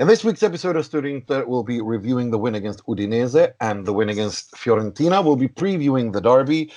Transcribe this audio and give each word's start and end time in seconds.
In 0.00 0.06
this 0.06 0.24
week's 0.24 0.42
episode 0.42 0.76
of 0.76 0.86
Studio 0.86 1.14
Inter, 1.14 1.44
we'll 1.44 1.62
be 1.62 1.82
reviewing 1.82 2.30
the 2.30 2.38
win 2.38 2.54
against 2.54 2.82
Udinese 2.86 3.52
and 3.60 3.84
the 3.84 3.92
win 3.92 4.08
against 4.08 4.50
Fiorentina. 4.52 5.22
We'll 5.22 5.36
be 5.36 5.46
previewing 5.46 6.10
the 6.14 6.22
derby, 6.22 6.72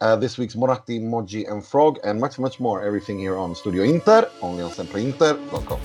uh, 0.00 0.14
this 0.14 0.38
week's 0.38 0.54
Moratti, 0.54 1.00
Moggi, 1.00 1.50
and 1.50 1.66
Frog, 1.66 1.98
and 2.04 2.20
much, 2.20 2.38
much 2.38 2.60
more. 2.60 2.84
Everything 2.84 3.18
here 3.18 3.36
on 3.36 3.56
Studio 3.56 3.82
Inter, 3.82 4.30
only 4.42 4.62
on 4.62 4.70
SempreInter.com. 4.70 5.80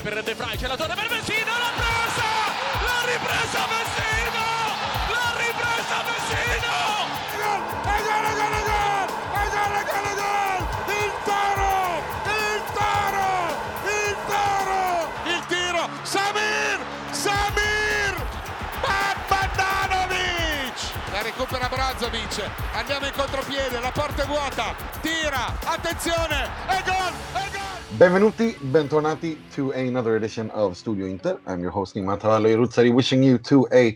Brozovic 22.03 22.51
andiamo 22.73 23.05
in 23.05 23.13
contropiede 23.15 23.79
la 23.79 23.91
porta 23.93 24.23
è 24.23 24.25
vuota 24.25 24.75
tira 24.99 25.47
attenzione 25.63 26.49
e 26.67 26.83
gol 26.83 27.13
e 27.33 27.49
gol 27.53 27.97
Benvenuti, 27.97 28.57
bentornati 28.59 29.41
to 29.53 29.71
another 29.71 30.15
edition 30.15 30.49
of 30.53 30.75
Studio 30.75 31.05
Inter. 31.05 31.39
I'm 31.47 31.61
your 31.61 31.71
host 31.71 31.95
Nimatale 31.95 32.55
Ruzzari, 32.55 32.91
wishing 32.91 33.23
you 33.23 33.37
to 33.43 33.67
a 33.71 33.95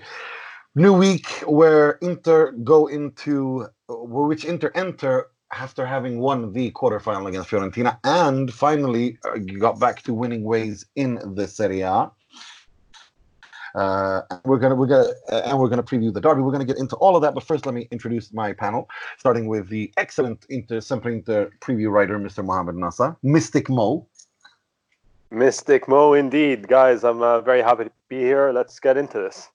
new 0.75 0.93
week 0.93 1.27
where 1.47 1.97
Inter 1.99 2.53
go 2.63 2.87
into 2.87 3.67
which 3.89 4.45
Inter 4.45 4.71
enter 4.73 5.25
after 5.51 5.85
having 5.85 6.19
won 6.19 6.53
the 6.53 6.71
quarterfinal 6.71 7.27
against 7.27 7.49
Fiorentina 7.49 7.99
and 8.05 8.53
finally 8.53 9.17
uh, 9.25 9.37
got 9.59 9.79
back 9.79 10.01
to 10.03 10.13
winning 10.13 10.43
ways 10.43 10.85
in 10.95 11.19
the 11.35 11.45
Serie 11.45 11.81
A. 11.81 12.09
Uh, 13.75 14.21
we're 14.45 14.57
gonna 14.57 14.75
we're 14.75 14.87
gonna 14.87 15.09
uh, 15.31 15.41
and 15.45 15.59
we're 15.59 15.69
gonna 15.69 15.83
preview 15.83 16.13
the 16.13 16.21
derby. 16.21 16.41
We're 16.41 16.51
gonna 16.51 16.65
get 16.65 16.77
into 16.77 16.95
all 16.97 17.15
of 17.15 17.21
that, 17.21 17.33
but 17.33 17.43
first 17.43 17.65
let 17.65 17.75
me 17.75 17.87
introduce 17.91 18.33
my 18.33 18.53
panel, 18.53 18.89
starting 19.17 19.47
with 19.47 19.69
the 19.69 19.91
excellent 19.97 20.45
Inter 20.49 20.79
Sempre 20.79 21.13
Inter 21.13 21.51
preview 21.61 21.91
writer, 21.91 22.17
Mr. 22.19 22.43
Mohamed 22.43 22.75
Nasa, 22.75 23.15
Mystic 23.23 23.69
Mo. 23.69 24.07
Mystic 25.29 25.87
Mo, 25.87 26.13
indeed, 26.13 26.67
guys. 26.67 27.03
I'm 27.03 27.21
uh, 27.21 27.41
very 27.41 27.61
happy 27.61 27.85
to 27.85 27.91
be 28.07 28.19
here. 28.19 28.51
Let's 28.51 28.79
get 28.79 28.95
into 28.97 29.19
this. 29.19 29.49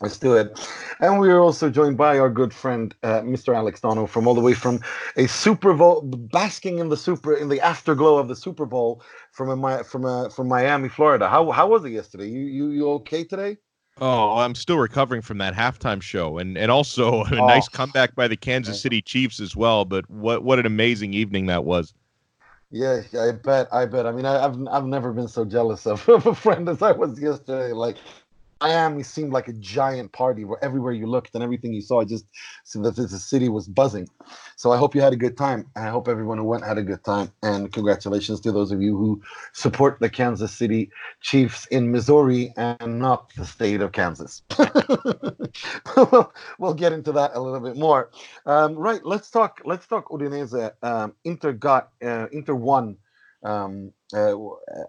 Let's 0.00 0.18
do 0.18 0.34
it. 0.34 0.58
And 1.00 1.20
we 1.20 1.28
are 1.28 1.38
also 1.38 1.70
joined 1.70 1.96
by 1.96 2.18
our 2.18 2.28
good 2.28 2.52
friend, 2.52 2.94
uh, 3.02 3.20
Mr. 3.20 3.54
Alex 3.54 3.80
Dono, 3.80 4.06
from 4.06 4.26
all 4.26 4.34
the 4.34 4.40
way 4.40 4.52
from 4.52 4.80
a 5.16 5.28
Super 5.28 5.72
Bowl, 5.72 6.02
basking 6.02 6.78
in 6.78 6.88
the 6.88 6.96
super 6.96 7.34
in 7.34 7.48
the 7.48 7.60
afterglow 7.60 8.18
of 8.18 8.26
the 8.26 8.34
Super 8.34 8.66
Bowl 8.66 9.02
from 9.30 9.64
a, 9.64 9.84
from 9.84 10.04
a, 10.04 10.30
from 10.30 10.48
Miami, 10.48 10.88
Florida. 10.88 11.28
How 11.28 11.50
how 11.52 11.68
was 11.68 11.84
it 11.84 11.90
yesterday? 11.90 12.28
You 12.28 12.40
you 12.40 12.70
you 12.70 12.90
okay 12.92 13.22
today? 13.24 13.58
Oh, 14.00 14.38
I'm 14.38 14.56
still 14.56 14.78
recovering 14.78 15.22
from 15.22 15.38
that 15.38 15.54
halftime 15.54 16.02
show, 16.02 16.38
and 16.38 16.58
and 16.58 16.70
also 16.70 17.22
a 17.30 17.40
oh. 17.40 17.46
nice 17.46 17.68
comeback 17.68 18.16
by 18.16 18.26
the 18.26 18.36
Kansas 18.36 18.80
City 18.80 19.00
Chiefs 19.00 19.38
as 19.38 19.54
well. 19.54 19.84
But 19.84 20.08
what 20.10 20.42
what 20.42 20.58
an 20.58 20.66
amazing 20.66 21.14
evening 21.14 21.46
that 21.46 21.64
was. 21.64 21.94
Yeah, 22.70 23.02
I 23.20 23.30
bet. 23.30 23.68
I 23.72 23.86
bet. 23.86 24.04
I 24.04 24.10
mean, 24.10 24.26
I, 24.26 24.40
have 24.42 24.58
I've 24.68 24.86
never 24.86 25.12
been 25.12 25.28
so 25.28 25.44
jealous 25.44 25.86
of, 25.86 26.08
of 26.08 26.26
a 26.26 26.34
friend 26.34 26.68
as 26.68 26.82
I 26.82 26.90
was 26.90 27.20
yesterday. 27.20 27.72
Like 27.72 27.96
Miami 28.64 29.02
seemed 29.02 29.30
like 29.30 29.46
a 29.46 29.52
giant 29.52 30.10
party 30.12 30.46
where 30.46 30.62
everywhere 30.64 30.94
you 30.94 31.06
looked 31.06 31.34
and 31.34 31.44
everything 31.44 31.74
you 31.74 31.82
saw, 31.82 32.02
just 32.02 32.24
seemed 32.64 32.86
that 32.86 32.96
the 32.96 33.06
city 33.08 33.50
was 33.50 33.68
buzzing. 33.68 34.08
So 34.56 34.72
I 34.72 34.78
hope 34.78 34.94
you 34.94 35.02
had 35.02 35.12
a 35.12 35.16
good 35.16 35.36
time. 35.36 35.66
I 35.76 35.88
hope 35.88 36.08
everyone 36.08 36.38
who 36.38 36.44
went 36.44 36.64
had 36.64 36.78
a 36.78 36.82
good 36.82 37.04
time. 37.04 37.30
And 37.42 37.70
congratulations 37.70 38.40
to 38.40 38.52
those 38.52 38.72
of 38.72 38.80
you 38.80 38.96
who 38.96 39.20
support 39.52 40.00
the 40.00 40.08
Kansas 40.08 40.50
City 40.50 40.90
Chiefs 41.20 41.66
in 41.66 41.92
Missouri 41.92 42.54
and 42.56 42.98
not 42.98 43.34
the 43.34 43.44
state 43.44 43.82
of 43.82 43.92
Kansas. 43.92 44.40
we'll, 45.96 46.32
we'll 46.58 46.74
get 46.74 46.94
into 46.94 47.12
that 47.12 47.32
a 47.34 47.40
little 47.40 47.60
bit 47.60 47.76
more. 47.76 48.10
Um, 48.46 48.76
right, 48.76 49.04
let's 49.04 49.30
talk. 49.30 49.60
Let's 49.66 49.86
talk 49.86 50.08
Udinese. 50.08 50.72
Um, 50.82 51.12
Inter 51.24 51.52
got 51.52 51.90
uh, 52.02 52.28
Inter 52.32 52.54
won 52.54 52.96
um, 53.44 53.92
uh, 54.14 54.36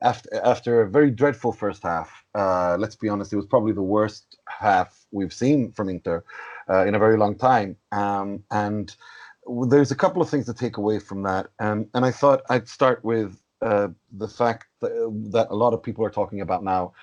after 0.02 0.30
after 0.44 0.82
a 0.82 0.90
very 0.90 1.12
dreadful 1.12 1.52
first 1.52 1.84
half. 1.84 2.24
Uh, 2.36 2.78
let's 2.80 2.96
be 2.96 3.10
honest, 3.10 3.34
it 3.34 3.38
was 3.38 3.46
probably 3.46 3.74
the 3.74 3.82
worst 3.82 4.38
half 4.48 5.06
we've 5.12 5.34
seen 5.34 5.72
from 5.72 5.90
Inter 5.90 6.24
uh, 6.70 6.86
in 6.86 6.96
a 6.96 7.00
very 7.00 7.18
long 7.18 7.36
time. 7.36 7.76
Um, 7.92 8.44
and 8.52 8.96
there's 9.68 9.92
a 9.92 9.96
couple 9.96 10.22
of 10.22 10.30
things 10.30 10.46
to 10.46 10.54
take 10.54 10.78
away 10.78 11.00
from 11.00 11.24
that. 11.24 11.48
Um, 11.60 11.88
and 11.94 12.06
I 12.06 12.12
thought 12.12 12.42
I'd 12.50 12.68
start 12.68 13.04
with 13.04 13.40
uh, 13.62 13.90
the 14.12 14.28
fact 14.28 14.68
that, 14.82 14.92
that, 15.32 15.48
a 15.50 15.56
lot 15.56 15.74
of 15.74 15.82
people 15.82 16.06
are 16.06 16.12
talking 16.12 16.42
about 16.42 16.64
now, 16.64 16.94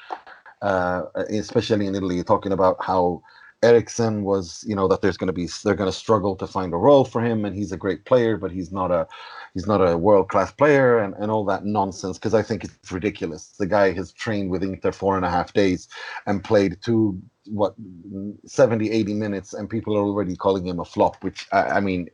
uh, 0.61 1.05
especially 1.31 1.87
in 1.87 1.95
Italy, 1.95 2.23
talking 2.23 2.53
about 2.53 2.77
how 2.81 3.23
Eriksen 3.63 4.25
was, 4.25 4.65
you 4.67 4.75
know, 4.77 4.89
that 4.89 5.03
there's 5.03 5.17
going 5.17 5.29
to 5.29 5.33
be 5.33 5.49
they're 5.65 5.75
going 5.75 5.91
to 5.91 5.97
struggle 5.97 6.37
to 6.37 6.47
find 6.47 6.73
a 6.75 6.77
role 6.77 7.05
for 7.05 7.21
him, 7.23 7.45
and 7.45 7.57
he's 7.57 7.73
a 7.73 7.77
great 7.77 8.05
player, 8.05 8.37
but 8.37 8.53
he's 8.53 8.73
not 8.73 8.91
a 8.91 9.07
he's 9.55 9.67
not 9.67 9.79
a 9.79 9.97
world 9.99 10.29
class 10.29 10.53
player, 10.53 10.99
and, 10.99 11.15
and 11.19 11.31
all 11.31 11.45
that 11.47 11.65
nonsense. 11.65 12.19
Because 12.19 12.35
I 12.35 12.43
think 12.43 12.65
it's 12.65 12.93
ridiculous. 12.93 13.55
The 13.59 13.67
guy 13.67 13.93
has 13.93 14.13
trained 14.13 14.51
with 14.51 14.63
Inter 14.63 14.93
four 14.93 15.17
and 15.17 15.25
a 15.25 15.31
half 15.31 15.53
days 15.53 15.89
and 16.27 16.45
played 16.45 16.79
two 16.83 17.21
what 17.53 17.75
70 18.47 18.91
80 18.91 19.15
minutes 19.15 19.53
and 19.53 19.69
people 19.69 19.97
are 19.97 20.03
already 20.03 20.35
calling 20.37 20.67
him 20.67 20.81
a 20.81 20.85
flop 20.85 21.23
which 21.23 21.47
I, 21.53 21.63
I, 21.63 21.81
mean 21.81 22.09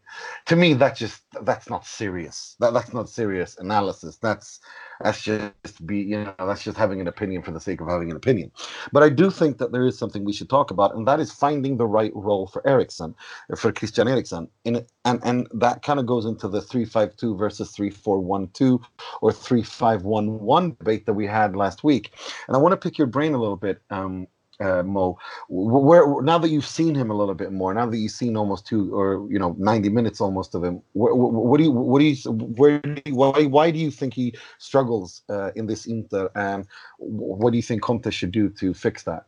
to 0.47 0.57
me 0.57 0.75
that 0.75 0.97
just 0.97 1.23
that's 1.43 1.71
not 1.71 1.87
serious. 1.87 2.57
That 2.61 2.73
that's 2.73 2.93
not 2.93 3.09
serious 3.09 3.57
analysis. 3.59 4.17
That's 4.17 4.61
that's 5.01 5.23
just 5.23 5.87
be 5.87 5.99
you 5.99 6.25
know 6.25 6.35
that's 6.39 6.65
just 6.65 6.77
having 6.77 7.01
an 7.01 7.07
opinion 7.07 7.43
for 7.43 7.53
the 7.53 7.61
sake 7.61 7.81
of 7.81 7.89
having 7.89 8.11
an 8.11 8.17
opinion. 8.17 8.51
But 8.93 9.03
i 9.03 9.09
do 9.09 9.31
think 9.31 9.59
that 9.59 9.73
there 9.73 9.87
is 9.87 9.97
something 9.97 10.25
we 10.25 10.33
should 10.33 10.51
talk 10.51 10.71
about 10.71 10.95
and 10.95 11.07
that 11.07 11.21
is 11.21 11.33
finding 11.33 11.77
the 11.77 11.87
right 11.87 12.13
role 12.15 12.47
for 12.47 12.67
Eriksen 12.67 13.15
for 13.57 13.73
Christian 13.73 14.09
Eriksen 14.09 14.49
in 14.65 14.85
and 15.05 15.21
and 15.25 15.47
that 15.55 15.83
kind 15.83 16.01
of 16.01 16.07
goes 16.07 16.25
into 16.25 16.49
the 16.49 16.61
352 16.61 17.37
versus 17.37 17.71
3412 17.73 18.81
or 19.23 19.33
3511 19.33 20.77
debate 20.79 21.07
that 21.07 21.15
we 21.15 21.27
had 21.27 21.55
last 21.55 21.85
week. 21.85 22.13
And 22.47 22.57
i 22.57 22.61
want 22.61 22.73
to 22.73 22.77
pick 22.77 22.99
your 22.99 23.07
brain 23.07 23.35
a 23.35 23.39
little 23.39 23.57
bit 23.57 23.81
um, 23.91 24.27
uh, 24.61 24.83
Mo. 24.83 25.19
Where 25.49 26.23
now 26.23 26.39
that 26.39 26.49
you've 26.51 26.67
seen 26.67 26.95
him 26.95 27.11
a 27.11 27.15
little 27.15 27.35
bit 27.35 27.53
more, 27.53 27.73
now 27.75 27.87
that 27.87 27.97
you've 27.97 28.13
seen 28.13 28.37
almost 28.37 28.67
two 28.67 28.95
or 28.95 29.27
you 29.31 29.39
know 29.39 29.55
ninety 29.59 29.89
minutes 29.89 30.21
almost 30.21 30.55
of 30.55 30.65
him, 30.65 30.83
what, 30.93 31.17
what 31.17 31.59
do 31.59 31.65
you 31.65 31.71
what 31.71 32.01
do 32.01 32.05
you 32.07 32.17
where 32.33 32.81
why 33.11 33.45
why 33.45 33.71
do 33.71 33.79
you 33.79 33.91
think 33.91 34.15
he 34.15 34.35
struggles 34.59 35.23
uh, 35.29 35.51
in 35.55 35.67
this 35.67 35.87
Inter, 35.87 36.31
and 36.35 36.67
what 36.99 37.51
do 37.51 37.57
you 37.57 37.63
think 37.63 37.83
Conte 37.83 38.11
should 38.11 38.33
do 38.33 38.49
to 38.51 38.75
fix 38.75 39.03
that? 39.05 39.27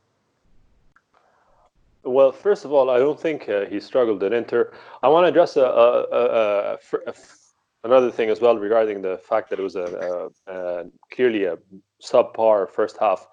Well, 2.02 2.32
first 2.32 2.64
of 2.64 2.72
all, 2.72 2.88
I 2.88 2.98
don't 2.98 3.20
think 3.20 3.48
uh, 3.48 3.66
he 3.66 3.78
struggled 3.78 4.22
at 4.22 4.32
Inter. 4.32 4.72
I 5.02 5.08
want 5.08 5.24
to 5.24 5.28
address 5.28 5.56
a, 5.56 5.64
a, 5.64 6.02
a, 6.10 6.78
a, 7.06 7.14
another 7.84 8.10
thing 8.10 8.30
as 8.30 8.40
well 8.40 8.56
regarding 8.56 9.02
the 9.02 9.18
fact 9.18 9.50
that 9.50 9.58
it 9.58 9.62
was 9.62 9.76
a, 9.76 10.30
clearly 11.12 11.44
a 11.44 11.58
subpar 12.02 12.70
first 12.70 12.96
half. 12.98 13.28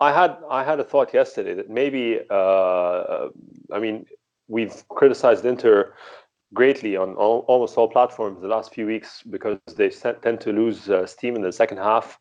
I 0.00 0.12
had 0.12 0.36
I 0.50 0.64
had 0.64 0.80
a 0.80 0.84
thought 0.84 1.12
yesterday 1.12 1.54
that 1.54 1.68
maybe 1.68 2.20
uh, 2.30 3.28
I 3.72 3.78
mean 3.78 4.06
we've 4.48 4.88
criticized 4.88 5.44
Inter 5.44 5.94
greatly 6.52 6.96
on 6.96 7.14
all, 7.14 7.44
almost 7.46 7.76
all 7.76 7.88
platforms 7.88 8.40
the 8.40 8.48
last 8.48 8.74
few 8.74 8.86
weeks 8.86 9.22
because 9.22 9.58
they 9.76 9.90
tend 9.90 10.40
to 10.40 10.52
lose 10.52 10.88
uh, 10.90 11.06
steam 11.06 11.36
in 11.36 11.42
the 11.42 11.52
second 11.52 11.78
half, 11.78 12.18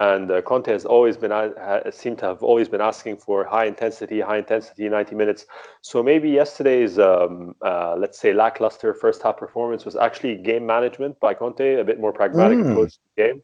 and 0.00 0.30
uh, 0.30 0.40
Conte 0.42 0.70
has 0.72 0.86
always 0.86 1.16
been 1.16 1.32
uh, 1.32 1.90
seemed 1.90 2.18
to 2.18 2.26
have 2.26 2.42
always 2.42 2.68
been 2.68 2.80
asking 2.80 3.16
for 3.16 3.44
high 3.44 3.66
intensity, 3.66 4.20
high 4.20 4.38
intensity, 4.38 4.88
ninety 4.88 5.16
minutes. 5.16 5.44
So 5.82 6.02
maybe 6.02 6.30
yesterday's 6.30 6.98
um, 7.00 7.56
uh, 7.62 7.96
let's 7.98 8.18
say 8.18 8.32
lackluster 8.32 8.94
first 8.94 9.22
half 9.22 9.36
performance 9.36 9.84
was 9.84 9.96
actually 9.96 10.36
game 10.36 10.64
management 10.64 11.18
by 11.18 11.34
Conte, 11.34 11.80
a 11.80 11.84
bit 11.84 11.98
more 11.98 12.12
pragmatic 12.12 12.58
mm. 12.58 12.70
approach 12.70 12.92
to 12.92 13.00
the 13.16 13.22
game. 13.22 13.42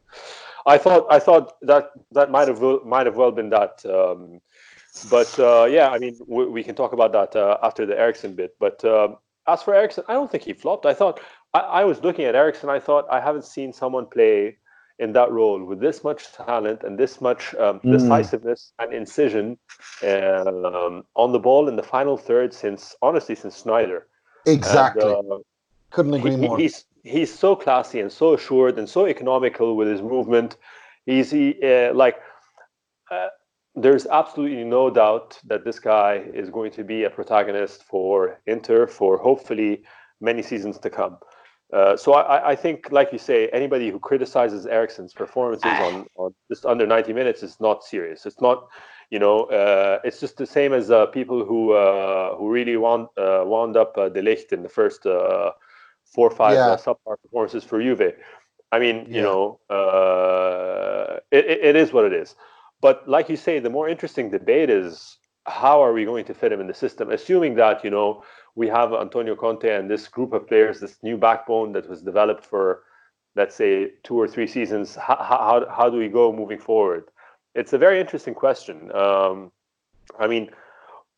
I 0.65 0.77
thought 0.77 1.05
I 1.09 1.19
thought 1.19 1.53
that 1.61 1.91
that 2.11 2.31
might 2.31 2.47
have 2.47 2.61
might 2.85 3.05
have 3.05 3.15
well 3.15 3.31
been 3.31 3.49
that. 3.49 3.85
Um, 3.85 4.41
but 5.09 5.37
uh, 5.39 5.65
yeah, 5.65 5.89
I 5.89 5.99
mean, 5.99 6.17
we, 6.25 6.45
we, 6.45 6.63
can 6.63 6.73
talk 6.73 6.93
about 6.93 7.11
that 7.11 7.35
uh, 7.35 7.57
after 7.61 7.85
the 7.85 7.99
Eriksen 7.99 8.33
bit. 8.33 8.55
But 8.59 8.83
um, 8.85 9.17
as 9.47 9.61
for 9.61 9.75
Eriksen, 9.75 10.03
I 10.07 10.13
don't 10.13 10.31
think 10.31 10.43
he 10.43 10.53
flopped. 10.53 10.85
I 10.85 10.93
thought 10.93 11.19
I, 11.53 11.59
I, 11.59 11.83
was 11.83 12.01
looking 12.01 12.25
at 12.25 12.35
Eriksen. 12.35 12.69
I 12.69 12.79
thought 12.79 13.05
I 13.11 13.19
haven't 13.19 13.45
seen 13.45 13.73
someone 13.73 14.05
play 14.05 14.57
in 14.99 15.11
that 15.11 15.31
role 15.31 15.63
with 15.63 15.81
this 15.81 16.03
much 16.03 16.31
talent 16.31 16.83
and 16.83 16.97
this 16.97 17.19
much 17.19 17.53
um, 17.55 17.81
mm. 17.81 17.91
decisiveness 17.91 18.71
and 18.79 18.93
incision 18.93 19.57
um, 20.03 21.03
on 21.15 21.33
the 21.33 21.39
ball 21.39 21.67
in 21.67 21.75
the 21.75 21.83
final 21.83 22.17
third 22.17 22.53
since 22.53 22.95
honestly 23.01 23.35
since 23.35 23.61
Sneijder. 23.61 24.03
Exactly. 24.45 25.03
And, 25.03 25.31
uh, 25.31 25.37
Couldn't 25.89 26.13
agree 26.13 26.31
he, 26.31 26.37
more. 26.37 26.57
He's 26.57 26.85
he's 27.05 27.33
so 27.33 27.55
classy 27.55 27.99
and 28.01 28.11
so 28.11 28.33
assured 28.33 28.77
and 28.77 28.89
so 28.89 29.05
economical 29.05 29.75
with 29.77 29.87
his 29.87 30.01
movement. 30.01 30.57
He's 31.05 31.31
he, 31.31 31.55
uh, 31.63 31.93
like 31.93 32.17
uh, 33.11 33.27
there's 33.75 34.07
absolutely 34.07 34.63
no 34.63 34.89
doubt 34.89 35.39
that 35.45 35.63
this 35.63 35.79
guy 35.79 36.23
is 36.33 36.49
going 36.49 36.71
to 36.71 36.83
be 36.83 37.03
a 37.03 37.09
protagonist 37.09 37.83
for 37.83 38.39
Inter 38.47 38.87
for 38.87 39.17
hopefully 39.17 39.83
many 40.19 40.41
seasons 40.41 40.79
to 40.79 40.89
come. 40.89 41.17
Uh, 41.73 41.97
so 41.97 42.13
I, 42.13 42.51
I, 42.51 42.55
think, 42.55 42.91
like 42.91 43.11
you 43.11 43.17
say, 43.17 43.49
anybody 43.49 43.89
who 43.89 43.99
criticizes 43.99 44.65
Eriksen's 44.65 45.13
performances 45.13 45.65
on, 45.65 46.05
on 46.15 46.33
just 46.49 46.65
under 46.65 46.85
90 46.85 47.11
minutes 47.11 47.43
is 47.43 47.59
not 47.59 47.83
serious. 47.83 48.25
It's 48.25 48.39
not, 48.39 48.67
you 49.09 49.19
know, 49.19 49.45
uh, 49.45 49.99
it's 50.03 50.19
just 50.19 50.37
the 50.37 50.45
same 50.45 50.73
as 50.73 50.91
uh, 50.91 51.07
people 51.07 51.43
who 51.43 51.73
uh, 51.73 52.35
who 52.37 52.51
really 52.51 52.77
wound 52.77 53.07
uh, 53.17 53.43
wound 53.45 53.75
up 53.77 53.97
uh, 53.97 54.09
De 54.09 54.21
Ligt 54.21 54.53
in 54.53 54.61
the 54.61 54.69
first 54.69 55.05
four 56.05 56.27
or 56.27 56.35
five 56.35 56.53
yeah. 56.53 56.77
subpar 56.77 57.15
performances 57.21 57.63
for 57.63 57.81
Juve. 57.81 58.13
I 58.71 58.79
mean, 58.79 59.05
yeah. 59.07 59.15
you 59.15 59.21
know, 59.21 59.59
it, 61.31 61.45
it 61.45 61.75
is 61.75 61.93
what 61.93 62.05
it 62.05 62.13
is. 62.13 62.35
But 62.81 63.07
like 63.07 63.29
you 63.29 63.37
say, 63.37 63.59
the 63.59 63.69
more 63.69 63.89
interesting 63.89 64.29
debate 64.29 64.69
is 64.69 65.17
how 65.47 65.81
are 65.83 65.93
we 65.93 66.05
going 66.05 66.25
to 66.25 66.33
fit 66.33 66.51
him 66.51 66.59
in 66.59 66.67
the 66.67 66.73
system, 66.73 67.11
assuming 67.11 67.55
that 67.55 67.83
you 67.83 67.89
know 67.89 68.23
we 68.55 68.67
have 68.67 68.93
Antonio 68.93 69.35
Conte 69.35 69.69
and 69.69 69.89
this 69.89 70.07
group 70.07 70.33
of 70.33 70.47
players, 70.47 70.79
this 70.79 70.97
new 71.03 71.17
backbone 71.17 71.73
that 71.73 71.89
was 71.89 72.01
developed 72.01 72.45
for, 72.45 72.83
let's 73.35 73.55
say, 73.55 73.91
two 74.03 74.15
or 74.19 74.27
three 74.27 74.47
seasons. 74.47 74.95
How, 74.95 75.17
how, 75.17 75.65
how 75.69 75.89
do 75.89 75.97
we 75.97 76.07
go 76.07 76.31
moving 76.31 76.59
forward? 76.59 77.05
It's 77.53 77.73
a 77.73 77.77
very 77.77 77.99
interesting 77.99 78.33
question. 78.33 78.91
Um, 78.95 79.51
I 80.19 80.27
mean, 80.27 80.49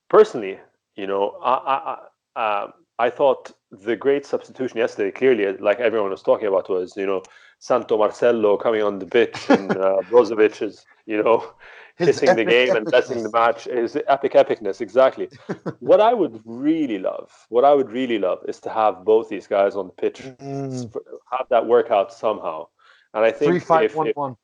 personally, 0.10 0.60
you 0.96 1.08
know, 1.08 1.38
I, 1.44 1.98
I, 2.36 2.40
uh, 2.40 2.72
I 3.00 3.10
thought 3.10 3.52
the 3.72 3.96
great 3.96 4.26
substitution 4.26 4.78
yesterday, 4.78 5.12
clearly, 5.12 5.58
like 5.58 5.80
everyone 5.80 6.12
was 6.12 6.22
talking 6.22 6.48
about, 6.48 6.70
was, 6.70 6.96
you 6.96 7.06
know, 7.06 7.24
Santo 7.60 7.98
Marcelo 7.98 8.58
coming 8.58 8.84
on 8.84 9.00
the 9.00 9.06
pitch 9.06 9.38
and 9.50 9.72
uh, 9.72 10.02
Brozovic 10.10 10.62
is, 10.62 10.86
you 11.06 11.22
know, 11.22 11.54
kissing 11.98 12.36
the 12.36 12.46
game 12.46 12.76
and 12.76 12.86
blessing 12.86 13.24
the 13.24 13.32
match 13.32 13.68
is 13.68 13.98
epic 14.08 14.34
epicness 14.34 14.82
exactly. 14.82 15.30
What 15.80 16.00
i 16.00 16.14
would 16.14 16.42
really 16.46 17.00
love 17.00 17.32
what 17.50 17.66
i 17.66 17.74
would 17.74 17.92
really 17.92 18.20
love 18.20 18.40
is 18.48 18.60
to 18.62 18.70
have 18.70 19.04
both 19.04 19.30
these 19.30 19.48
guys 19.48 19.76
on 19.76 19.88
the 19.88 19.94
pitch 19.94 20.22
mm. 20.22 20.94
have 21.32 21.48
that 21.50 21.66
workout 21.66 22.14
somehow. 22.14 22.68
And 23.14 23.26
i 23.26 23.32
think 23.32 23.52
three 23.52 23.60
five 23.60 23.86
if, 23.86 23.96
one 23.96 24.08
if, 24.08 24.16
one 24.16 24.36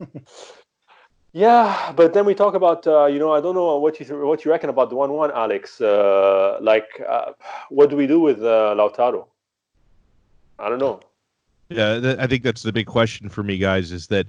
yeah 1.32 1.92
but 1.96 2.12
then 2.12 2.24
we 2.24 2.34
talk 2.34 2.54
about 2.54 2.86
uh, 2.86 3.06
you 3.06 3.18
know 3.18 3.32
i 3.32 3.40
don't 3.40 3.54
know 3.54 3.78
what 3.78 3.98
you 3.98 4.26
what 4.26 4.44
you 4.44 4.50
reckon 4.50 4.70
about 4.70 4.90
the 4.90 4.96
one 4.96 5.12
one 5.12 5.30
alex. 5.32 5.80
Uh, 5.80 6.58
like 6.60 6.88
uh, 7.08 7.32
what 7.70 7.90
do 7.90 7.96
we 7.96 8.06
do 8.06 8.20
with 8.20 8.42
uh, 8.42 8.74
lautaro? 8.76 9.26
I 10.58 10.68
don't 10.68 10.78
know. 10.78 11.00
Yeah 11.68 12.00
th- 12.00 12.18
i 12.18 12.26
think 12.26 12.42
that's 12.42 12.62
the 12.62 12.72
big 12.72 12.86
question 12.86 13.28
for 13.28 13.42
me 13.42 13.58
guys 13.58 13.92
is 13.92 14.06
that 14.08 14.26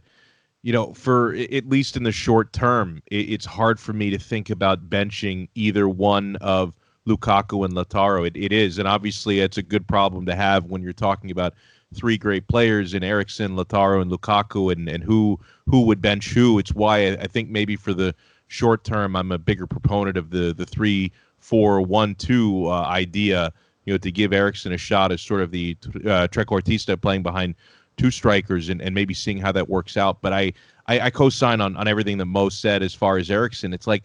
you 0.63 0.71
know, 0.71 0.93
for 0.93 1.35
at 1.35 1.67
least 1.67 1.97
in 1.97 2.03
the 2.03 2.11
short 2.11 2.53
term, 2.53 3.03
it's 3.11 3.45
hard 3.45 3.79
for 3.79 3.91
me 3.91 4.09
to 4.09 4.17
think 4.17 4.49
about 4.49 4.89
benching 4.89 5.49
either 5.55 5.89
one 5.89 6.37
of 6.37 6.73
Lukaku 7.05 7.65
and 7.65 7.73
Lautaro. 7.73 8.25
It, 8.25 8.37
it 8.37 8.53
is, 8.53 8.79
and 8.79 8.87
obviously, 8.87 9.41
it's 9.41 9.57
a 9.57 9.61
good 9.61 9.85
problem 9.85 10.25
to 10.25 10.35
have 10.35 10.65
when 10.65 10.81
you're 10.81 10.93
talking 10.93 11.31
about 11.31 11.53
three 11.93 12.17
great 12.17 12.47
players 12.47 12.93
in 12.93 13.03
Eriksen, 13.03 13.55
Lautaro, 13.55 14.01
and 14.01 14.11
Lukaku, 14.11 14.71
and, 14.71 14.89
and 14.89 15.03
who 15.03 15.39
who 15.67 15.81
would 15.81 16.01
bench 16.01 16.33
who. 16.33 16.59
It's 16.59 16.73
why 16.73 17.07
I, 17.07 17.11
I 17.21 17.27
think 17.27 17.49
maybe 17.49 17.75
for 17.75 17.93
the 17.93 18.13
short 18.47 18.83
term, 18.83 19.15
I'm 19.15 19.31
a 19.31 19.37
bigger 19.37 19.67
proponent 19.67 20.17
of 20.17 20.29
the 20.29 20.53
the 20.53 20.65
three 20.65 21.11
four 21.39 21.81
one 21.81 22.15
two 22.15 22.67
uh, 22.67 22.83
idea. 22.83 23.53
You 23.85 23.93
know, 23.93 23.97
to 23.97 24.11
give 24.11 24.31
Eriksen 24.31 24.71
a 24.71 24.77
shot 24.77 25.11
as 25.11 25.21
sort 25.21 25.41
of 25.41 25.51
the 25.51 25.75
uh, 26.05 26.27
trequartista 26.31 27.01
playing 27.01 27.21
behind 27.21 27.55
two 27.97 28.11
strikers 28.11 28.69
and, 28.69 28.81
and 28.81 28.95
maybe 28.95 29.13
seeing 29.13 29.37
how 29.37 29.51
that 29.51 29.67
works 29.67 29.97
out. 29.97 30.21
But 30.21 30.31
I, 30.31 30.53
I, 30.87 30.99
I 31.01 31.09
co-sign 31.09 31.59
on, 31.59 31.75
on 31.75 31.85
everything 31.85 32.17
that 32.19 32.25
Mo 32.25 32.47
said 32.47 32.81
as 32.81 32.93
far 32.93 33.17
as 33.17 33.29
Eriksen. 33.29 33.73
It's 33.73 33.85
like, 33.85 34.03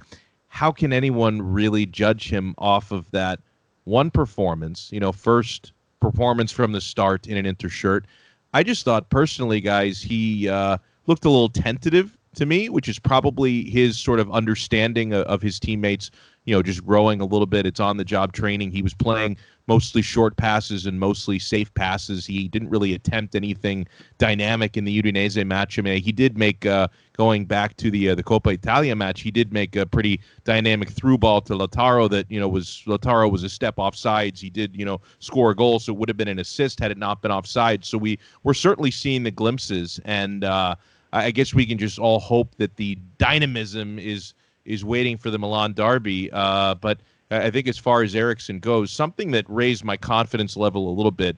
how 0.49 0.73
can 0.73 0.93
anyone 0.93 1.41
really 1.41 1.87
judge 1.87 2.29
him 2.29 2.57
off 2.59 2.91
of 2.91 3.09
that 3.13 3.39
one 3.85 4.11
performance? 4.11 4.91
You 4.93 4.99
know, 4.99 5.13
first 5.13 5.73
performance 6.01 6.53
from 6.53 6.73
the 6.73 6.81
start 6.81 7.27
in 7.27 7.37
an 7.37 7.47
inter 7.47 7.69
shirt. 7.69 8.07
I 8.55 8.63
just 8.63 8.85
thought 8.85 9.11
personally, 9.11 9.61
guys, 9.61 10.01
he 10.01 10.49
uh, 10.49 10.79
looked 11.07 11.25
a 11.25 11.31
little 11.31 11.49
tentative 11.49 12.17
to 12.37 12.47
me, 12.47 12.69
which 12.69 12.89
is 12.89 12.99
probably 12.99 13.69
his 13.69 13.99
sort 13.99 14.21
of 14.21 14.31
understanding 14.31 15.13
of, 15.13 15.27
of 15.27 15.43
his 15.43 15.59
teammates 15.59 16.11
you 16.49 16.55
know, 16.55 16.63
just 16.63 16.83
growing 16.87 17.21
a 17.21 17.27
little 17.27 17.47
bit. 17.47 17.67
It's 17.67 17.79
on 17.79 17.99
the 17.99 18.05
job 18.05 18.33
training. 18.33 18.71
He 18.71 18.81
was 18.81 18.95
playing 18.95 19.37
mostly 19.67 20.01
short 20.01 20.35
passes 20.39 20.87
and 20.87 20.99
mostly 20.99 21.39
safe 21.39 21.73
passes. 21.75 22.25
He 22.25 22.49
didn't 22.49 22.71
really 22.71 22.95
attempt 22.95 23.35
anything 23.35 23.87
dynamic 24.17 24.79
in 24.79 24.87
the 24.87 25.03
Udinese 25.03 25.45
match. 25.47 25.79
I 25.79 25.83
mean, 25.83 26.03
he 26.03 26.11
did 26.11 26.39
make 26.39 26.65
uh, 26.65 26.89
going 27.19 27.45
back 27.45 27.77
to 27.77 27.91
the 27.91 28.09
uh, 28.09 28.15
the 28.15 28.23
Coppa 28.23 28.55
Italia 28.55 28.97
match. 28.97 29.21
He 29.21 29.31
did 29.31 29.53
make 29.53 29.77
a 29.77 29.85
pretty 29.85 30.21
dynamic 30.45 30.89
through 30.89 31.19
ball 31.19 31.43
to 31.43 31.53
Lautaro 31.53 32.09
that 32.09 32.25
you 32.31 32.41
know 32.41 32.49
was 32.49 32.83
Lautaro 32.87 33.31
was 33.31 33.45
a 33.45 33.51
step 33.51 33.79
off 33.79 33.95
sides. 33.95 34.41
He 34.41 34.49
did 34.49 34.75
you 34.75 34.87
know 34.87 35.03
score 35.19 35.51
a 35.51 35.55
goal, 35.55 35.79
so 35.79 35.93
it 35.93 35.99
would 35.99 36.09
have 36.09 36.17
been 36.17 36.29
an 36.29 36.39
assist 36.39 36.81
had 36.81 36.91
it 36.91 36.97
not 36.97 37.21
been 37.21 37.31
offside. 37.31 37.85
So 37.85 37.99
we 37.99 38.19
we're 38.43 38.55
certainly 38.55 38.91
seeing 38.91 39.23
the 39.23 39.31
glimpses, 39.31 40.01
and 40.07 40.45
uh, 40.45 40.77
I 41.13 41.31
guess 41.31 41.53
we 41.53 41.67
can 41.67 41.77
just 41.77 41.99
all 41.99 42.21
hope 42.21 42.55
that 42.57 42.77
the 42.77 42.97
dynamism 43.19 43.99
is 43.99 44.33
is 44.69 44.85
waiting 44.85 45.17
for 45.17 45.31
the 45.31 45.39
Milan 45.39 45.73
derby. 45.73 46.31
Uh, 46.31 46.75
but 46.75 47.01
I 47.31 47.51
think 47.51 47.67
as 47.67 47.79
far 47.79 48.03
as 48.03 48.15
Eriksen 48.15 48.61
goes, 48.61 48.93
something 48.93 49.33
that 49.33 49.45
raised 49.49 49.85
my 49.85 49.97
confidence 49.97 50.57
level 50.57 50.89
a 50.89 50.95
little 50.95 51.11
bit. 51.11 51.37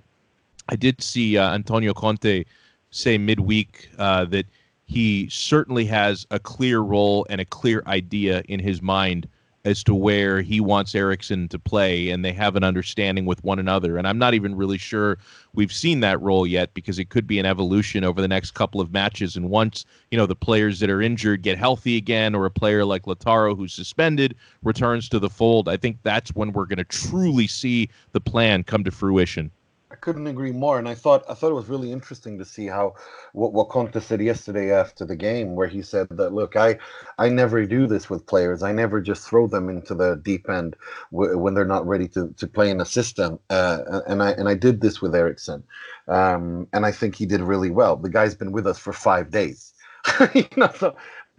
I 0.69 0.77
did 0.77 1.03
see 1.03 1.39
uh, 1.39 1.55
Antonio 1.55 1.95
Conte 1.95 2.45
say 2.91 3.19
midweek 3.19 3.91
uh, 3.99 4.25
that 4.27 4.47
he 4.85 5.29
certainly 5.29 5.85
has 5.87 6.27
a 6.31 6.39
clear 6.39 6.81
role 6.81 7.27
and 7.31 7.41
a 7.41 7.45
clear 7.45 7.83
idea 7.87 8.43
in 8.49 8.61
his 8.61 8.83
mind 8.83 9.29
as 9.65 9.85
to 9.85 9.95
where 9.95 10.41
he 10.41 10.61
wants 10.61 10.95
Eriksen 10.95 11.49
to 11.49 11.59
play, 11.59 12.09
and 12.11 12.25
they 12.25 12.33
have 12.33 12.57
an 12.57 12.65
understanding 12.65 13.27
with 13.27 13.45
one 13.45 13.59
another. 13.59 13.99
And 13.99 14.07
I'm 14.09 14.19
not 14.19 14.33
even 14.33 14.57
really 14.57 14.79
sure 14.79 15.19
we've 15.55 15.73
seen 15.73 16.01
that 16.01 16.21
role 16.21 16.47
yet 16.47 16.73
because 16.73 16.99
it 16.99 17.11
could 17.11 17.27
be 17.27 17.39
an 17.39 17.47
evolution 17.47 18.03
over 18.03 18.23
the 18.23 18.29
next 18.29 18.53
couple 18.53 18.81
of 18.81 18.93
matches. 18.93 19.37
And 19.37 19.51
once 19.51 19.85
you 20.11 20.19
know 20.19 20.27
the 20.27 20.37
players 20.37 20.81
that 20.81 20.91
are 20.91 21.03
injured 21.03 21.43
get 21.43 21.59
healthy 21.59 21.97
again, 21.97 22.35
or 22.35 22.47
a 22.47 22.51
player 22.51 22.85
like 22.85 23.05
Lautaro, 23.05 23.57
who's 23.57 23.75
suspended 23.75 24.35
returns 24.63 25.09
to 25.11 25.19
the 25.19 25.31
fold, 25.31 25.69
I 25.69 25.77
think 25.77 25.99
that's 26.03 26.35
when 26.35 26.53
we're 26.53 26.67
going 26.67 26.79
to 26.79 26.85
truly 26.85 27.47
see 27.47 27.91
the 28.13 28.21
plan 28.21 28.63
come 28.63 28.85
to 28.85 28.91
fruition 28.91 29.51
couldn't 30.01 30.27
agree 30.27 30.53
more. 30.53 30.79
And 30.79 30.89
I 30.89 30.95
thought 30.95 31.25
I 31.29 31.35
thought 31.35 31.51
it 31.51 31.55
was 31.55 31.69
really 31.69 31.93
interesting 31.93 32.39
to 32.39 32.45
see 32.45 32.67
how 32.67 32.95
what, 33.33 33.53
what 33.53 33.69
Conte 33.69 33.99
said 34.01 34.21
yesterday 34.21 34.73
after 34.73 35.05
the 35.05 35.17
game, 35.17 35.55
where 35.57 35.69
he 35.69 35.83
said 35.83 36.09
that 36.11 36.33
look, 36.33 36.57
I 36.57 36.79
I 37.19 37.29
never 37.29 37.65
do 37.67 37.87
this 37.87 38.11
with 38.11 38.27
players. 38.27 38.63
I 38.63 38.73
never 38.73 39.01
just 39.01 39.29
throw 39.29 39.47
them 39.47 39.69
into 39.69 39.95
the 39.95 40.17
deep 40.17 40.49
end 40.49 40.77
w- 41.13 41.39
when 41.39 41.55
they're 41.55 41.65
not 41.65 41.87
ready 41.87 42.09
to, 42.09 42.35
to 42.37 42.47
play 42.47 42.71
in 42.71 42.81
a 42.81 42.87
system. 42.87 43.39
Uh, 43.51 44.01
and 44.07 44.23
I 44.23 44.33
and 44.33 44.49
I 44.49 44.55
did 44.55 44.81
this 44.81 45.03
with 45.03 45.15
Eriksen, 45.15 45.63
um, 46.09 46.67
and 46.73 46.87
I 46.87 46.93
think 46.93 47.15
he 47.17 47.27
did 47.27 47.41
really 47.41 47.71
well. 47.71 47.97
The 47.97 48.11
guy's 48.11 48.35
been 48.35 48.53
with 48.53 48.67
us 48.67 48.79
for 48.79 48.93
five 48.93 49.31
days. 49.31 49.73
you 50.35 50.47
know, 50.57 50.71
so 50.79 50.97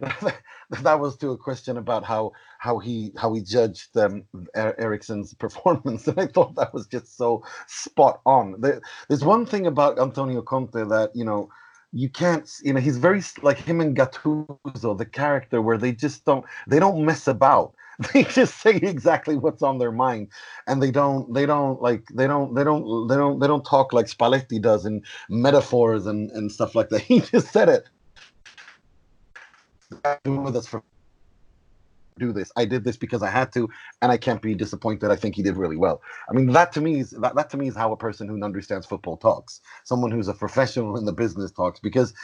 that 0.82 1.00
was 1.00 1.16
to 1.18 1.30
a 1.30 1.38
question 1.38 1.76
about 1.76 2.04
how 2.04 2.32
how 2.62 2.78
he 2.78 3.10
how 3.16 3.34
he 3.34 3.40
judged 3.42 3.96
um, 3.96 4.24
Eriksen's 4.54 5.34
performance, 5.44 6.06
and 6.06 6.18
I 6.18 6.28
thought 6.28 6.54
that 6.54 6.72
was 6.72 6.86
just 6.86 7.16
so 7.16 7.42
spot 7.66 8.20
on. 8.24 8.60
There, 8.60 8.80
there's 9.08 9.24
one 9.24 9.44
thing 9.46 9.66
about 9.66 9.98
Antonio 9.98 10.42
Conte 10.42 10.84
that 10.88 11.10
you 11.12 11.24
know 11.24 11.48
you 11.92 12.08
can't 12.08 12.48
you 12.62 12.72
know 12.72 12.80
he's 12.80 12.98
very 12.98 13.20
like 13.42 13.58
him 13.58 13.80
and 13.80 13.96
Gattuso, 13.96 14.96
the 14.96 15.04
character 15.04 15.60
where 15.60 15.76
they 15.76 15.90
just 15.90 16.24
don't 16.24 16.44
they 16.68 16.78
don't 16.78 17.04
mess 17.04 17.26
about. 17.26 17.74
They 18.14 18.24
just 18.24 18.58
say 18.58 18.76
exactly 18.76 19.36
what's 19.36 19.62
on 19.62 19.78
their 19.78 19.92
mind, 19.92 20.28
and 20.66 20.82
they 20.82 20.90
don't 20.90 21.32
they 21.34 21.46
don't 21.46 21.82
like 21.82 22.04
they 22.14 22.26
don't 22.26 22.54
they 22.54 22.64
don't 22.64 23.08
they 23.08 23.16
don't 23.16 23.38
they 23.40 23.46
don't 23.46 23.66
talk 23.66 23.92
like 23.92 24.06
Spalletti 24.06 24.60
does 24.60 24.86
in 24.86 25.02
metaphors 25.28 26.06
and 26.06 26.30
and 26.30 26.50
stuff 26.50 26.74
like 26.74 26.88
that. 26.90 27.02
He 27.10 27.20
just 27.20 27.52
said 27.52 27.68
it 27.68 27.84
been 30.24 30.42
with 30.42 30.56
us 30.56 30.66
for 30.66 30.82
do 32.18 32.32
this. 32.32 32.52
I 32.56 32.64
did 32.64 32.84
this 32.84 32.96
because 32.96 33.22
I 33.22 33.30
had 33.30 33.52
to, 33.52 33.68
and 34.00 34.12
I 34.12 34.16
can't 34.16 34.42
be 34.42 34.54
disappointed. 34.54 35.10
I 35.10 35.16
think 35.16 35.34
he 35.34 35.42
did 35.42 35.56
really 35.56 35.76
well. 35.76 36.02
I 36.28 36.32
mean, 36.32 36.46
that 36.48 36.72
to 36.72 36.80
me 36.80 37.00
is 37.00 37.10
that, 37.10 37.34
that 37.34 37.50
to 37.50 37.56
me 37.56 37.68
is 37.68 37.76
how 37.76 37.92
a 37.92 37.96
person 37.96 38.28
who 38.28 38.42
understands 38.42 38.86
football 38.86 39.16
talks. 39.16 39.60
Someone 39.84 40.10
who's 40.10 40.28
a 40.28 40.34
professional 40.34 40.96
in 40.96 41.04
the 41.04 41.12
business 41.12 41.50
talks. 41.50 41.80
Because 41.80 42.14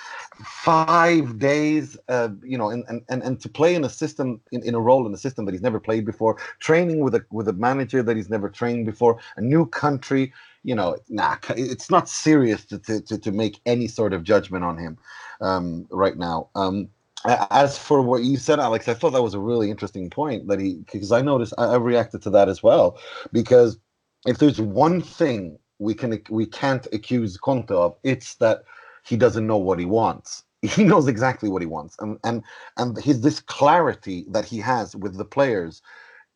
five 0.44 1.38
days, 1.38 1.96
uh, 2.08 2.28
you 2.42 2.58
know, 2.58 2.70
and, 2.70 2.84
and, 2.88 3.02
and, 3.08 3.22
and 3.22 3.40
to 3.40 3.48
play 3.48 3.74
in 3.74 3.84
a 3.84 3.88
system, 3.88 4.40
in, 4.52 4.62
in 4.62 4.74
a 4.74 4.80
role 4.80 5.06
in 5.06 5.14
a 5.14 5.18
system 5.18 5.44
that 5.44 5.52
he's 5.52 5.62
never 5.62 5.80
played 5.80 6.04
before, 6.04 6.36
training 6.60 7.00
with 7.00 7.14
a 7.14 7.24
with 7.30 7.48
a 7.48 7.52
manager 7.52 8.02
that 8.02 8.16
he's 8.16 8.30
never 8.30 8.48
trained 8.48 8.86
before, 8.86 9.18
a 9.36 9.40
new 9.40 9.66
country. 9.66 10.32
You 10.64 10.74
know, 10.74 10.96
nah, 11.08 11.36
it's 11.50 11.90
not 11.90 12.08
serious 12.08 12.64
to 12.66 12.78
to, 12.80 13.00
to, 13.02 13.18
to 13.18 13.32
make 13.32 13.60
any 13.64 13.88
sort 13.88 14.12
of 14.12 14.22
judgment 14.24 14.64
on 14.64 14.76
him 14.76 14.98
um, 15.40 15.86
right 15.90 16.16
now. 16.16 16.48
Um, 16.54 16.88
as 17.26 17.78
for 17.78 18.02
what 18.02 18.22
you 18.24 18.36
said, 18.36 18.60
Alex, 18.60 18.88
I 18.88 18.94
thought 18.94 19.12
that 19.12 19.22
was 19.22 19.34
a 19.34 19.40
really 19.40 19.70
interesting 19.70 20.10
point 20.10 20.48
that 20.48 20.60
he 20.60 20.76
because 20.92 21.12
I 21.12 21.22
noticed 21.22 21.54
I, 21.58 21.64
I 21.66 21.76
reacted 21.76 22.22
to 22.22 22.30
that 22.30 22.48
as 22.48 22.62
well 22.62 22.98
because 23.32 23.78
if 24.26 24.38
there's 24.38 24.60
one 24.60 25.02
thing 25.02 25.58
we 25.78 25.94
can 25.94 26.22
we 26.30 26.46
can't 26.46 26.86
accuse 26.92 27.36
Conte 27.36 27.70
of, 27.72 27.96
it's 28.04 28.36
that 28.36 28.64
he 29.04 29.16
doesn't 29.16 29.46
know 29.46 29.58
what 29.58 29.78
he 29.78 29.86
wants. 29.86 30.44
He 30.62 30.84
knows 30.84 31.08
exactly 31.08 31.48
what 31.48 31.62
he 31.62 31.66
wants, 31.66 31.96
and 32.00 32.18
and 32.24 32.42
and 32.78 32.98
his 32.98 33.20
this 33.22 33.40
clarity 33.40 34.26
that 34.30 34.44
he 34.44 34.58
has 34.58 34.96
with 34.96 35.16
the 35.16 35.24
players 35.24 35.82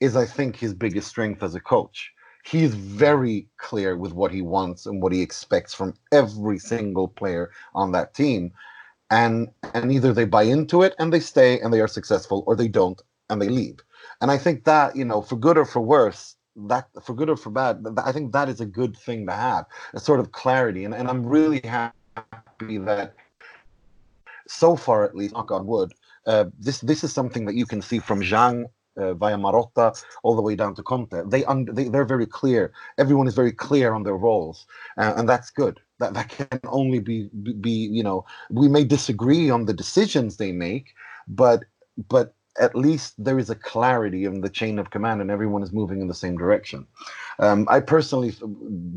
is, 0.00 0.16
I 0.16 0.26
think, 0.26 0.56
his 0.56 0.74
biggest 0.74 1.08
strength 1.08 1.42
as 1.42 1.56
a 1.56 1.60
coach. 1.60 2.12
he's 2.44 2.74
very 2.74 3.48
clear 3.58 3.96
with 3.98 4.14
what 4.14 4.32
he 4.32 4.42
wants 4.42 4.86
and 4.86 5.02
what 5.02 5.12
he 5.12 5.22
expects 5.22 5.74
from 5.74 5.94
every 6.12 6.58
single 6.58 7.08
player 7.08 7.50
on 7.74 7.92
that 7.92 8.14
team. 8.14 8.52
And 9.20 9.34
and 9.74 9.92
either 9.96 10.12
they 10.12 10.24
buy 10.36 10.44
into 10.56 10.76
it 10.86 10.92
and 10.98 11.12
they 11.12 11.20
stay 11.20 11.60
and 11.60 11.70
they 11.72 11.82
are 11.84 11.92
successful, 11.98 12.38
or 12.46 12.56
they 12.56 12.70
don't 12.80 13.00
and 13.28 13.40
they 13.40 13.50
leave. 13.60 13.78
And 14.20 14.30
I 14.30 14.38
think 14.44 14.64
that, 14.64 14.96
you 14.96 15.04
know, 15.04 15.20
for 15.28 15.36
good 15.36 15.58
or 15.58 15.66
for 15.74 15.82
worse, 15.96 16.22
that 16.70 16.84
for 17.04 17.14
good 17.14 17.30
or 17.30 17.36
for 17.36 17.50
bad, 17.50 17.74
I 18.10 18.12
think 18.12 18.32
that 18.32 18.48
is 18.48 18.60
a 18.60 18.66
good 18.80 18.96
thing 18.96 19.26
to 19.26 19.34
have, 19.46 19.64
a 19.98 20.00
sort 20.00 20.20
of 20.20 20.32
clarity. 20.32 20.82
And, 20.86 20.94
and 20.94 21.06
I'm 21.10 21.24
really 21.36 21.60
happy 21.64 22.78
that 22.90 23.14
so 24.48 24.76
far 24.76 25.04
at 25.04 25.14
least, 25.14 25.34
knock 25.34 25.50
on 25.50 25.66
wood, 25.66 25.90
uh, 26.26 26.44
this 26.58 26.78
this 26.80 27.04
is 27.04 27.12
something 27.12 27.44
that 27.46 27.56
you 27.60 27.66
can 27.66 27.82
see 27.82 27.98
from 27.98 28.20
Zhang 28.22 28.56
uh, 28.96 29.14
via 29.14 29.36
Marotta 29.36 29.86
all 30.22 30.36
the 30.36 30.42
way 30.48 30.54
down 30.54 30.74
to 30.76 30.82
Conte. 30.82 31.18
They, 31.26 31.44
un- 31.44 31.68
they 31.76 31.88
they're 31.88 32.12
very 32.16 32.26
clear. 32.26 32.72
Everyone 32.98 33.26
is 33.26 33.34
very 33.34 33.52
clear 33.52 33.88
on 33.92 34.02
their 34.04 34.16
roles, 34.28 34.66
uh, 34.98 35.14
and 35.16 35.28
that's 35.28 35.50
good. 35.50 35.80
That 36.02 36.14
that 36.14 36.28
can 36.28 36.60
only 36.66 36.98
be 36.98 37.30
be 37.60 37.70
you 37.70 38.02
know 38.02 38.24
we 38.50 38.68
may 38.68 38.84
disagree 38.84 39.50
on 39.50 39.66
the 39.66 39.72
decisions 39.72 40.36
they 40.36 40.52
make, 40.52 40.86
but 41.28 41.60
but 42.08 42.34
at 42.60 42.74
least 42.74 43.14
there 43.26 43.38
is 43.38 43.50
a 43.50 43.54
clarity 43.54 44.24
in 44.24 44.40
the 44.40 44.50
chain 44.50 44.78
of 44.78 44.90
command 44.90 45.20
and 45.20 45.30
everyone 45.30 45.62
is 45.62 45.72
moving 45.72 46.00
in 46.02 46.08
the 46.08 46.22
same 46.24 46.36
direction. 46.36 46.86
Um, 47.38 47.66
I 47.70 47.80
personally 47.80 48.34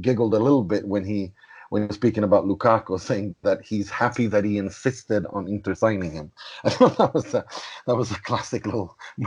giggled 0.01 0.33
a 0.33 0.39
little 0.39 0.63
bit 0.63 0.87
when 0.87 1.05
he 1.05 1.31
when 1.69 1.81
he 1.81 1.87
was 1.87 1.95
speaking 1.95 2.23
about 2.23 2.45
Lukaku, 2.45 2.99
saying 2.99 3.35
that 3.43 3.63
he's 3.63 3.89
happy 3.89 4.27
that 4.27 4.43
he 4.43 4.57
insisted 4.57 5.25
on 5.27 5.47
Inter 5.47 5.75
signing 5.75 6.11
him. 6.11 6.31
I 6.63 6.69
thought 6.69 6.97
that 6.97 7.13
was 7.13 7.33
a 7.33 7.45
that 7.87 7.95
was 7.95 8.11
a 8.11 8.21
classic 8.21 8.65
little 8.65 8.97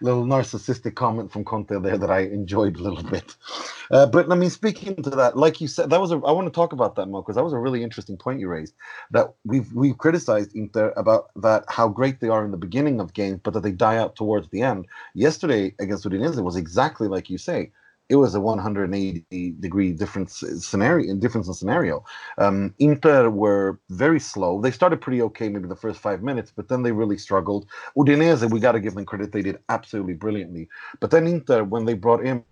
little 0.00 0.24
narcissistic 0.24 0.94
comment 0.94 1.32
from 1.32 1.44
Conte 1.44 1.78
there 1.80 1.98
that 1.98 2.10
I 2.10 2.20
enjoyed 2.20 2.76
a 2.76 2.82
little 2.82 3.02
bit. 3.02 3.34
Uh, 3.90 4.06
but 4.06 4.30
I 4.30 4.34
mean, 4.34 4.50
speaking 4.50 4.96
to 5.02 5.10
that, 5.10 5.36
like 5.36 5.60
you 5.60 5.68
said, 5.68 5.90
that 5.90 6.00
was 6.00 6.10
a, 6.10 6.16
I 6.16 6.32
want 6.32 6.46
to 6.46 6.52
talk 6.52 6.72
about 6.72 6.96
that 6.96 7.06
more 7.06 7.22
because 7.22 7.36
that 7.36 7.44
was 7.44 7.52
a 7.52 7.58
really 7.58 7.82
interesting 7.82 8.16
point 8.16 8.40
you 8.40 8.48
raised. 8.48 8.74
That 9.10 9.34
we've 9.44 9.72
we've 9.72 9.98
criticized 9.98 10.54
Inter 10.54 10.92
about 10.96 11.30
that 11.36 11.64
how 11.68 11.88
great 11.88 12.20
they 12.20 12.28
are 12.28 12.44
in 12.44 12.50
the 12.50 12.56
beginning 12.56 13.00
of 13.00 13.14
games, 13.14 13.40
but 13.42 13.54
that 13.54 13.62
they 13.62 13.72
die 13.72 13.96
out 13.96 14.16
towards 14.16 14.48
the 14.48 14.62
end. 14.62 14.86
Yesterday 15.14 15.74
against 15.78 16.04
Udinese 16.04 16.42
was 16.42 16.56
exactly 16.56 17.08
like 17.08 17.30
you 17.30 17.38
say 17.38 17.70
it 18.08 18.16
was 18.16 18.34
a 18.34 18.40
180 18.40 19.54
degree 19.60 19.92
difference 19.92 20.42
scenario 20.58 21.14
difference 21.16 21.48
in 21.48 21.54
scenario. 21.54 22.04
Um, 22.38 22.74
inter 22.78 23.30
were 23.30 23.80
very 23.90 24.20
slow. 24.20 24.60
They 24.60 24.70
started 24.70 25.00
pretty 25.00 25.22
okay 25.22 25.48
maybe 25.48 25.68
the 25.68 25.76
first 25.76 26.00
five 26.00 26.22
minutes 26.22 26.52
but 26.54 26.68
then 26.68 26.82
they 26.82 26.92
really 26.92 27.18
struggled. 27.18 27.66
Udinese 27.96 28.50
we 28.50 28.60
got 28.60 28.72
to 28.72 28.80
give 28.80 28.94
them 28.94 29.04
credit 29.04 29.32
they 29.32 29.42
did 29.42 29.58
absolutely 29.68 30.14
brilliantly. 30.14 30.68
But 31.00 31.10
then 31.10 31.26
inter 31.26 31.64
when 31.64 31.84
they 31.84 31.94
brought 31.94 32.24
in 32.24 32.44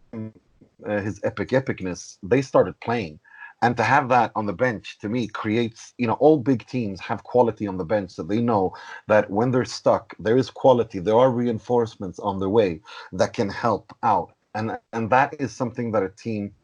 uh, 0.87 1.01
his 1.01 1.21
epic 1.25 1.51
epicness 1.51 2.19
they 2.23 2.43
started 2.43 2.79
playing. 2.81 3.21
And 3.63 3.77
to 3.79 3.83
have 3.83 4.11
that 4.11 4.31
on 4.37 4.45
the 4.45 4.53
bench 4.53 4.99
to 4.99 5.09
me 5.09 5.29
creates 5.29 5.95
you 5.99 6.07
know 6.07 6.15
all 6.15 6.39
big 6.39 6.67
teams 6.67 7.01
have 7.01 7.23
quality 7.23 7.67
on 7.67 7.79
the 7.79 7.85
bench 7.85 8.11
so 8.11 8.23
they 8.23 8.41
know 8.41 8.75
that 9.09 9.31
when 9.31 9.53
they're 9.53 9.65
stuck 9.65 10.15
there 10.19 10.37
is 10.37 10.51
quality. 10.51 10.99
There 10.99 11.17
are 11.17 11.31
reinforcements 11.31 12.19
on 12.19 12.41
their 12.41 12.51
way 12.51 12.81
that 13.13 13.33
can 13.33 13.49
help 13.49 13.97
out 14.03 14.34
and 14.55 14.79
and 14.93 15.11
that 15.11 15.35
is 15.41 15.53
something 15.53 15.93
that 15.93 16.03
a 16.03 16.09
team 16.09 16.55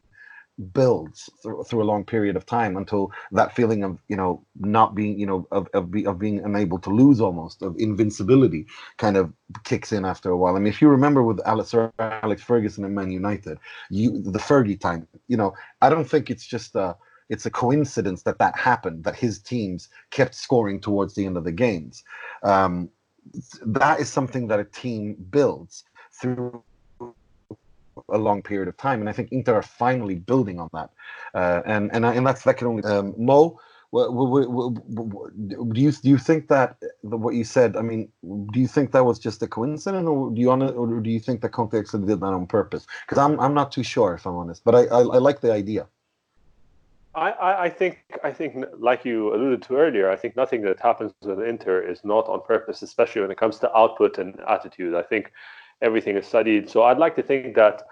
builds 0.75 1.31
through, 1.43 1.65
through 1.65 1.83
a 1.83 1.85
long 1.85 2.05
period 2.05 2.37
of 2.37 2.45
time 2.45 2.77
until 2.77 3.11
that 3.33 3.55
feeling 3.55 3.83
of 3.83 3.99
you 4.09 4.17
know 4.17 4.45
not 4.59 4.95
being 4.95 5.19
you 5.19 5.27
know 5.27 5.47
of 5.51 5.69
of, 5.75 5.91
be, 5.91 6.07
of 6.07 6.19
being 6.19 6.41
unable 6.45 6.79
to 6.79 6.91
lose 6.91 7.21
almost 7.21 7.63
of 7.63 7.75
invincibility 7.79 8.67
kind 8.99 9.17
of 9.17 9.33
kicks 9.65 9.93
in 9.93 10.05
after 10.05 10.31
a 10.31 10.37
while. 10.37 10.57
I 10.57 10.59
mean, 10.59 10.73
if 10.73 10.83
you 10.83 10.89
remember 10.89 11.23
with 11.23 11.41
Alex, 11.47 11.75
Alex 11.99 12.43
Ferguson 12.43 12.85
and 12.85 12.95
Man 12.95 13.11
United, 13.11 13.59
you 13.91 14.23
the 14.23 14.39
Fergie 14.39 14.79
time, 14.79 15.07
you 15.29 15.37
know, 15.37 15.55
I 15.81 15.89
don't 15.89 16.09
think 16.09 16.31
it's 16.31 16.47
just 16.47 16.75
a 16.75 16.97
it's 17.31 17.47
a 17.47 17.51
coincidence 17.51 18.23
that 18.25 18.39
that 18.39 18.59
happened 18.59 19.05
that 19.05 19.15
his 19.15 19.39
teams 19.39 19.89
kept 20.11 20.35
scoring 20.35 20.81
towards 20.81 21.15
the 21.15 21.25
end 21.25 21.37
of 21.37 21.45
the 21.45 21.53
games. 21.53 22.05
Um, 22.43 22.91
that 23.63 24.01
is 24.01 24.09
something 24.11 24.49
that 24.49 24.59
a 24.59 24.65
team 24.65 25.17
builds 25.31 25.85
through 26.21 26.63
a 28.09 28.19
long 28.19 28.43
period 28.43 28.69
of 28.69 28.77
time, 28.77 29.01
and 29.01 29.09
I 29.09 29.13
think 29.13 29.33
Inter 29.33 29.55
are 29.55 29.63
finally 29.63 30.17
building 30.17 30.59
on 30.59 30.69
that, 30.73 30.91
uh, 31.35 31.63
and 31.67 31.91
and 31.93 32.05
and 32.05 32.27
that's 32.27 32.43
that 32.45 32.57
can 32.57 32.67
only 32.67 32.85
um, 32.85 33.15
Mo. 33.17 33.59
What, 33.91 34.15
what, 34.15 34.49
what, 34.49 35.75
do 35.75 35.81
you 35.81 35.91
do 35.91 36.09
you 36.09 36.19
think 36.19 36.47
that 36.47 36.77
what 37.03 37.35
you 37.35 37.43
said? 37.43 37.77
I 37.77 37.83
mean, 37.83 38.09
do 38.53 38.61
you 38.61 38.69
think 38.69 38.93
that 38.93 39.05
was 39.05 39.19
just 39.19 39.43
a 39.43 39.49
coincidence, 39.49 40.07
or 40.07 40.31
do 40.31 40.41
you 40.41 40.51
on 40.53 40.63
or 40.63 41.01
do 41.01 41.11
you 41.11 41.19
think 41.19 41.41
that 41.41 41.49
Conte 41.49 41.77
actually 41.77 42.07
did 42.07 42.21
that 42.21 42.27
on 42.27 42.47
purpose? 42.47 42.87
Because 43.05 43.19
I'm 43.19 43.41
I'm 43.41 43.53
not 43.53 43.73
too 43.73 43.83
sure 43.83 44.15
if 44.15 44.27
I'm 44.27 44.37
honest, 44.37 44.63
but 44.65 44.77
I 44.77 44.83
I, 44.85 45.01
I 45.01 45.19
like 45.19 45.41
the 45.41 45.53
idea. 45.53 45.89
I, 47.15 47.65
I 47.65 47.69
think 47.69 48.05
I 48.23 48.31
think 48.33 48.65
like 48.79 49.05
you 49.05 49.35
alluded 49.35 49.63
to 49.63 49.77
earlier, 49.77 50.09
I 50.09 50.17
think 50.17 50.37
nothing 50.37 50.63
that 50.63 50.79
happens 50.79 51.13
with 51.23 51.41
Inter 51.41 51.81
is 51.81 52.05
not 52.05 52.29
on 52.29 52.41
purpose, 52.43 52.83
especially 52.83 53.23
when 53.23 53.33
it 53.33 53.37
comes 53.37 53.59
to 53.59 53.77
output 53.77 54.19
and 54.19 54.39
attitude. 54.47 54.95
I 54.95 55.03
think 55.03 55.33
everything 55.83 56.17
is 56.17 56.27
studied. 56.27 56.69
So 56.69 56.83
I'd 56.83 56.99
like 56.99 57.17
to 57.17 57.23
think 57.23 57.55
that 57.57 57.83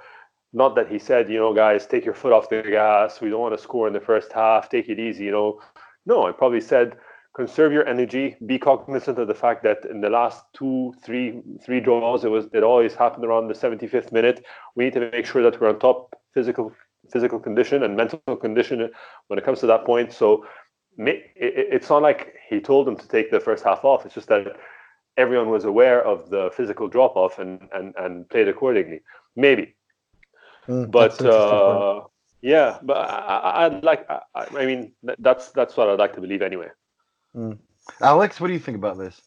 not 0.53 0.75
that 0.77 0.89
he 0.89 0.99
said, 0.99 1.29
you 1.29 1.39
know, 1.39 1.55
guys, 1.55 1.87
take 1.87 2.05
your 2.05 2.15
foot 2.15 2.33
off 2.33 2.49
the 2.49 2.63
gas. 2.63 3.21
We 3.21 3.31
don't 3.31 3.41
want 3.41 3.57
to 3.57 3.63
score 3.63 3.87
in 3.87 3.93
the 3.93 4.01
first 4.01 4.33
half. 4.33 4.69
Take 4.69 4.89
it 4.89 4.99
easy, 4.99 5.25
you 5.25 5.31
know. 5.31 5.61
No, 6.07 6.27
I 6.27 6.33
probably 6.33 6.61
said 6.61 6.97
conserve 7.39 7.73
your 7.73 7.87
energy. 7.87 8.37
Be 8.47 8.59
cognizant 8.59 9.19
of 9.19 9.29
the 9.29 9.35
fact 9.35 9.63
that 9.63 9.85
in 9.89 10.01
the 10.01 10.11
last 10.11 10.43
two, 10.55 10.93
three, 11.05 11.41
three 11.65 11.81
draws, 11.81 12.25
it 12.25 12.31
was 12.31 12.47
it 12.53 12.63
always 12.63 12.95
happened 12.95 13.25
around 13.25 13.49
the 13.49 13.55
75th 13.55 14.11
minute. 14.11 14.45
We 14.75 14.85
need 14.85 14.95
to 14.95 15.11
make 15.11 15.27
sure 15.27 15.43
that 15.43 15.61
we're 15.61 15.69
on 15.69 15.79
top 15.79 16.19
physical 16.35 16.73
physical 17.13 17.39
condition 17.39 17.85
and 17.85 17.97
mental 17.97 18.21
condition 18.37 18.91
when 19.29 19.39
it 19.39 19.45
comes 19.45 19.61
to 19.61 19.67
that 19.67 19.85
point. 19.85 20.13
So 20.13 20.47
it's 20.99 21.89
not 21.89 22.03
like 22.03 22.35
he 22.49 22.61
told 22.61 22.87
them 22.87 22.97
to 22.97 23.09
take 23.09 23.31
the 23.31 23.41
first 23.41 23.65
half 23.65 23.85
off. 23.85 24.05
It's 24.05 24.15
just 24.15 24.29
that 24.29 24.57
everyone 25.19 25.51
was 25.51 25.65
aware 25.65 26.03
of 26.03 26.31
the 26.31 26.51
physical 26.57 26.89
drop 26.89 27.17
off 27.17 27.39
and, 27.39 27.69
and, 27.75 27.93
and 27.99 28.27
played 28.31 28.49
accordingly. 28.49 29.03
Maybe. 29.37 29.75
Mm, 30.69 30.91
but 30.91 31.21
uh, 31.23 32.05
yeah, 32.41 32.79
but 32.83 32.97
I, 32.97 33.69
would 33.69 33.83
like, 33.83 34.09
I, 34.09 34.21
I, 34.35 34.65
mean, 34.65 34.93
that's 35.19 35.51
that's 35.51 35.77
what 35.77 35.89
I'd 35.89 35.99
like 35.99 36.15
to 36.15 36.21
believe 36.21 36.41
anyway. 36.41 36.69
Mm. 37.37 37.59
Alex, 38.01 38.41
what 38.41 38.47
do 38.47 38.53
you 38.53 38.59
think 38.59 38.77
about 38.77 38.97
this? 38.97 39.21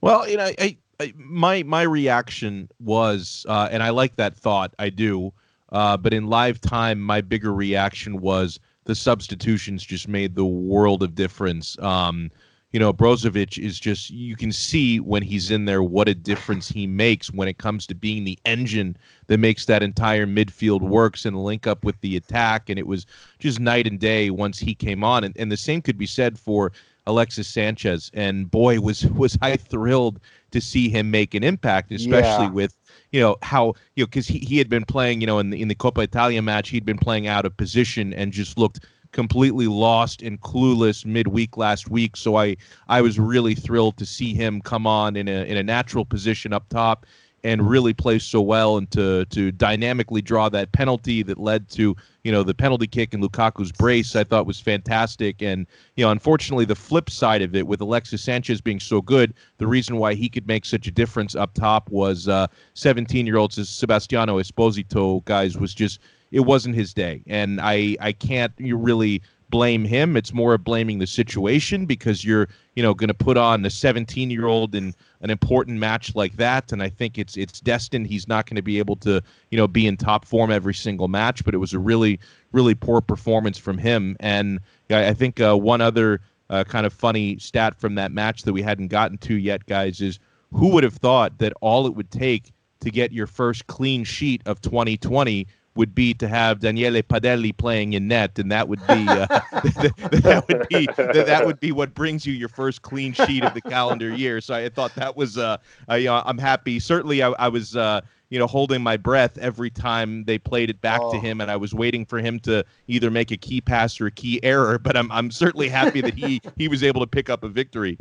Well, 0.00 0.28
you 0.28 0.36
know, 0.36 0.50
I, 0.58 0.76
I 1.00 1.12
my 1.16 1.62
my 1.64 1.82
reaction 1.82 2.68
was, 2.80 3.44
uh, 3.48 3.68
and 3.70 3.82
I 3.82 3.90
like 3.90 4.16
that 4.16 4.36
thought, 4.36 4.74
I 4.78 4.90
do. 4.90 5.32
Uh, 5.70 5.96
but 5.96 6.12
in 6.12 6.26
live 6.26 6.60
time, 6.60 7.00
my 7.00 7.22
bigger 7.22 7.52
reaction 7.52 8.20
was 8.20 8.60
the 8.84 8.94
substitutions 8.94 9.82
just 9.82 10.06
made 10.06 10.34
the 10.34 10.44
world 10.44 11.02
of 11.02 11.14
difference. 11.14 11.78
Um, 11.78 12.30
you 12.72 12.80
know, 12.80 12.92
Brozovic 12.92 13.58
is 13.58 13.78
just 13.78 14.10
you 14.10 14.34
can 14.34 14.50
see 14.50 14.98
when 14.98 15.22
he's 15.22 15.50
in 15.50 15.66
there 15.66 15.82
what 15.82 16.08
a 16.08 16.14
difference 16.14 16.68
he 16.68 16.86
makes 16.86 17.30
when 17.30 17.46
it 17.46 17.58
comes 17.58 17.86
to 17.86 17.94
being 17.94 18.24
the 18.24 18.38
engine 18.46 18.96
that 19.26 19.38
makes 19.38 19.66
that 19.66 19.82
entire 19.82 20.26
midfield 20.26 20.80
works 20.80 21.26
and 21.26 21.44
link 21.44 21.66
up 21.66 21.84
with 21.84 22.00
the 22.00 22.16
attack. 22.16 22.70
And 22.70 22.78
it 22.78 22.86
was 22.86 23.04
just 23.38 23.60
night 23.60 23.86
and 23.86 24.00
day 24.00 24.30
once 24.30 24.58
he 24.58 24.74
came 24.74 25.04
on. 25.04 25.22
And, 25.22 25.36
and 25.36 25.52
the 25.52 25.56
same 25.56 25.82
could 25.82 25.98
be 25.98 26.06
said 26.06 26.38
for 26.38 26.72
Alexis 27.06 27.46
Sanchez. 27.46 28.10
And 28.14 28.50
boy, 28.50 28.80
was 28.80 29.04
was 29.06 29.36
I 29.42 29.56
thrilled 29.56 30.20
to 30.52 30.60
see 30.60 30.88
him 30.88 31.10
make 31.10 31.34
an 31.34 31.44
impact, 31.44 31.92
especially 31.92 32.46
yeah. 32.46 32.52
with 32.52 32.74
you 33.10 33.20
know 33.20 33.36
how 33.42 33.74
you 33.96 34.04
know 34.04 34.06
because 34.06 34.26
he, 34.26 34.38
he 34.38 34.56
had 34.56 34.70
been 34.70 34.86
playing 34.86 35.20
you 35.20 35.26
know 35.26 35.38
in 35.38 35.50
the 35.50 35.60
in 35.60 35.68
the 35.68 35.74
Coppa 35.74 36.04
Italia 36.04 36.40
match 36.40 36.70
he'd 36.70 36.86
been 36.86 36.98
playing 36.98 37.26
out 37.26 37.44
of 37.44 37.54
position 37.56 38.14
and 38.14 38.32
just 38.32 38.56
looked 38.56 38.86
completely 39.12 39.66
lost 39.66 40.22
and 40.22 40.40
clueless 40.40 41.04
midweek 41.06 41.56
last 41.56 41.90
week. 41.90 42.16
So 42.16 42.36
I 42.36 42.56
I 42.88 43.00
was 43.00 43.18
really 43.18 43.54
thrilled 43.54 43.96
to 43.98 44.06
see 44.06 44.34
him 44.34 44.60
come 44.60 44.86
on 44.86 45.16
in 45.16 45.28
a 45.28 45.44
in 45.44 45.56
a 45.56 45.62
natural 45.62 46.04
position 46.04 46.52
up 46.52 46.68
top 46.68 47.06
and 47.44 47.68
really 47.68 47.92
play 47.92 48.18
so 48.18 48.40
well 48.40 48.76
and 48.76 48.90
to 48.92 49.24
to 49.26 49.50
dynamically 49.52 50.22
draw 50.22 50.48
that 50.48 50.72
penalty 50.72 51.22
that 51.22 51.38
led 51.38 51.68
to 51.70 51.96
you 52.24 52.30
know 52.30 52.42
the 52.42 52.54
penalty 52.54 52.86
kick 52.86 53.12
and 53.12 53.22
Lukaku's 53.22 53.72
brace 53.72 54.14
I 54.14 54.24
thought 54.24 54.46
was 54.46 54.60
fantastic 54.60 55.42
and 55.42 55.66
you 55.96 56.04
know 56.04 56.10
unfortunately 56.10 56.64
the 56.64 56.74
flip 56.74 57.10
side 57.10 57.42
of 57.42 57.54
it 57.56 57.66
with 57.66 57.80
Alexis 57.80 58.22
Sanchez 58.22 58.60
being 58.60 58.80
so 58.80 59.00
good 59.00 59.34
the 59.58 59.66
reason 59.66 59.96
why 59.96 60.14
he 60.14 60.28
could 60.28 60.46
make 60.46 60.64
such 60.64 60.86
a 60.86 60.90
difference 60.90 61.34
up 61.34 61.54
top 61.54 61.90
was 61.90 62.28
17 62.74 63.24
uh, 63.24 63.26
year 63.26 63.36
old 63.36 63.52
Sebastiano 63.52 64.38
Esposito 64.38 65.24
guys 65.24 65.58
was 65.58 65.74
just 65.74 66.00
it 66.32 66.40
wasn't 66.40 66.74
his 66.74 66.92
day, 66.92 67.22
and 67.26 67.60
I 67.60 67.96
I 68.00 68.12
can't 68.12 68.52
you 68.58 68.76
really 68.76 69.22
blame 69.50 69.84
him. 69.84 70.16
It's 70.16 70.32
more 70.32 70.54
of 70.54 70.64
blaming 70.64 70.98
the 70.98 71.06
situation 71.06 71.84
because 71.84 72.24
you're 72.24 72.48
you 72.74 72.82
know 72.82 72.94
going 72.94 73.08
to 73.08 73.14
put 73.14 73.36
on 73.36 73.62
the 73.62 73.70
17 73.70 74.30
year 74.30 74.46
old 74.46 74.74
in 74.74 74.94
an 75.20 75.30
important 75.30 75.78
match 75.78 76.14
like 76.16 76.36
that, 76.38 76.72
and 76.72 76.82
I 76.82 76.88
think 76.88 77.18
it's 77.18 77.36
it's 77.36 77.60
destined. 77.60 78.08
He's 78.08 78.26
not 78.26 78.46
going 78.46 78.56
to 78.56 78.62
be 78.62 78.78
able 78.78 78.96
to 78.96 79.22
you 79.50 79.58
know 79.58 79.68
be 79.68 79.86
in 79.86 79.96
top 79.96 80.24
form 80.24 80.50
every 80.50 80.74
single 80.74 81.06
match, 81.06 81.44
but 81.44 81.54
it 81.54 81.58
was 81.58 81.74
a 81.74 81.78
really 81.78 82.18
really 82.50 82.74
poor 82.74 83.00
performance 83.00 83.58
from 83.58 83.78
him. 83.78 84.16
And 84.18 84.58
I 84.90 85.14
think 85.14 85.40
uh, 85.40 85.56
one 85.56 85.80
other 85.80 86.20
uh, 86.50 86.64
kind 86.64 86.86
of 86.86 86.92
funny 86.92 87.38
stat 87.38 87.78
from 87.78 87.94
that 87.94 88.12
match 88.12 88.42
that 88.42 88.52
we 88.52 88.62
hadn't 88.62 88.88
gotten 88.88 89.18
to 89.18 89.36
yet, 89.36 89.66
guys, 89.66 90.00
is 90.00 90.18
who 90.52 90.68
would 90.68 90.84
have 90.84 90.94
thought 90.94 91.38
that 91.38 91.52
all 91.60 91.86
it 91.86 91.94
would 91.94 92.10
take 92.10 92.52
to 92.80 92.90
get 92.90 93.12
your 93.12 93.26
first 93.26 93.66
clean 93.68 94.04
sheet 94.04 94.42
of 94.44 94.60
2020 94.60 95.46
would 95.74 95.94
be 95.94 96.12
to 96.14 96.28
have 96.28 96.60
Daniele 96.60 97.02
Padelli 97.02 97.56
playing 97.56 97.94
in 97.94 98.08
net, 98.08 98.38
and 98.38 98.52
that 98.52 98.68
would 98.68 98.80
be 98.86 99.08
uh, 99.08 99.26
that 99.52 100.44
would 100.48 100.68
be 100.68 100.86
that 100.96 101.42
would 101.46 101.60
be 101.60 101.72
what 101.72 101.94
brings 101.94 102.26
you 102.26 102.32
your 102.32 102.48
first 102.48 102.82
clean 102.82 103.12
sheet 103.12 103.44
of 103.44 103.54
the 103.54 103.62
calendar 103.62 104.14
year. 104.14 104.40
So 104.40 104.54
I 104.54 104.68
thought 104.68 104.94
that 104.96 105.16
was 105.16 105.38
uh, 105.38 105.56
I, 105.88 106.06
uh 106.06 106.22
I'm 106.26 106.38
happy. 106.38 106.78
Certainly, 106.78 107.22
I, 107.22 107.30
I 107.30 107.48
was 107.48 107.76
uh, 107.76 108.02
you 108.28 108.38
know 108.38 108.46
holding 108.46 108.82
my 108.82 108.96
breath 108.96 109.38
every 109.38 109.70
time 109.70 110.24
they 110.24 110.38
played 110.38 110.70
it 110.70 110.80
back 110.80 111.00
oh. 111.02 111.12
to 111.12 111.18
him, 111.18 111.40
and 111.40 111.50
I 111.50 111.56
was 111.56 111.74
waiting 111.74 112.04
for 112.04 112.18
him 112.18 112.38
to 112.40 112.64
either 112.88 113.10
make 113.10 113.30
a 113.30 113.36
key 113.36 113.60
pass 113.60 114.00
or 114.00 114.06
a 114.06 114.10
key 114.10 114.40
error. 114.42 114.78
But 114.78 114.96
I'm 114.96 115.10
I'm 115.10 115.30
certainly 115.30 115.68
happy 115.68 116.00
that 116.02 116.14
he 116.14 116.40
he 116.56 116.68
was 116.68 116.82
able 116.82 117.00
to 117.00 117.06
pick 117.06 117.30
up 117.30 117.44
a 117.44 117.48
victory. 117.48 117.98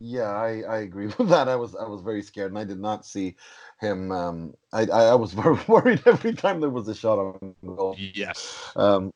Yeah, 0.00 0.30
I, 0.30 0.62
I 0.68 0.78
agree 0.78 1.06
with 1.18 1.28
that. 1.28 1.48
I 1.48 1.56
was 1.56 1.74
I 1.74 1.86
was 1.86 2.02
very 2.02 2.22
scared, 2.22 2.50
and 2.50 2.58
I 2.58 2.64
did 2.64 2.80
not 2.80 3.06
see 3.06 3.36
him. 3.80 4.12
Um, 4.12 4.54
I, 4.72 4.82
I 4.84 5.14
was 5.14 5.32
very 5.44 5.58
worried 5.66 6.02
every 6.06 6.34
time 6.34 6.60
there 6.60 6.70
was 6.70 6.88
a 6.88 6.94
shot 6.94 7.18
on 7.18 7.54
goal. 7.64 7.96
Yes. 7.98 8.72
Um, 8.76 9.12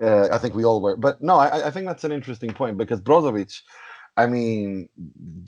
uh, 0.00 0.28
I 0.32 0.38
think 0.38 0.54
we 0.54 0.64
all 0.64 0.80
were, 0.80 0.96
but 0.96 1.22
no, 1.22 1.36
I, 1.36 1.68
I 1.68 1.70
think 1.70 1.86
that's 1.86 2.04
an 2.04 2.12
interesting 2.12 2.52
point 2.52 2.76
because 2.76 3.00
Brozovic. 3.00 3.60
I 4.18 4.26
mean, 4.26 4.90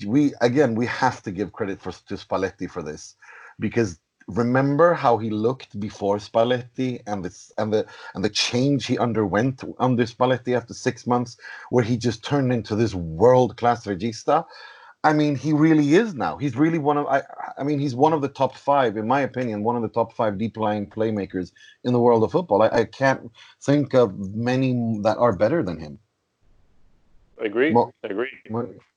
we 0.07 0.33
again 0.41 0.75
we 0.75 0.87
have 0.87 1.23
to 1.25 1.31
give 1.31 1.53
credit 1.53 1.83
for 1.83 1.93
to 1.93 2.15
Spalletti 2.15 2.71
for 2.71 2.83
this 2.83 3.15
because 3.61 4.01
remember 4.29 4.95
how 4.95 5.19
he 5.19 5.31
looked 5.31 5.79
before 5.79 6.17
Spalletti 6.17 7.01
and 7.07 7.25
this 7.25 7.53
and 7.59 7.73
the 7.73 7.87
and 8.15 8.25
the 8.25 8.31
change 8.31 8.87
he 8.87 8.99
underwent 8.99 9.63
under 9.79 10.05
Spalletti 10.05 10.57
after 10.57 10.73
six 10.73 11.07
months, 11.07 11.37
where 11.71 11.85
he 11.85 11.97
just 11.97 12.25
turned 12.25 12.53
into 12.53 12.75
this 12.75 12.95
world 12.95 13.57
class 13.57 13.87
regista. 13.87 14.45
I 15.05 15.13
mean, 15.13 15.37
he 15.37 15.53
really 15.53 15.95
is 15.95 16.15
now. 16.15 16.39
He's 16.39 16.57
really 16.57 16.79
one 16.79 16.97
of 16.97 17.07
I 17.07 17.23
I 17.59 17.63
mean, 17.63 17.79
he's 17.79 17.95
one 17.95 18.15
of 18.15 18.23
the 18.23 18.29
top 18.29 18.57
five, 18.57 18.97
in 18.97 19.07
my 19.07 19.21
opinion, 19.21 19.63
one 19.63 19.77
of 19.77 19.83
the 19.83 19.89
top 19.89 20.15
five 20.15 20.39
deep 20.39 20.57
line 20.57 20.87
playmakers 20.87 21.53
in 21.85 21.93
the 21.93 22.01
world 22.01 22.25
of 22.25 22.33
football. 22.33 22.63
I, 22.63 22.69
I 22.69 22.85
can't 22.85 23.31
think 23.63 23.95
of 23.95 24.19
many 24.35 24.99
that 25.03 25.19
are 25.19 25.37
better 25.37 25.63
than 25.63 25.79
him. 25.79 25.99
I 27.41 27.45
agree. 27.45 27.73
Well, 27.73 27.93
I 28.03 28.09
agree. 28.09 28.31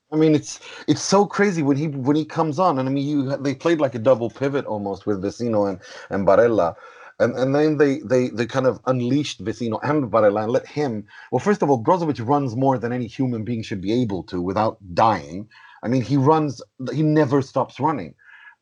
I 0.10 0.16
mean, 0.16 0.34
it's 0.34 0.62
it's 0.88 1.02
so 1.02 1.26
crazy 1.26 1.62
when 1.62 1.76
he 1.76 1.88
when 1.90 2.16
he 2.16 2.24
comes 2.24 2.58
on, 2.58 2.80
and 2.80 2.88
I 2.88 2.92
mean, 2.92 3.06
you 3.06 3.36
they 3.38 3.54
played 3.54 3.82
like 3.82 3.96
a 3.96 4.00
double 4.00 4.30
pivot 4.30 4.66
almost 4.66 5.06
with 5.06 5.22
Vecino 5.22 5.70
and 5.70 5.80
and 6.10 6.26
Barella, 6.26 6.76
and 7.20 7.36
and 7.36 7.56
then 7.56 7.78
they 7.78 8.00
they 8.00 8.30
they 8.30 8.46
kind 8.46 8.68
of 8.68 8.80
unleashed 8.86 9.44
Vecino 9.44 9.80
and 9.84 10.12
Barella 10.12 10.44
and 10.44 10.52
let 10.52 10.68
him. 10.68 11.06
Well, 11.32 11.40
first 11.40 11.62
of 11.62 11.70
all, 11.70 11.84
Brozovic 11.84 12.26
runs 12.26 12.56
more 12.56 12.78
than 12.78 12.94
any 12.94 13.08
human 13.08 13.44
being 13.44 13.64
should 13.64 13.82
be 13.82 13.94
able 14.02 14.24
to 14.24 14.42
without 14.42 14.78
dying. 14.94 15.48
I 15.84 15.88
mean, 15.88 16.02
he 16.02 16.18
runs. 16.18 16.62
He 16.94 17.04
never 17.04 17.42
stops 17.42 17.80
running, 17.80 18.14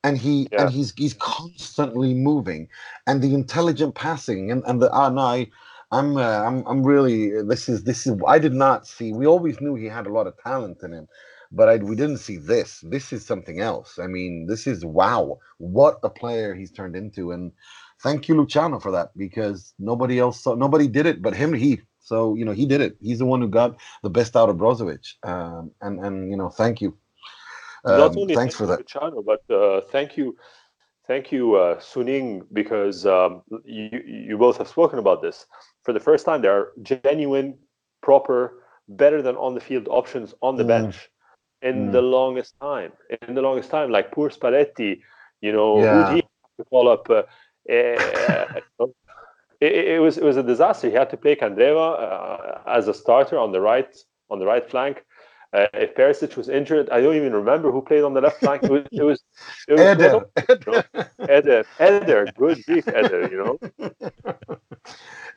and 0.04 0.18
he 0.18 0.48
yeah. 0.52 0.64
and 0.64 0.72
he's 0.72 0.94
he's 0.96 1.16
constantly 1.16 2.14
moving, 2.14 2.70
and 3.08 3.22
the 3.22 3.34
intelligent 3.34 3.96
passing 3.96 4.52
and 4.52 4.64
and 4.66 4.82
the 4.82 4.92
ah 4.92 5.10
no, 5.10 5.22
I, 5.22 5.48
I'm 5.92 6.18
uh, 6.18 6.22
I'm 6.22 6.66
I'm 6.66 6.84
really 6.84 7.42
this 7.44 7.68
is 7.68 7.84
this 7.84 8.08
is 8.08 8.16
I 8.28 8.40
did 8.40 8.54
not 8.54 8.88
see. 8.88 9.12
We 9.12 9.28
always 9.28 9.60
knew 9.60 9.76
he 9.76 9.86
had 9.86 10.08
a 10.08 10.14
lot 10.14 10.28
of 10.28 10.38
talent 10.44 10.78
in 10.84 10.94
him, 10.94 11.08
but 11.52 11.70
I, 11.70 11.78
we 11.78 11.96
didn't 11.96 12.18
see 12.18 12.38
this. 12.38 12.82
This 12.88 13.12
is 13.12 13.26
something 13.26 13.60
else. 13.60 14.00
I 14.00 14.08
mean, 14.08 14.48
this 14.48 14.66
is 14.68 14.86
wow, 14.86 15.40
what 15.58 16.00
a 16.04 16.10
player 16.10 16.54
he's 16.56 16.72
turned 16.72 16.96
into. 16.96 17.32
And 17.32 17.52
thank 18.06 18.28
you, 18.28 18.36
Luciano, 18.36 18.80
for 18.80 18.92
that 18.92 19.10
because 19.18 19.74
nobody 19.80 20.20
else 20.20 20.40
saw, 20.44 20.54
nobody 20.54 20.88
did 20.88 21.06
it 21.08 21.22
but 21.22 21.34
him. 21.36 21.52
He 21.54 21.82
so 22.00 22.36
you 22.36 22.46
know 22.46 22.54
he 22.54 22.66
did 22.74 22.82
it. 22.82 22.96
He's 23.02 23.20
the 23.20 23.26
one 23.26 23.42
who 23.42 23.50
got 23.62 23.76
the 24.04 24.12
best 24.12 24.36
out 24.40 24.50
of 24.50 24.58
Brozovic. 24.58 25.06
Um, 25.24 25.72
and 25.82 26.00
and 26.06 26.30
you 26.32 26.38
know, 26.38 26.50
thank 26.50 26.82
you. 26.82 26.90
Um, 27.84 28.00
Not 28.00 28.16
only 28.16 28.36
thanks 28.36 28.56
for 28.56 28.68
that, 28.68 28.80
Luciano, 28.80 29.22
but 29.32 29.44
uh, 29.54 29.82
thank 29.92 30.18
you. 30.18 30.38
Thank 31.08 31.32
you, 31.32 31.56
uh, 31.56 31.80
Suning, 31.80 32.48
because 32.52 33.06
um, 33.06 33.44
you, 33.64 33.90
you 34.08 34.40
both 34.40 34.58
have 34.58 34.68
spoken 34.68 34.98
about 34.98 35.22
this. 35.22 35.46
For 35.84 35.94
the 35.94 36.00
first 36.00 36.26
time, 36.26 36.42
there 36.42 36.56
are 36.60 36.72
genuine, 36.82 37.60
proper, 38.02 38.64
better 38.88 39.22
than 39.22 39.36
on 39.36 39.54
the 39.54 39.62
field 39.62 39.88
options 39.88 40.34
on 40.42 40.56
the 40.56 40.64
mm. 40.64 40.74
bench 40.74 41.12
in 41.62 41.76
mm. 41.76 41.92
the 41.92 42.02
longest 42.02 42.56
time. 42.60 42.92
In 43.28 43.36
the 43.36 43.44
longest 43.44 43.70
time, 43.70 43.92
like 43.92 44.12
poor 44.12 44.32
Spalletti, 44.32 45.00
you 45.42 45.52
know, 45.52 45.78
yeah. 45.78 46.16
he 46.16 46.24
to 46.58 46.64
call 46.66 46.88
up? 46.88 47.10
Uh, 47.10 47.24
uh, 47.70 48.86
it, 49.62 49.72
it, 49.96 50.02
was 50.02 50.18
it 50.18 50.24
was 50.24 50.38
a 50.38 50.44
disaster. 50.44 50.90
He 50.90 50.96
had 50.96 51.10
to 51.10 51.18
play 51.18 51.36
Candreva 51.36 51.88
uh, 52.00 52.62
as 52.68 52.88
a 52.88 52.94
starter 52.94 53.38
on 53.40 53.52
the 53.52 53.62
right 53.62 53.96
on 54.30 54.40
the 54.40 54.46
right 54.46 54.70
flank. 54.70 55.04
Uh, 55.54 55.68
if 55.74 55.96
Perisic 55.96 56.36
was 56.36 56.50
injured, 56.50 56.90
I 56.90 57.00
don't 57.00 57.16
even 57.16 57.32
remember 57.32 57.72
who 57.72 57.82
played 57.82 58.04
on 58.04 58.14
the 58.14 58.22
left 58.22 58.40
flank. 58.40 58.64
It 58.64 58.72
was 58.72 58.84
it 58.92 59.04
was, 59.04 59.24
it 59.68 59.74
was 59.74 59.82
Eder. 59.82 60.84
Eder. 61.30 61.66
Eder. 61.80 62.26
Good 62.38 62.66
grief, 62.66 62.88
Eder. 62.88 63.30
You 63.30 63.58
know. 63.78 63.90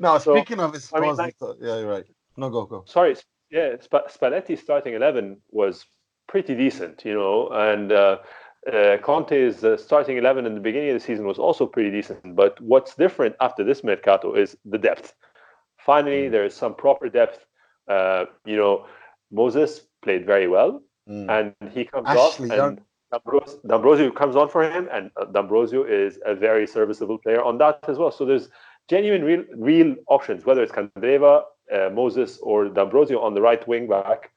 Now 0.00 0.18
so, 0.18 0.36
speaking 0.36 0.60
of 0.60 0.74
his, 0.74 0.90
I 0.94 1.00
mean, 1.00 1.16
like, 1.16 1.36
yeah, 1.60 1.78
you're 1.78 1.88
right. 1.88 2.04
No, 2.36 2.50
go 2.50 2.66
go. 2.66 2.84
Sorry, 2.86 3.16
yeah, 3.50 3.74
Spalletti's 3.80 4.60
starting 4.60 4.94
eleven 4.94 5.38
was 5.50 5.84
pretty 6.28 6.54
decent, 6.54 7.04
you 7.04 7.14
know. 7.14 7.48
And 7.48 7.90
uh, 7.90 8.18
uh, 8.72 8.98
Conte's 8.98 9.64
uh, 9.64 9.76
starting 9.76 10.16
11 10.18 10.46
in 10.46 10.54
the 10.54 10.60
beginning 10.60 10.90
of 10.90 10.94
the 10.94 11.00
season 11.00 11.26
was 11.26 11.38
also 11.38 11.66
pretty 11.66 11.90
decent. 11.90 12.36
But 12.36 12.60
what's 12.60 12.94
different 12.94 13.36
after 13.40 13.64
this 13.64 13.82
Mercato 13.82 14.34
is 14.34 14.56
the 14.64 14.78
depth. 14.78 15.14
Finally, 15.78 16.28
mm. 16.28 16.30
there 16.30 16.44
is 16.44 16.54
some 16.54 16.74
proper 16.74 17.08
depth. 17.08 17.44
Uh, 17.88 18.26
you 18.44 18.56
know, 18.56 18.86
Moses 19.30 19.80
played 20.02 20.26
very 20.26 20.48
well, 20.48 20.82
mm. 21.08 21.28
and 21.30 21.72
he 21.72 21.84
comes 21.84 22.06
Ashley 22.08 22.50
off, 22.50 22.68
and 22.68 22.80
D'Ambrosio, 23.12 23.60
D'Ambrosio 23.66 24.10
comes 24.10 24.36
on 24.36 24.48
for 24.48 24.62
him, 24.62 24.88
and 24.92 25.10
uh, 25.16 25.24
D'Ambrosio 25.26 25.84
is 25.84 26.18
a 26.26 26.34
very 26.34 26.66
serviceable 26.66 27.18
player 27.18 27.42
on 27.42 27.58
that 27.58 27.80
as 27.88 27.96
well. 27.96 28.10
So 28.10 28.24
there's 28.26 28.48
genuine, 28.88 29.24
real, 29.24 29.44
real 29.56 29.96
options, 30.08 30.44
whether 30.44 30.62
it's 30.62 30.72
Candreva, 30.72 31.42
uh, 31.72 31.90
Moses, 31.90 32.38
or 32.42 32.68
D'Ambrosio 32.68 33.20
on 33.20 33.34
the 33.34 33.40
right 33.40 33.66
wing 33.66 33.88
back. 33.88 34.30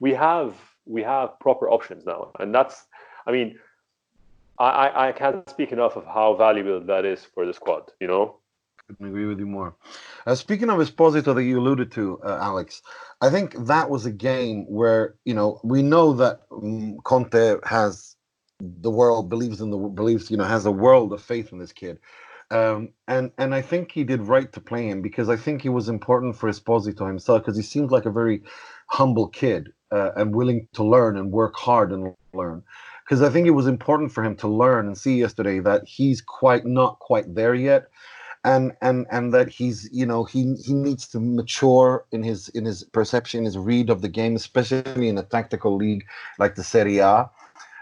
We 0.00 0.12
have 0.14 0.54
we 0.86 1.02
have 1.02 1.38
proper 1.40 1.68
options 1.68 2.04
now, 2.04 2.32
and 2.38 2.54
that's, 2.54 2.86
I 3.26 3.32
mean, 3.32 3.58
I 4.58 5.08
I 5.08 5.12
can't 5.12 5.48
speak 5.48 5.72
enough 5.72 5.96
of 5.96 6.04
how 6.06 6.34
valuable 6.34 6.80
that 6.86 7.04
is 7.04 7.24
for 7.24 7.46
the 7.46 7.52
squad. 7.52 7.92
You 8.00 8.08
know. 8.08 8.36
I 8.78 8.92
couldn't 8.92 9.06
agree 9.08 9.26
with 9.26 9.38
you 9.38 9.46
more. 9.46 9.74
Uh, 10.26 10.34
speaking 10.34 10.70
of 10.70 10.78
Esposito 10.78 11.34
that 11.34 11.44
you 11.44 11.58
alluded 11.58 11.90
to, 11.92 12.20
uh, 12.24 12.38
Alex, 12.40 12.82
I 13.20 13.30
think 13.30 13.54
that 13.66 13.90
was 13.90 14.06
a 14.06 14.12
game 14.12 14.64
where 14.68 15.16
you 15.24 15.34
know 15.34 15.60
we 15.64 15.82
know 15.82 16.12
that 16.14 16.42
um, 16.52 16.98
Conte 17.04 17.56
has 17.64 18.16
the 18.60 18.90
world 18.90 19.28
believes 19.28 19.60
in 19.60 19.70
the 19.70 19.76
believes 19.76 20.30
you 20.30 20.36
know 20.36 20.44
has 20.44 20.66
a 20.66 20.70
world 20.70 21.12
of 21.12 21.22
faith 21.22 21.52
in 21.52 21.58
this 21.58 21.72
kid, 21.72 21.98
um, 22.50 22.90
and 23.08 23.32
and 23.38 23.54
I 23.54 23.62
think 23.62 23.92
he 23.92 24.04
did 24.04 24.22
right 24.22 24.50
to 24.52 24.60
play 24.60 24.88
him 24.88 25.02
because 25.02 25.28
I 25.28 25.36
think 25.36 25.62
he 25.62 25.68
was 25.68 25.88
important 25.88 26.36
for 26.36 26.48
Esposito 26.48 27.06
himself 27.06 27.42
because 27.42 27.56
he 27.56 27.62
seemed 27.62 27.90
like 27.90 28.06
a 28.06 28.10
very 28.10 28.42
humble 28.88 29.28
kid 29.28 29.68
uh, 29.90 30.10
and 30.16 30.34
willing 30.34 30.68
to 30.74 30.84
learn 30.84 31.16
and 31.16 31.32
work 31.32 31.56
hard 31.56 31.92
and 31.92 32.14
learn. 32.32 32.62
Because 33.06 33.22
I 33.22 33.30
think 33.30 33.46
it 33.46 33.50
was 33.50 33.66
important 33.66 34.12
for 34.12 34.24
him 34.24 34.34
to 34.36 34.48
learn 34.48 34.86
and 34.86 34.98
see 34.98 35.16
yesterday 35.16 35.60
that 35.60 35.86
he's 35.86 36.20
quite 36.20 36.66
not 36.66 36.98
quite 36.98 37.34
there 37.34 37.54
yet, 37.54 37.86
and 38.44 38.72
and 38.82 39.06
and 39.10 39.32
that 39.32 39.48
he's 39.48 39.88
you 39.92 40.06
know 40.06 40.24
he 40.24 40.54
he 40.56 40.74
needs 40.74 41.06
to 41.08 41.20
mature 41.20 42.04
in 42.10 42.22
his 42.22 42.48
in 42.50 42.64
his 42.64 42.84
perception, 42.84 43.44
his 43.44 43.58
read 43.58 43.90
of 43.90 44.02
the 44.02 44.08
game, 44.08 44.34
especially 44.34 45.08
in 45.08 45.18
a 45.18 45.22
tactical 45.22 45.76
league 45.76 46.04
like 46.38 46.56
the 46.56 46.64
Serie 46.64 46.98
A. 46.98 47.30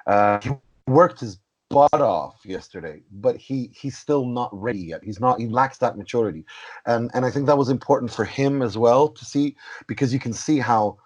Uh, 0.07 0.41
he 0.43 0.51
worked 0.87 1.21
his 1.21 1.39
butt 1.71 2.01
off 2.01 2.41
yesterday, 2.45 3.03
but 3.11 3.37
he 3.37 3.71
he's 3.75 3.97
still 3.97 4.27
not 4.27 4.51
ready 4.53 4.79
yet. 4.81 5.03
He's 5.03 5.21
not. 5.21 5.41
He 5.41 5.49
lacks 5.49 5.79
that 5.79 5.97
maturity, 5.97 6.45
and 6.87 7.11
and 7.15 7.25
I 7.25 7.31
think 7.31 7.47
that 7.47 7.59
was 7.59 7.69
important 7.69 8.13
for 8.13 8.25
him 8.25 8.63
as 8.63 8.77
well 8.79 9.09
to 9.09 9.25
see 9.25 9.57
because 9.87 10.13
you 10.13 10.21
can 10.21 10.33
see 10.33 10.59
how 10.59 10.99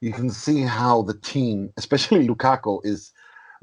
you 0.00 0.12
can 0.12 0.30
see 0.30 0.60
how 0.62 1.02
the 1.02 1.14
team, 1.14 1.72
especially 1.76 2.28
Lukaku, 2.32 2.80
is 2.84 3.12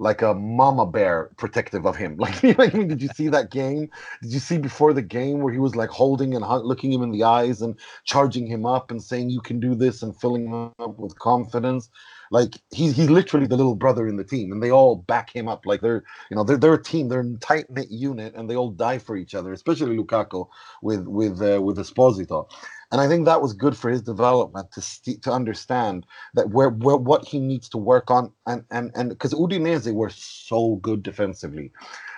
like 0.01 0.23
a 0.23 0.33
mama 0.33 0.87
bear 0.87 1.29
protective 1.37 1.85
of 1.85 1.95
him. 1.95 2.17
Like, 2.21 2.43
like, 2.57 2.71
did 2.71 3.01
you 3.01 3.09
see 3.09 3.27
that 3.27 3.51
game? 3.51 3.89
Did 4.23 4.33
you 4.33 4.39
see 4.39 4.57
before 4.57 4.93
the 4.93 5.01
game 5.03 5.41
where 5.41 5.53
he 5.53 5.59
was 5.59 5.75
like 5.75 5.89
holding 5.89 6.33
and 6.33 6.43
looking 6.65 6.91
him 6.91 7.03
in 7.03 7.11
the 7.11 7.23
eyes 7.23 7.61
and 7.61 7.77
charging 8.03 8.47
him 8.47 8.65
up 8.65 8.89
and 8.89 9.01
saying 9.01 9.29
you 9.29 9.41
can 9.41 9.59
do 9.59 9.75
this 9.75 10.01
and 10.01 10.19
filling 10.19 10.47
him 10.47 10.71
up 10.79 10.97
with 10.97 11.19
confidence? 11.19 11.89
Like 12.31 12.53
he's 12.73 12.95
he's 12.95 13.09
literally 13.11 13.45
the 13.45 13.57
little 13.57 13.75
brother 13.75 14.07
in 14.07 14.15
the 14.15 14.23
team, 14.23 14.51
and 14.51 14.63
they 14.63 14.71
all 14.71 14.95
back 14.95 15.35
him 15.35 15.47
up. 15.47 15.65
Like 15.65 15.81
they're 15.81 16.03
you 16.29 16.35
know 16.35 16.43
they're 16.43 16.57
they're 16.57 16.73
a 16.73 16.83
team, 16.83 17.09
they're 17.09 17.19
a 17.21 17.37
tight 17.39 17.69
knit 17.69 17.91
unit, 17.91 18.33
and 18.35 18.49
they 18.49 18.55
all 18.55 18.71
die 18.71 18.97
for 18.97 19.17
each 19.17 19.35
other. 19.35 19.53
Especially 19.53 19.95
Lukaku 19.95 20.47
with 20.81 21.05
with 21.07 21.41
uh, 21.41 21.61
with 21.61 21.77
Esposito. 21.77 22.49
And 22.91 23.01
I 23.01 23.07
think 23.07 23.25
that 23.25 23.41
was 23.41 23.53
good 23.53 23.77
for 23.77 23.89
his 23.89 24.01
development 24.01 24.71
to 24.73 24.81
to 25.21 25.31
understand 25.31 26.05
that 26.35 26.49
where, 26.51 26.69
where 26.69 26.97
what 26.97 27.25
he 27.27 27.39
needs 27.39 27.69
to 27.69 27.77
work 27.77 28.11
on 28.11 28.31
and 28.47 28.63
and 28.71 28.91
and 28.95 29.09
because 29.09 29.33
Udinese 29.33 29.93
were 29.93 30.11
so 30.11 30.77
good 30.77 31.03
defensively. 31.03 31.71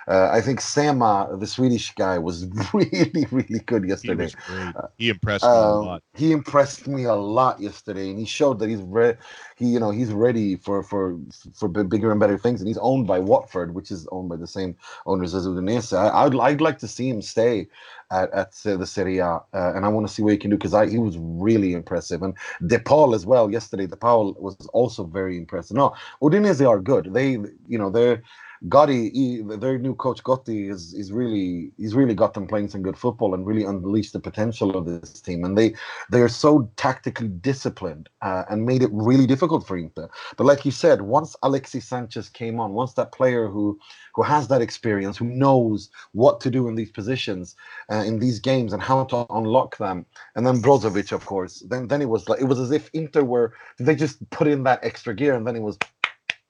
Uh, 0.06 0.28
I 0.30 0.40
think 0.40 0.60
Sema, 0.60 1.36
the 1.38 1.46
Swedish 1.46 1.94
guy, 1.94 2.18
was 2.18 2.46
really, 2.74 3.26
really 3.30 3.60
good 3.60 3.88
yesterday. 3.88 4.28
He, 4.28 4.54
uh, 4.54 4.86
he 4.98 5.08
impressed 5.08 5.44
me 5.44 5.50
a 5.50 5.52
um, 5.52 5.84
lot. 5.84 6.02
He 6.14 6.32
impressed 6.32 6.86
me 6.86 7.04
a 7.04 7.14
lot 7.14 7.60
yesterday, 7.60 8.10
and 8.10 8.18
he 8.18 8.24
showed 8.26 8.58
that 8.58 8.68
he's 8.68 8.82
ready. 8.82 9.18
He, 9.56 9.66
you 9.66 9.80
know, 9.80 9.90
he's 9.90 10.12
ready 10.12 10.56
for 10.56 10.82
for 10.82 11.18
for 11.54 11.68
bigger 11.68 12.10
and 12.10 12.20
better 12.20 12.38
things. 12.38 12.60
And 12.60 12.68
he's 12.68 12.78
owned 12.78 13.06
by 13.06 13.18
Watford, 13.18 13.74
which 13.74 13.90
is 13.90 14.06
owned 14.12 14.28
by 14.28 14.36
the 14.36 14.46
same 14.46 14.76
owners 15.06 15.34
as 15.34 15.46
Udinese. 15.46 15.96
I, 15.96 16.24
I'd 16.24 16.34
I'd 16.36 16.60
like 16.60 16.78
to 16.80 16.88
see 16.88 17.08
him 17.08 17.22
stay 17.22 17.66
at, 18.10 18.32
at 18.32 18.54
uh, 18.66 18.76
the 18.76 18.86
Serie 18.86 19.18
A, 19.18 19.26
uh, 19.26 19.42
and 19.52 19.84
I 19.84 19.88
want 19.88 20.06
to 20.06 20.12
see 20.12 20.22
what 20.22 20.32
he 20.32 20.38
can 20.38 20.50
do 20.50 20.56
because 20.56 20.90
he 20.90 20.98
was 20.98 21.16
really 21.18 21.72
impressive. 21.72 22.22
And 22.22 22.36
De 22.66 22.78
Paul 22.78 23.14
as 23.14 23.24
well 23.24 23.50
yesterday. 23.50 23.86
De 23.86 23.96
Paul 23.96 24.34
was 24.38 24.56
also 24.72 25.04
very 25.04 25.38
impressive. 25.38 25.76
No, 25.76 25.94
Udinese 26.22 26.66
are 26.68 26.80
good. 26.80 27.12
They, 27.12 27.30
you 27.66 27.78
know, 27.78 27.90
they're 27.90 28.22
Gotti, 28.68 29.12
he, 29.12 29.42
their 29.42 29.78
new 29.78 29.94
coach 29.94 30.22
Gotti 30.22 30.70
is 30.70 30.94
is 30.94 31.12
really 31.12 31.70
he's 31.76 31.94
really 31.94 32.14
got 32.14 32.32
them 32.32 32.46
playing 32.46 32.68
some 32.68 32.82
good 32.82 32.96
football 32.96 33.34
and 33.34 33.46
really 33.46 33.64
unleashed 33.64 34.14
the 34.14 34.20
potential 34.20 34.76
of 34.76 34.86
this 34.86 35.20
team. 35.20 35.44
And 35.44 35.58
they 35.58 35.74
they 36.10 36.22
are 36.22 36.30
so 36.30 36.70
tactically 36.76 37.28
disciplined 37.28 38.08
uh, 38.22 38.44
and 38.48 38.64
made 38.64 38.82
it 38.82 38.88
really 38.92 39.26
difficult 39.26 39.66
for 39.66 39.76
Inter. 39.76 40.08
But 40.38 40.44
like 40.44 40.64
you 40.64 40.70
said, 40.70 41.02
once 41.02 41.36
Alexis 41.42 41.86
Sanchez 41.86 42.30
came 42.30 42.58
on, 42.58 42.72
once 42.72 42.94
that 42.94 43.12
player 43.12 43.48
who 43.48 43.78
who 44.14 44.22
has 44.22 44.48
that 44.48 44.62
experience, 44.62 45.18
who 45.18 45.26
knows 45.26 45.90
what 46.12 46.40
to 46.40 46.50
do 46.50 46.66
in 46.66 46.74
these 46.74 46.90
positions, 46.90 47.56
uh, 47.92 48.04
in 48.06 48.18
these 48.18 48.38
games, 48.38 48.72
and 48.72 48.82
how 48.82 49.04
to 49.04 49.26
unlock 49.28 49.76
them, 49.76 50.06
and 50.36 50.46
then 50.46 50.62
Brozovic, 50.62 51.12
of 51.12 51.26
course, 51.26 51.62
then 51.68 51.88
then 51.88 52.00
it 52.00 52.08
was 52.08 52.30
like 52.30 52.40
it 52.40 52.44
was 52.44 52.60
as 52.60 52.70
if 52.70 52.88
Inter 52.94 53.24
were 53.24 53.52
they 53.78 53.94
just 53.94 54.18
put 54.30 54.48
in 54.48 54.62
that 54.62 54.80
extra 54.82 55.14
gear, 55.14 55.34
and 55.34 55.46
then 55.46 55.56
it 55.56 55.62
was 55.62 55.76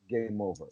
game 0.09 0.41
over 0.41 0.67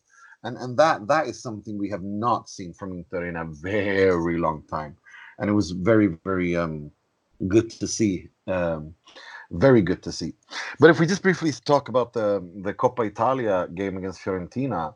and 0.45 0.57
and 0.59 0.77
that 0.79 1.07
that 1.09 1.27
is 1.27 1.41
something 1.41 1.79
we 1.79 1.91
have 1.91 2.03
not 2.03 2.49
seen 2.49 2.73
from 2.73 2.93
Inter 2.93 3.27
in 3.27 3.37
a 3.37 3.45
very 3.45 4.39
long 4.39 4.63
time, 4.69 4.97
and 5.39 5.49
it 5.49 5.53
was 5.53 5.71
very 5.71 6.09
very 6.25 6.57
um, 6.57 6.91
good 7.49 7.71
to 7.71 7.87
see. 7.87 8.29
Um, 8.47 8.95
very 9.53 9.83
good 9.83 10.03
to 10.03 10.13
see. 10.13 10.33
But 10.81 10.89
if 10.89 10.99
we 10.99 11.07
just 11.07 11.23
briefly 11.23 11.53
talk 11.53 11.89
about 11.89 12.13
the 12.13 12.43
the 12.63 12.73
Coppa 12.73 13.07
Italia 13.07 13.69
game 13.75 13.97
against 13.97 14.21
Fiorentina, 14.23 14.95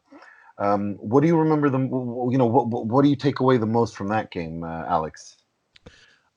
um, 0.59 0.95
what 0.95 1.21
do 1.21 1.27
you 1.27 1.37
remember 1.37 1.69
the 1.69 1.79
you 1.79 2.39
know 2.39 2.47
what 2.47 2.69
what 2.69 3.03
do 3.03 3.11
you 3.11 3.17
take 3.17 3.41
away 3.41 3.59
the 3.59 3.67
most 3.67 3.97
from 3.97 4.09
that 4.09 4.31
game, 4.31 4.65
uh, 4.65 4.85
Alex? 4.87 5.37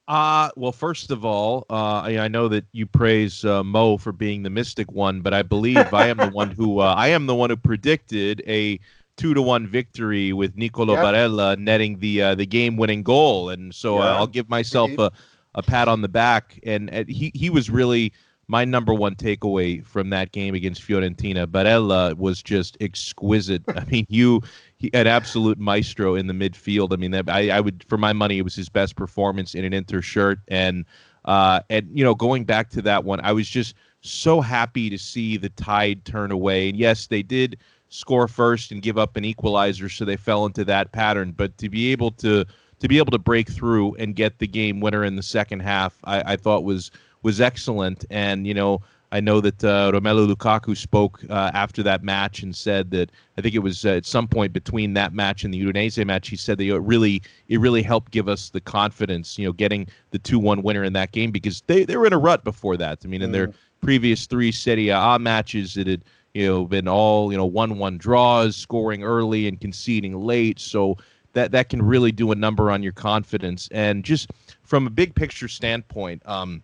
Uh, 0.10 0.50
well, 0.56 0.72
first 0.72 1.12
of 1.12 1.24
all, 1.24 1.68
uh, 1.70 2.02
I, 2.02 2.18
I, 2.18 2.28
know 2.28 2.48
that 2.48 2.66
you 2.72 2.88
praise 2.88 3.46
uh, 3.46 3.64
Mo 3.64 3.96
for 3.96 4.12
being 4.12 4.42
the 4.42 4.50
mystic 4.50 4.92
one, 4.92 5.22
but 5.22 5.36
I 5.36 5.44
believe 5.44 5.94
I 5.94 6.08
am 6.08 6.18
the 6.18 6.32
one 6.32 6.50
who 6.50 6.80
uh, 6.80 6.96
I 6.98 7.10
am 7.10 7.28
the 7.28 7.36
one 7.36 7.52
who 7.52 7.58
predicted 7.58 8.42
a 8.48 8.80
two 9.20 9.34
to 9.34 9.42
one 9.42 9.68
victory 9.68 10.32
with 10.32 10.56
Nicolo 10.56 10.94
yep. 10.94 11.04
Barella 11.04 11.58
netting 11.58 12.00
the 12.00 12.22
uh, 12.22 12.36
the 12.36 12.46
game 12.46 12.78
winning 12.78 13.04
goal, 13.04 13.50
and 13.50 13.76
so 13.76 13.98
uh, 13.98 14.06
yeah. 14.06 14.16
I'll 14.16 14.28
give 14.28 14.50
myself 14.50 14.90
a, 14.98 15.12
a 15.56 15.62
pat 15.62 15.88
on 15.88 16.02
the 16.02 16.08
back. 16.08 16.60
And, 16.64 16.90
and 16.90 17.08
he 17.08 17.32
he 17.36 17.50
was 17.50 17.70
really 17.70 18.14
my 18.48 18.66
number 18.66 18.94
one 18.94 19.14
takeaway 19.16 19.86
from 19.86 20.10
that 20.10 20.32
game 20.32 20.56
against 20.56 20.82
Fiorentina. 20.82 21.46
Barella 21.46 22.16
was 22.18 22.42
just 22.42 22.78
exquisite. 22.82 23.62
I 23.76 23.84
mean, 23.86 24.08
you 24.10 24.42
he, 24.78 24.90
an 24.94 25.06
absolute 25.06 25.60
maestro 25.60 26.16
in 26.16 26.28
the 26.28 26.34
midfield. 26.34 26.94
I 26.94 26.96
mean, 26.96 27.12
that, 27.12 27.30
I, 27.30 27.50
I 27.50 27.60
would 27.60 27.84
for 27.88 27.98
my 27.98 28.14
money, 28.14 28.38
it 28.38 28.44
was 28.44 28.56
his 28.56 28.70
best 28.70 28.96
performance 28.96 29.54
in 29.54 29.66
an 29.66 29.74
Inter 29.74 30.02
shirt. 30.02 30.40
And 30.48 30.86
uh, 31.26 31.60
and 31.70 31.90
you 31.94 32.06
know, 32.06 32.16
going 32.16 32.46
back 32.46 32.70
to 32.70 32.82
that 32.84 33.04
one, 33.04 33.20
I 33.22 33.34
was 33.34 33.50
just 33.50 33.76
so 34.02 34.40
happy 34.40 34.90
to 34.90 34.98
see 34.98 35.36
the 35.36 35.50
tide 35.50 36.06
turn 36.06 36.32
away. 36.32 36.70
And 36.70 36.78
yes, 36.78 37.08
they 37.08 37.22
did 37.22 37.58
score 37.90 38.28
first 38.28 38.72
and 38.72 38.82
give 38.82 38.98
up 38.98 39.18
an 39.18 39.26
equalizer, 39.26 39.90
so 39.90 40.06
they 40.06 40.18
fell 40.18 40.46
into 40.46 40.64
that 40.66 40.92
pattern. 40.92 41.34
But 41.36 41.58
to 41.58 41.70
be 41.70 41.92
able 41.92 42.12
to 42.12 42.46
to 42.80 42.88
be 42.88 42.98
able 42.98 43.12
to 43.12 43.20
break 43.20 43.50
through 43.50 43.96
and 43.96 44.16
get 44.16 44.40
the 44.40 44.48
game 44.48 44.80
winner 44.80 45.04
in 45.04 45.16
the 45.16 45.24
second 45.24 45.60
half, 45.60 45.98
I, 46.06 46.34
I 46.34 46.36
thought 46.38 46.64
was 46.64 46.92
was 47.24 47.42
excellent. 47.42 48.06
And 48.10 48.48
you 48.48 48.54
know, 48.54 48.82
I 49.12 49.20
know 49.20 49.42
that 49.42 49.64
uh, 49.64 49.92
Romelu 49.92 50.32
Lukaku 50.32 50.78
spoke 50.78 51.22
uh, 51.30 51.52
after 51.54 51.82
that 51.84 52.04
match 52.04 52.44
and 52.44 52.56
said 52.56 52.92
that 52.92 53.12
I 53.38 53.42
think 53.42 53.56
it 53.56 53.60
was 53.60 53.86
uh, 53.86 53.90
at 53.90 54.06
some 54.06 54.28
point 54.28 54.54
between 54.54 54.94
that 54.94 55.14
match 55.14 55.44
and 55.44 55.54
the 55.54 55.62
Udinese 55.62 56.06
match, 56.06 56.30
he 56.30 56.36
said 56.36 56.58
that 56.60 56.68
it 56.68 56.80
really 56.80 57.22
it 57.48 57.60
really 57.60 57.82
helped 57.82 58.12
give 58.12 58.30
us 58.30 58.50
the 58.50 58.62
confidence, 58.62 59.38
you 59.38 59.46
know, 59.46 59.54
getting 59.54 59.88
the 60.12 60.20
two 60.20 60.40
one 60.40 60.62
winner 60.62 60.84
in 60.84 60.94
that 60.94 61.12
game 61.12 61.32
because 61.32 61.62
they 61.68 61.86
they 61.86 61.98
were 61.98 62.06
in 62.06 62.14
a 62.14 62.20
rut 62.20 62.44
before 62.44 62.78
that. 62.78 63.00
I 63.04 63.08
mean, 63.08 63.22
in 63.22 63.32
their 63.32 63.48
mm. 63.48 63.54
previous 63.82 64.28
three 64.28 64.52
Serie 64.52 64.90
A 64.90 65.18
matches, 65.20 65.76
it 65.76 65.88
had 65.88 66.04
you 66.34 66.46
know, 66.46 66.66
been 66.66 66.88
all, 66.88 67.32
you 67.32 67.38
know, 67.38 67.46
one-one 67.46 67.98
draws, 67.98 68.56
scoring 68.56 69.04
early 69.04 69.48
and 69.48 69.60
conceding 69.60 70.20
late. 70.20 70.60
So 70.60 70.98
that 71.34 71.52
that 71.52 71.70
can 71.70 71.82
really 71.82 72.12
do 72.12 72.32
a 72.32 72.36
number 72.36 72.72
on 72.72 72.84
your 72.84 72.94
confidence. 72.94 73.70
And 73.72 74.04
just 74.04 74.32
from 74.64 74.88
a 74.88 74.90
big 74.90 75.16
picture 75.16 75.48
standpoint, 75.48 76.22
um, 76.26 76.62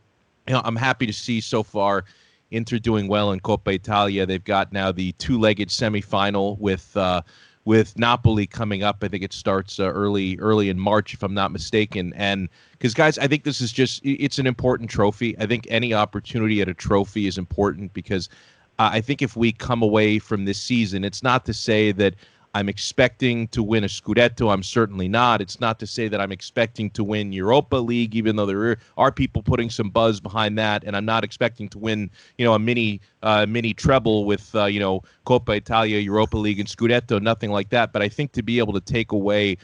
you 0.48 0.54
know, 0.54 0.62
I'm 0.64 0.76
happy 0.76 1.06
to 1.06 1.14
see 1.14 1.42
so 1.42 1.64
far 1.64 2.06
Inter 2.52 2.78
doing 2.78 3.08
well 3.08 3.32
in 3.32 3.40
Coppa 3.40 3.74
Italia. 3.74 4.26
They've 4.26 4.44
got 4.44 4.72
now 4.72 4.92
the 4.92 5.12
two-legged 5.14 5.70
semifinal 5.70 6.58
with 6.60 6.96
uh, 6.96 7.22
with 7.66 7.98
Napoli 7.98 8.46
coming 8.46 8.84
up. 8.84 9.04
I 9.04 9.08
think 9.08 9.24
it 9.24 9.34
starts 9.34 9.80
uh, 9.80 9.86
early 9.86 10.38
early 10.38 10.70
in 10.70 10.80
March, 10.80 11.14
if 11.14 11.24
I'm 11.24 11.34
not 11.34 11.52
mistaken. 11.52 12.14
And 12.16 12.48
because 12.74 12.94
guys, 12.94 13.18
I 13.18 13.28
think 13.28 13.44
this 13.44 13.62
is 13.62 13.72
just 13.72 14.02
it's 14.06 14.38
an 14.38 14.48
important 14.48 14.90
trophy. 14.90 15.38
I 15.40 15.48
think 15.48 15.68
any 15.70 15.94
opportunity 15.94 16.62
at 16.62 16.70
a 16.70 16.74
trophy 16.74 17.28
is 17.28 17.38
important 17.38 17.94
because 17.94 18.30
I 18.78 19.02
think 19.02 19.22
if 19.22 19.36
we 19.36 19.52
come 19.52 19.82
away 19.82 20.20
from 20.20 20.46
this 20.46 20.60
season, 20.60 21.04
it's 21.04 21.24
not 21.24 21.46
to 21.46 21.54
say 21.54 21.92
that 21.94 22.16
I'm 22.56 22.70
expecting 22.70 23.50
to 23.50 23.62
win 23.62 23.84
a 23.84 23.88
Scudetto. 23.88 24.52
I'm 24.52 24.64
certainly 24.64 25.10
not. 25.10 25.42
It's 25.42 25.60
not 25.60 25.78
to 25.80 25.88
say 25.88 26.08
that 26.08 26.22
I'm 26.22 26.32
expecting 26.32 26.90
to 26.92 27.04
win 27.04 27.34
Europa 27.34 27.76
League, 27.76 28.16
even 28.16 28.38
though 28.38 28.46
there 28.46 28.78
are 28.98 29.12
people 29.12 29.44
putting 29.44 29.70
some 29.70 29.90
buzz 29.90 30.22
behind 30.22 30.58
that. 30.58 30.86
And 30.86 30.96
I'm 30.96 31.04
not 31.04 31.26
expecting 31.26 31.68
to 31.70 31.78
win, 31.78 32.10
you 32.38 32.46
know, 32.46 32.54
a 32.54 32.60
mini 32.60 33.02
uh, 33.24 33.46
mini 33.46 33.74
treble 33.74 34.24
with, 34.24 34.56
uh, 34.56 34.66
you 34.66 34.80
know, 34.80 35.04
Coppa 35.26 35.58
Italia, 35.58 36.00
Europa 36.00 36.38
League, 36.38 36.62
and 36.62 36.68
Scudetto. 36.70 37.22
Nothing 37.22 37.52
like 37.52 37.70
that. 37.72 37.92
But 37.92 38.02
I 38.02 38.08
think 38.08 38.32
to 38.32 38.42
be 38.42 38.58
able 38.60 38.74
to 38.74 38.82
take 38.82 39.12
away 39.12 39.58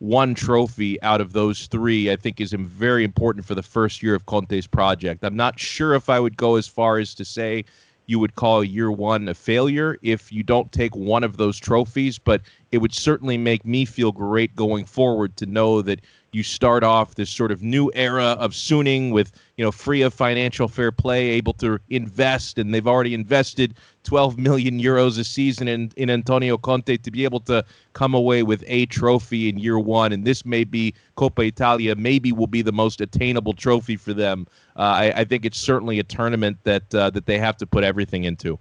one 0.00 0.34
trophy 0.34 1.00
out 1.00 1.22
of 1.22 1.32
those 1.32 1.66
three, 1.68 2.12
I 2.12 2.16
think, 2.16 2.42
is 2.42 2.52
very 2.52 3.04
important 3.04 3.46
for 3.46 3.54
the 3.54 3.62
first 3.62 4.02
year 4.02 4.14
of 4.14 4.26
Conte's 4.26 4.66
project. 4.66 5.24
I'm 5.24 5.36
not 5.36 5.58
sure 5.58 5.94
if 5.94 6.10
I 6.10 6.20
would 6.20 6.36
go 6.36 6.56
as 6.56 6.68
far 6.68 6.98
as 6.98 7.14
to 7.14 7.24
say 7.24 7.64
you 8.06 8.18
would 8.18 8.34
call 8.34 8.62
year 8.62 8.90
one 8.90 9.28
a 9.28 9.34
failure 9.34 9.98
if 10.02 10.32
you 10.32 10.42
don't 10.42 10.70
take 10.72 10.94
one 10.94 11.24
of 11.24 11.36
those 11.36 11.58
trophies, 11.58 12.18
but 12.18 12.42
it 12.72 12.78
would 12.78 12.94
certainly 12.94 13.38
make 13.38 13.64
me 13.64 13.84
feel 13.84 14.12
great 14.12 14.54
going 14.56 14.84
forward 14.84 15.36
to 15.36 15.46
know 15.46 15.82
that 15.82 16.00
you 16.34 16.42
start 16.42 16.82
off 16.82 17.14
this 17.14 17.30
sort 17.30 17.52
of 17.52 17.62
new 17.62 17.90
era 17.94 18.36
of 18.40 18.52
Suning 18.52 19.12
with 19.12 19.32
you 19.56 19.64
know 19.64 19.70
free 19.70 20.02
of 20.02 20.12
financial 20.12 20.68
fair 20.68 20.90
play, 20.90 21.28
able 21.30 21.52
to 21.54 21.78
invest, 21.90 22.58
and 22.58 22.74
they've 22.74 22.86
already 22.86 23.14
invested 23.14 23.74
12 24.02 24.38
million 24.38 24.80
euros 24.80 25.18
a 25.18 25.24
season 25.24 25.68
in 25.68 25.92
in 25.96 26.10
Antonio 26.10 26.58
Conte 26.58 26.96
to 26.96 27.10
be 27.10 27.24
able 27.24 27.40
to 27.40 27.64
come 27.92 28.14
away 28.14 28.42
with 28.42 28.64
a 28.66 28.86
trophy 28.86 29.48
in 29.48 29.58
year 29.58 29.78
one, 29.78 30.12
and 30.12 30.24
this 30.24 30.44
may 30.44 30.64
be 30.64 30.94
Coppa 31.16 31.46
Italia, 31.46 31.94
maybe 31.94 32.32
will 32.32 32.46
be 32.46 32.62
the 32.62 32.72
most 32.72 33.00
attainable 33.00 33.54
trophy 33.54 33.96
for 33.96 34.12
them. 34.12 34.46
Uh, 34.76 34.80
I, 34.80 35.20
I, 35.20 35.24
think 35.24 35.44
it's 35.44 35.60
certainly 35.60 36.00
a 36.00 36.02
tournament 36.02 36.58
that 36.64 36.92
uh, 36.94 37.10
that 37.10 37.26
they 37.26 37.38
have 37.38 37.56
to 37.58 37.66
put 37.66 37.84
everything 37.84 38.24
into. 38.24 38.58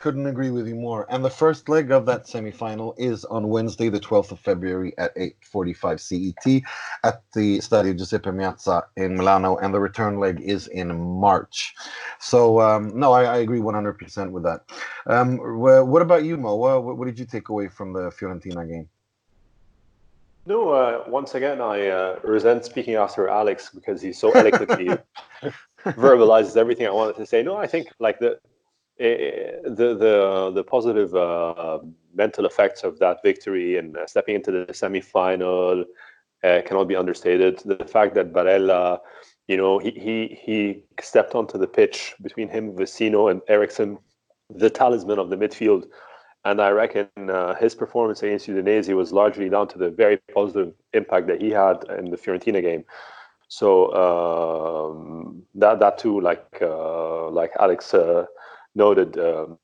Couldn't 0.00 0.26
agree 0.26 0.50
with 0.50 0.68
you 0.68 0.76
more. 0.76 1.06
And 1.10 1.24
the 1.24 1.30
first 1.30 1.68
leg 1.68 1.90
of 1.90 2.06
that 2.06 2.24
semifinal 2.24 2.94
is 2.98 3.24
on 3.24 3.48
Wednesday, 3.48 3.88
the 3.88 3.98
12th 3.98 4.30
of 4.30 4.38
February 4.38 4.94
at 4.96 5.12
8:45 5.16 6.00
CET 6.00 6.62
at 7.02 7.22
the 7.34 7.58
Stadio 7.58 7.98
Giuseppe 7.98 8.30
Meazza 8.30 8.84
in 8.96 9.16
Milano, 9.16 9.56
and 9.56 9.74
the 9.74 9.80
return 9.80 10.20
leg 10.20 10.40
is 10.40 10.68
in 10.68 10.96
March. 10.96 11.74
So 12.20 12.60
um, 12.60 12.96
no, 12.96 13.10
I, 13.12 13.24
I, 13.24 13.36
agree 13.38 13.58
100% 13.58 14.30
with 14.30 14.44
that. 14.44 14.60
Um, 15.06 15.38
what 15.38 16.02
about 16.02 16.24
you, 16.24 16.36
Mo? 16.36 16.54
What, 16.54 16.96
what, 16.96 17.06
did 17.06 17.18
you 17.18 17.24
take 17.24 17.48
away 17.48 17.66
from 17.66 17.92
the 17.92 18.10
Fiorentina 18.10 18.68
game? 18.68 18.88
No, 20.46 20.70
uh, 20.70 21.04
once 21.08 21.34
again, 21.34 21.60
I 21.60 21.88
uh, 21.88 22.20
resent 22.22 22.64
speaking 22.64 22.94
after 22.94 23.28
Alex 23.28 23.70
because 23.74 24.00
he 24.00 24.12
so 24.12 24.30
eloquently 24.30 24.96
verbalizes 25.84 26.56
everything 26.56 26.86
I 26.86 26.90
wanted 26.90 27.16
to 27.16 27.26
say. 27.26 27.42
No, 27.42 27.56
I 27.56 27.66
think 27.66 27.88
like 27.98 28.20
the 28.20 28.38
the 28.98 29.96
the 29.98 30.50
the 30.54 30.64
positive 30.64 31.14
uh, 31.14 31.78
mental 32.14 32.46
effects 32.46 32.82
of 32.82 32.98
that 32.98 33.18
victory 33.22 33.76
and 33.76 33.96
uh, 33.96 34.06
stepping 34.06 34.34
into 34.34 34.50
the 34.50 34.66
semifinal 34.72 35.84
uh, 36.44 36.60
cannot 36.66 36.88
be 36.88 36.96
understated. 36.96 37.58
The 37.64 37.84
fact 37.84 38.14
that 38.14 38.32
Barella, 38.32 39.00
you 39.46 39.56
know, 39.56 39.78
he 39.78 39.90
he 39.90 40.38
he 40.40 40.84
stepped 41.00 41.34
onto 41.34 41.58
the 41.58 41.68
pitch 41.68 42.14
between 42.22 42.48
him, 42.48 42.72
Vecino, 42.72 43.30
and 43.30 43.40
Eriksen, 43.48 43.98
the 44.50 44.70
talisman 44.70 45.18
of 45.18 45.30
the 45.30 45.36
midfield, 45.36 45.86
and 46.44 46.60
I 46.60 46.70
reckon 46.70 47.08
uh, 47.30 47.54
his 47.54 47.74
performance 47.74 48.22
against 48.22 48.48
Udinese 48.48 48.94
was 48.94 49.12
largely 49.12 49.48
down 49.48 49.68
to 49.68 49.78
the 49.78 49.90
very 49.90 50.18
positive 50.34 50.74
impact 50.92 51.28
that 51.28 51.40
he 51.40 51.50
had 51.50 51.84
in 51.98 52.10
the 52.10 52.16
Fiorentina 52.16 52.62
game. 52.62 52.84
So 53.48 53.92
um, 53.94 55.42
that 55.54 55.78
that 55.78 55.98
too, 55.98 56.20
like 56.20 56.46
uh, 56.60 57.30
like 57.30 57.52
Alex 57.58 57.94
uh, 57.94 58.26
noted 58.86 59.10
um, 59.18 59.58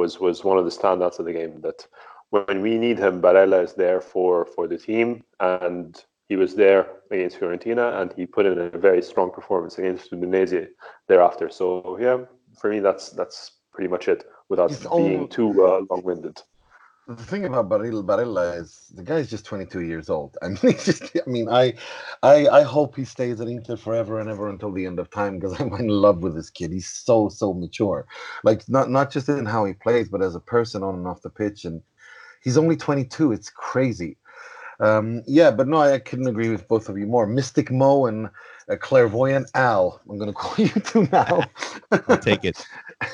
was 0.00 0.12
was 0.26 0.44
one 0.50 0.58
of 0.58 0.64
the 0.68 0.76
standouts 0.80 1.18
of 1.18 1.24
the 1.26 1.32
game 1.40 1.54
that 1.66 1.86
when 2.30 2.60
we 2.66 2.72
need 2.84 2.98
him, 2.98 3.22
Barella 3.22 3.62
is 3.64 3.74
there 3.74 4.00
for 4.12 4.34
for 4.54 4.64
the 4.68 4.78
team, 4.78 5.08
and 5.40 5.88
he 6.28 6.36
was 6.36 6.54
there 6.54 6.82
against 7.10 7.38
Fiorentina, 7.40 7.86
and 8.00 8.12
he 8.18 8.24
put 8.26 8.46
in 8.46 8.58
a 8.58 8.78
very 8.88 9.02
strong 9.02 9.30
performance 9.38 9.78
against 9.78 10.10
Udinese 10.12 10.68
thereafter. 11.08 11.46
So 11.50 11.64
yeah, 12.00 12.18
for 12.60 12.70
me, 12.70 12.78
that's 12.80 13.10
that's 13.10 13.38
pretty 13.72 13.90
much 13.94 14.04
it, 14.08 14.24
without 14.48 14.70
He's 14.70 14.80
being 14.80 15.20
all- 15.22 15.28
too 15.28 15.48
uh, 15.66 15.80
long-winded. 15.90 16.36
The 17.10 17.24
thing 17.24 17.44
about 17.44 17.68
Barella, 17.68 18.04
Barella 18.04 18.56
is 18.60 18.86
the 18.94 19.02
guy 19.02 19.16
is 19.16 19.28
just 19.28 19.44
22 19.44 19.80
years 19.80 20.08
old. 20.08 20.38
I 20.42 20.48
mean, 20.48 20.58
he's 20.62 20.84
just, 20.84 21.02
I 21.16 21.28
mean, 21.28 21.48
I, 21.48 21.74
I, 22.22 22.46
I 22.46 22.62
hope 22.62 22.94
he 22.94 23.04
stays 23.04 23.40
at 23.40 23.48
Inter 23.48 23.76
forever 23.76 24.20
and 24.20 24.30
ever 24.30 24.48
until 24.48 24.70
the 24.70 24.86
end 24.86 25.00
of 25.00 25.10
time 25.10 25.40
because 25.40 25.60
I'm 25.60 25.74
in 25.74 25.88
love 25.88 26.22
with 26.22 26.36
this 26.36 26.50
kid. 26.50 26.70
He's 26.70 26.86
so, 26.86 27.28
so 27.28 27.52
mature. 27.52 28.06
Like 28.44 28.62
not, 28.68 28.90
not 28.90 29.10
just 29.10 29.28
in 29.28 29.44
how 29.44 29.64
he 29.64 29.72
plays, 29.72 30.08
but 30.08 30.22
as 30.22 30.36
a 30.36 30.40
person 30.40 30.84
on 30.84 30.94
and 30.94 31.06
off 31.08 31.22
the 31.22 31.30
pitch. 31.30 31.64
And 31.64 31.82
he's 32.44 32.56
only 32.56 32.76
22. 32.76 33.32
It's 33.32 33.50
crazy. 33.50 34.16
Um, 34.78 35.22
yeah, 35.26 35.50
but 35.50 35.66
no, 35.66 35.78
I 35.78 35.98
couldn't 35.98 36.28
agree 36.28 36.50
with 36.50 36.68
both 36.68 36.88
of 36.88 36.96
you 36.96 37.06
more. 37.06 37.26
Mystic 37.26 37.72
Mo 37.72 38.06
and 38.06 38.30
uh, 38.70 38.76
Clairvoyant 38.76 39.50
owl. 39.54 40.00
I'm 40.08 40.18
going 40.18 40.30
to 40.32 40.34
call 40.34 40.64
you 40.64 40.72
two 40.80 41.08
now. 41.12 41.44
I'll 42.08 42.18
take 42.18 42.44
it. 42.44 42.64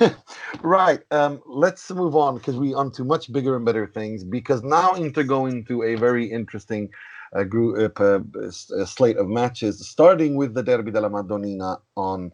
right. 0.60 1.00
Um, 1.10 1.40
let's 1.46 1.90
move 1.90 2.16
on 2.16 2.36
because 2.36 2.56
we 2.56 2.74
on 2.74 2.90
to 2.92 3.04
much 3.04 3.32
bigger 3.32 3.56
and 3.56 3.64
better 3.64 3.86
things. 3.86 4.24
Because 4.24 4.62
now 4.62 4.92
Inter 4.92 5.22
go 5.22 5.46
into 5.46 5.82
a 5.82 5.94
very 5.96 6.30
interesting 6.30 6.90
uh, 7.34 7.44
group 7.44 8.00
uh, 8.00 8.20
uh, 8.38 8.50
slate 8.84 9.16
of 9.16 9.28
matches, 9.28 9.86
starting 9.88 10.36
with 10.36 10.54
the 10.54 10.62
Derby 10.62 10.90
della 10.90 11.10
Madonnina 11.10 11.78
on 11.96 12.32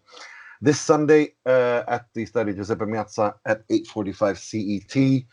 this 0.60 0.80
Sunday 0.80 1.34
uh, 1.44 1.82
at 1.88 2.06
the 2.14 2.24
Stadio 2.24 2.54
Giuseppe 2.54 2.84
Meazza 2.84 3.34
at 3.46 3.66
8:45 3.68 4.36
CET. 4.38 5.24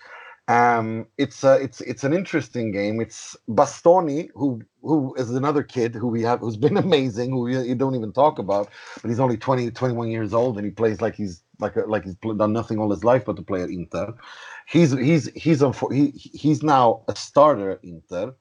Um, 0.49 1.07
it's 1.19 1.43
uh, 1.45 1.59
it's 1.62 1.81
it's 1.81 2.05
an 2.05 2.13
interesting 2.13 2.71
game. 2.71 3.01
It's 3.01 3.38
Bastoni, 3.49 4.29
who 4.35 4.62
who 4.83 5.15
is 5.15 5.31
another 5.31 5.63
kid 5.63 5.95
who 5.95 6.07
we 6.09 6.23
have 6.23 6.41
who's 6.41 6.57
been 6.57 6.77
amazing, 6.88 7.31
who 7.31 7.49
you, 7.49 7.75
don't 7.75 7.95
even 7.95 8.13
talk 8.13 8.39
about, 8.39 8.69
but 9.01 9.09
he's 9.09 9.21
only 9.21 9.38
20, 9.38 9.71
21 9.71 10.09
years 10.12 10.35
old, 10.35 10.57
and 10.57 10.65
he 10.65 10.71
plays 10.71 11.01
like 11.01 11.15
he's 11.15 11.43
like 11.59 11.77
a, 11.77 11.81
like 11.81 12.05
he's 12.05 12.15
done 12.15 12.53
nothing 12.53 12.79
all 12.79 12.91
his 12.91 13.05
life 13.05 13.25
but 13.25 13.38
to 13.38 13.43
play 13.43 13.63
at 13.63 13.71
Inter. 13.71 14.13
He's 14.69 14.93
he's 14.93 15.31
he's 15.35 15.63
he 15.91 16.12
he's 16.15 16.63
now 16.63 17.03
a 17.09 17.15
starter 17.17 17.71
at 17.71 17.83
Inter, 17.83 18.35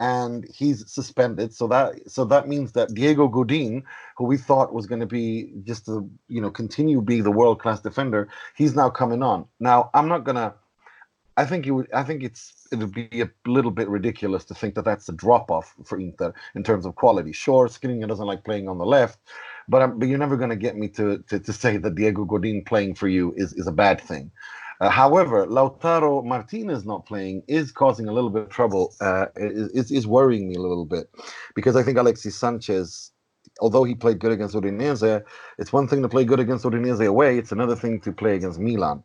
and 0.00 0.46
he's 0.54 0.90
suspended. 0.92 1.54
So 1.54 1.68
that 1.68 2.10
so 2.10 2.26
that 2.26 2.48
means 2.48 2.72
that 2.74 2.94
Diego 2.94 3.28
Godin, 3.28 3.84
who 4.18 4.26
we 4.26 4.38
thought 4.38 4.74
was 4.74 4.86
going 4.86 5.00
to 5.00 5.06
be 5.06 5.52
just 5.64 5.86
to 5.86 6.10
you 6.28 6.42
know 6.42 6.50
continue 6.52 7.02
being 7.02 7.24
the 7.24 7.32
world 7.32 7.60
class 7.60 7.80
defender, 7.80 8.28
he's 8.56 8.76
now 8.76 8.90
coming 8.90 9.22
on. 9.22 9.46
Now 9.60 9.90
I'm 9.94 10.08
not 10.08 10.24
gonna. 10.24 10.54
I 11.40 11.46
think 11.46 11.64
you 11.66 11.74
would. 11.76 11.88
I 11.94 12.02
think 12.02 12.22
it's 12.22 12.68
it 12.70 12.78
would 12.80 12.92
be 12.92 13.08
a 13.22 13.30
little 13.46 13.70
bit 13.70 13.88
ridiculous 13.88 14.44
to 14.46 14.54
think 14.54 14.74
that 14.74 14.84
that's 14.84 15.08
a 15.08 15.12
drop 15.12 15.50
off 15.50 15.74
for 15.84 15.98
Inter 15.98 16.34
in 16.54 16.62
terms 16.62 16.84
of 16.84 16.96
quality. 16.96 17.32
Sure, 17.32 17.66
Skriniar 17.68 18.08
doesn't 18.08 18.26
like 18.26 18.44
playing 18.44 18.68
on 18.68 18.78
the 18.78 18.84
left, 18.84 19.18
but 19.66 19.80
I'm, 19.82 19.98
but 19.98 20.08
you're 20.08 20.18
never 20.18 20.36
going 20.36 20.50
to 20.50 20.56
get 20.66 20.76
me 20.76 20.88
to, 20.98 21.24
to 21.28 21.40
to 21.40 21.52
say 21.52 21.78
that 21.78 21.94
Diego 21.94 22.26
Godin 22.26 22.62
playing 22.64 22.94
for 22.96 23.08
you 23.08 23.32
is 23.38 23.54
is 23.54 23.66
a 23.66 23.72
bad 23.72 24.02
thing. 24.02 24.30
Uh, 24.82 24.90
however, 24.90 25.46
Lautaro 25.46 26.24
Martinez 26.24 26.84
not 26.84 27.06
playing 27.06 27.42
is 27.48 27.72
causing 27.72 28.08
a 28.08 28.12
little 28.12 28.30
bit 28.30 28.42
of 28.42 28.50
trouble. 28.50 28.94
Uh, 29.00 29.26
is 29.36 29.90
is 29.90 30.06
worrying 30.06 30.46
me 30.48 30.56
a 30.56 30.60
little 30.60 30.86
bit 30.86 31.08
because 31.54 31.74
I 31.74 31.82
think 31.82 31.96
Alexis 31.96 32.36
Sanchez, 32.36 33.12
although 33.60 33.84
he 33.84 33.94
played 33.94 34.18
good 34.18 34.32
against 34.32 34.54
Udinese, 34.54 35.22
it's 35.58 35.72
one 35.72 35.86
thing 35.88 36.02
to 36.02 36.08
play 36.08 36.24
good 36.24 36.40
against 36.40 36.64
Udinese 36.64 37.06
away. 37.06 37.38
It's 37.38 37.52
another 37.52 37.76
thing 37.76 38.00
to 38.00 38.12
play 38.12 38.34
against 38.34 38.58
Milan. 38.58 39.02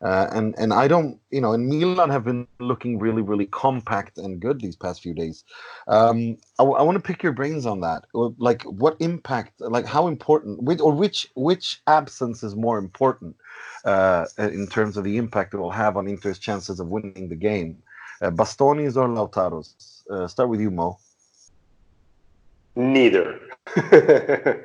Uh, 0.00 0.28
and 0.32 0.54
and 0.58 0.72
I 0.72 0.86
don't, 0.86 1.18
you 1.30 1.40
know, 1.40 1.52
and 1.52 1.66
Milan 1.66 2.08
have 2.10 2.24
been 2.24 2.46
looking 2.60 3.00
really, 3.00 3.20
really 3.20 3.46
compact 3.46 4.16
and 4.16 4.38
good 4.40 4.60
these 4.60 4.76
past 4.76 5.02
few 5.02 5.12
days. 5.12 5.42
Um, 5.88 6.36
I, 6.60 6.62
want 6.62 6.94
to 6.94 7.02
pick 7.02 7.20
your 7.20 7.32
brains 7.32 7.66
on 7.66 7.80
that. 7.80 8.04
Like, 8.14 8.62
what 8.62 8.96
impact? 9.00 9.60
Like, 9.60 9.86
how 9.86 10.06
important? 10.06 10.62
Which 10.62 10.80
or 10.80 10.92
which 10.92 11.28
which 11.34 11.80
absence 11.88 12.44
is 12.44 12.54
more 12.54 12.78
important 12.78 13.34
uh, 13.84 14.26
in 14.38 14.68
terms 14.68 14.96
of 14.96 15.02
the 15.02 15.16
impact 15.16 15.54
it 15.54 15.58
will 15.58 15.72
have 15.72 15.96
on 15.96 16.06
Inter's 16.06 16.38
chances 16.38 16.78
of 16.78 16.86
winning 16.86 17.28
the 17.28 17.34
game? 17.34 17.82
Uh, 18.22 18.30
Bastoni's 18.30 18.96
or 18.96 19.08
Lautaro's? 19.08 20.04
Uh, 20.08 20.28
start 20.28 20.48
with 20.48 20.60
you, 20.60 20.70
Mo. 20.70 20.96
Neither. 22.78 23.40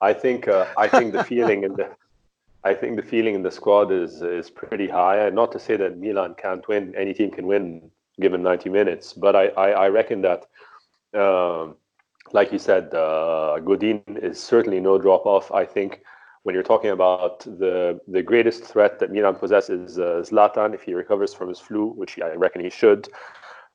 I 0.00 0.12
think 0.12 0.46
uh, 0.46 0.66
I 0.76 0.86
think 0.86 1.12
the 1.12 1.24
feeling 1.24 1.64
in 1.64 1.72
the 1.72 1.90
I 2.62 2.72
think 2.72 2.94
the 2.94 3.02
feeling 3.02 3.34
in 3.34 3.42
the 3.42 3.50
squad 3.50 3.90
is 3.90 4.22
is 4.22 4.48
pretty 4.48 4.86
high. 4.86 5.28
Not 5.30 5.50
to 5.52 5.58
say 5.58 5.76
that 5.76 5.98
Milan 5.98 6.36
can't 6.38 6.66
win; 6.68 6.94
any 6.96 7.12
team 7.12 7.32
can 7.32 7.48
win 7.48 7.90
given 8.20 8.44
90 8.44 8.70
minutes. 8.70 9.12
But 9.12 9.34
I 9.34 9.48
I, 9.48 9.70
I 9.70 9.88
reckon 9.88 10.22
that, 10.22 10.46
um, 11.20 11.74
like 12.32 12.52
you 12.52 12.60
said, 12.60 12.94
uh, 12.94 13.58
Godin 13.58 14.04
is 14.22 14.38
certainly 14.38 14.78
no 14.78 14.96
drop 14.96 15.26
off. 15.26 15.50
I 15.50 15.64
think 15.64 16.02
when 16.44 16.54
you're 16.54 16.62
talking 16.62 16.90
about 16.90 17.40
the 17.40 18.00
the 18.06 18.22
greatest 18.22 18.62
threat 18.66 19.00
that 19.00 19.10
Milan 19.10 19.34
possesses, 19.34 19.98
uh, 19.98 20.22
Zlatan, 20.24 20.74
if 20.74 20.82
he 20.82 20.94
recovers 20.94 21.34
from 21.34 21.48
his 21.48 21.58
flu, 21.58 21.88
which 21.88 22.20
I 22.20 22.34
reckon 22.36 22.62
he 22.62 22.70
should, 22.70 23.08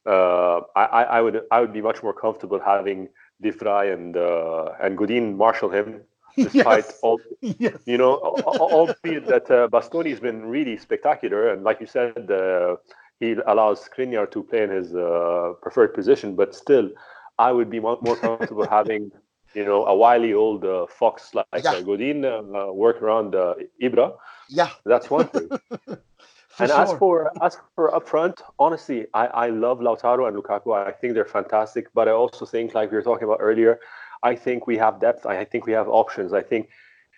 uh, 0.05 0.61
I 0.73 1.03
I 1.17 1.21
would 1.21 1.41
I 1.51 1.59
would 1.59 1.73
be 1.73 1.81
much 1.81 2.01
more 2.01 2.13
comfortable 2.13 2.61
having 2.61 3.09
De 3.43 3.51
Vrij 3.51 3.93
and 3.93 4.15
uh, 4.17 4.71
and 4.83 4.97
Godin 4.97 5.35
marshal 5.37 5.69
him, 5.69 6.01
despite 6.37 6.85
Yes. 6.87 6.99
all 7.03 7.19
yes. 7.41 7.77
you 7.85 7.97
know, 7.97 8.13
al- 8.27 8.41
al- 8.47 8.71
albeit 8.79 9.25
that 9.27 9.49
uh, 9.51 9.67
Bastoni's 9.69 10.19
been 10.19 10.45
really 10.55 10.77
spectacular, 10.77 11.49
and 11.51 11.63
like 11.63 11.79
you 11.81 11.87
said, 11.87 12.31
uh, 12.31 12.75
he 13.19 13.35
allows 13.47 13.77
Skriniar 13.87 14.25
to 14.31 14.43
play 14.43 14.63
in 14.63 14.69
his 14.71 14.95
uh, 14.95 15.53
preferred 15.61 15.93
position. 15.93 16.35
But 16.35 16.55
still, 16.55 16.89
I 17.37 17.51
would 17.51 17.69
be 17.69 17.79
more 17.79 17.97
comfortable 18.17 18.67
having, 18.79 19.11
you 19.53 19.65
know, 19.65 19.85
a 19.85 19.95
wily 19.95 20.33
old 20.33 20.65
uh, 20.65 20.85
fox 20.87 21.33
like 21.35 21.63
Yeah. 21.63 21.77
uh, 21.77 21.81
Godin 21.81 22.25
uh, 22.25 22.71
work 22.73 23.01
around 23.01 23.35
uh, 23.35 23.53
Ibra. 23.81 24.13
Yeah. 24.49 24.69
That's 24.85 25.09
one 25.09 25.27
thing. 25.27 25.49
For 26.53 26.63
and 26.63 26.71
as 26.71 26.93
for 26.93 27.31
as 27.41 27.57
for 27.75 27.95
up 27.95 28.07
front, 28.07 28.41
honestly, 28.59 29.07
I, 29.15 29.25
I 29.45 29.47
love 29.47 29.79
Lautaro 29.79 30.27
and 30.27 30.37
Lukaku. 30.37 30.69
I 30.75 30.91
think 30.91 31.15
they're 31.15 31.25
fantastic, 31.25 31.87
but 31.95 32.07
I 32.07 32.11
also 32.11 32.45
think, 32.45 32.75
like 32.75 32.91
we 32.91 32.97
were 32.97 33.01
talking 33.01 33.23
about 33.23 33.39
earlier, 33.41 33.79
I 34.21 34.35
think 34.35 34.67
we 34.67 34.77
have 34.77 34.99
depth. 34.99 35.25
I 35.25 35.43
think 35.45 35.65
we 35.65 35.73
have 35.73 35.87
options. 35.87 36.31
I 36.31 36.43
think, 36.43 36.69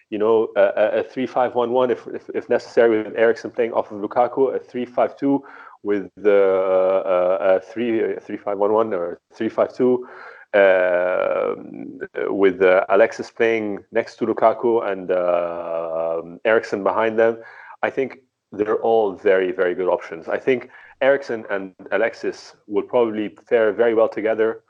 you 0.10 0.17
know, 0.17 0.48
a, 0.56 1.00
a- 1.00 1.04
three-five-one-one 1.04 1.91
if, 1.91 2.08
if 2.08 2.30
if 2.34 2.48
necessary 2.50 3.04
with 3.04 3.13
Eriksen 3.17 3.52
playing 3.52 3.74
off 3.74 3.91
of 3.91 3.98
Lukaku, 4.02 4.56
a 4.56 4.60
three-five-two 4.60 5.43
with 5.84 6.10
the 6.15 6.41
uh, 7.06 7.58
a 7.58 7.60
three 7.60 8.15
three-five-one-one 8.21 8.93
or 8.93 9.19
three-five-two. 9.34 10.08
Uh, 10.54 11.56
with 12.30 12.62
uh, 12.62 12.86
Alexis 12.88 13.30
playing 13.30 13.84
next 13.91 14.15
to 14.15 14.26
Lukaku 14.26 14.89
and 14.89 15.12
uh, 15.12 16.21
Eriksen 16.45 16.82
behind 16.82 17.19
them, 17.19 17.34
I 17.84 17.89
think 17.89 18.19
they're 18.57 18.81
all 18.81 19.13
very, 19.13 19.51
very 19.51 19.75
good 19.75 19.87
options. 19.87 20.27
I 20.27 20.39
think 20.39 20.69
Eriksen 21.01 21.45
and 21.49 21.73
Alexis 21.91 22.55
will 22.67 22.83
probably 22.83 23.35
fare 23.47 23.71
very 23.73 23.93
well 23.93 24.09
together, 24.09 24.63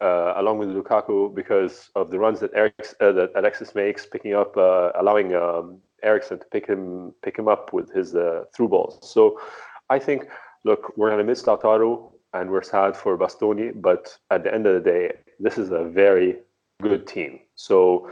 uh, 0.00 0.34
along 0.36 0.58
with 0.58 0.68
Lukaku, 0.68 1.34
because 1.34 1.90
of 1.94 2.10
the 2.10 2.18
runs 2.18 2.40
that 2.40 2.50
Eric, 2.54 2.74
uh, 3.00 3.12
that 3.12 3.30
Alexis 3.36 3.74
makes, 3.74 4.06
picking 4.06 4.34
up, 4.34 4.56
uh, 4.56 4.90
allowing 4.96 5.34
um, 5.34 5.78
Eriksen 6.02 6.38
to 6.38 6.46
pick 6.46 6.66
him 6.66 7.14
pick 7.22 7.38
him 7.38 7.48
up 7.48 7.72
with 7.72 7.92
his 7.92 8.14
uh, 8.14 8.44
through 8.54 8.68
balls. 8.68 8.98
So, 9.02 9.40
I 9.88 9.98
think, 9.98 10.28
look, 10.64 10.92
we're 10.96 11.10
gonna 11.10 11.24
miss 11.24 11.42
Lautaro 11.42 12.12
and 12.34 12.50
we're 12.50 12.62
sad 12.62 12.96
for 12.96 13.16
Bastoni, 13.18 13.72
but 13.74 14.16
at 14.30 14.42
the 14.42 14.52
end 14.52 14.66
of 14.66 14.74
the 14.74 14.90
day, 14.90 15.12
this 15.38 15.58
is 15.58 15.70
a 15.70 15.84
very 15.84 16.38
good 16.80 17.06
team. 17.06 17.40
So, 17.54 18.10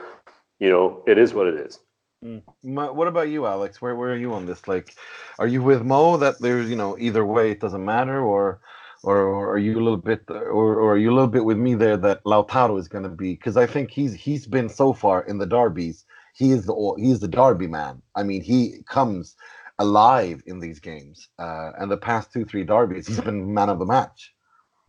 you 0.59 0.70
know, 0.70 1.02
it 1.06 1.18
is 1.18 1.35
what 1.35 1.46
it 1.46 1.54
is. 1.54 1.80
Mm. 2.24 2.42
What 2.62 3.09
about 3.09 3.28
you, 3.28 3.46
Alex? 3.46 3.80
Where 3.80 3.96
where 3.96 4.12
are 4.12 4.16
you 4.16 4.35
on 4.35 4.44
this? 4.46 4.68
Like, 4.68 4.94
are 5.38 5.46
you 5.46 5.62
with 5.62 5.83
Mo 5.83 6.18
that 6.18 6.38
there's 6.40 6.68
you 6.68 6.76
know 6.76 6.98
either 6.98 7.24
way 7.24 7.50
it 7.50 7.61
doesn't 7.61 7.85
matter, 7.85 8.20
or 8.20 8.61
or, 9.02 9.16
or 9.16 9.52
are 9.52 9.59
you 9.59 9.78
a 9.78 9.83
little 9.83 9.96
bit, 9.96 10.24
or, 10.28 10.74
or 10.74 10.92
are 10.92 10.98
you 10.98 11.11
a 11.11 11.14
little 11.14 11.28
bit 11.28 11.44
with 11.44 11.56
me 11.56 11.74
there 11.74 11.96
that 11.96 12.22
Lautaro 12.24 12.78
is 12.78 12.88
going 12.88 13.04
to 13.04 13.09
be? 13.09 13.33
Because 13.33 13.56
I 13.56 13.66
think 13.66 13.90
he's 13.90 14.12
he's 14.12 14.46
been 14.46 14.68
so 14.68 14.92
far 14.92 15.22
in 15.22 15.38
the 15.38 15.46
derbies. 15.46 16.04
He 16.35 16.52
is 16.52 16.66
the 16.66 16.94
he 16.98 17.11
is 17.11 17.20
the 17.20 17.28
derby 17.28 17.66
man. 17.66 18.02
I 18.14 18.22
mean, 18.22 18.42
he 18.42 18.83
comes 18.87 19.37
alive 19.78 20.42
in 20.46 20.61
these 20.61 20.78
games. 20.78 21.28
Uh, 21.38 21.72
and 21.78 21.90
the 21.90 21.96
past 21.96 22.33
two 22.33 22.44
three 22.44 22.64
derbies, 22.64 23.06
he's 23.06 23.20
been 23.20 23.52
man 23.54 23.70
of 23.70 23.78
the 23.78 23.87
match. 23.87 24.35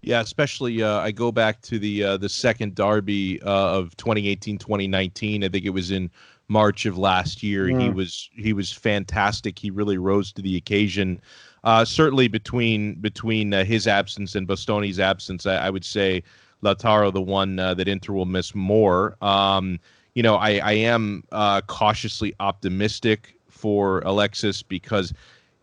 Yeah, 0.01 0.19
especially 0.19 0.81
uh, 0.81 0.99
I 0.99 1.11
go 1.11 1.31
back 1.31 1.61
to 1.61 1.79
the 1.79 2.03
uh, 2.03 2.17
the 2.17 2.29
second 2.29 2.75
derby 2.75 3.41
uh, 3.43 3.77
of 3.77 3.95
2018-2019. 3.97 5.45
I 5.45 5.47
think 5.47 5.63
it 5.63 5.69
was 5.69 5.91
in 5.91 6.09
March 6.51 6.85
of 6.85 6.97
last 6.97 7.41
year. 7.41 7.67
He 7.67 7.89
Mm. 7.89 7.95
was 7.95 8.29
he 8.35 8.51
was 8.53 8.71
fantastic. 8.71 9.57
He 9.57 9.71
really 9.71 9.97
rose 9.97 10.33
to 10.33 10.41
the 10.41 10.57
occasion. 10.57 11.21
Uh, 11.63 11.85
certainly 11.85 12.27
between 12.27 12.95
between 12.95 13.53
uh, 13.53 13.63
his 13.63 13.87
absence 13.87 14.35
and 14.35 14.47
Bastoni's 14.47 14.99
absence, 14.99 15.45
I, 15.45 15.55
I 15.67 15.69
would 15.69 15.85
say 15.85 16.23
Lautaro 16.63 17.11
the 17.13 17.21
one 17.21 17.57
uh, 17.59 17.73
that 17.75 17.87
Inter 17.87 18.13
will 18.13 18.25
miss 18.25 18.53
more. 18.53 19.15
Um, 19.21 19.79
you 20.13 20.23
know, 20.23 20.35
I, 20.35 20.51
I 20.57 20.73
am 20.73 21.23
uh, 21.31 21.61
cautiously 21.67 22.33
optimistic 22.39 23.35
for 23.49 24.01
Alexis 24.01 24.61
because 24.61 25.13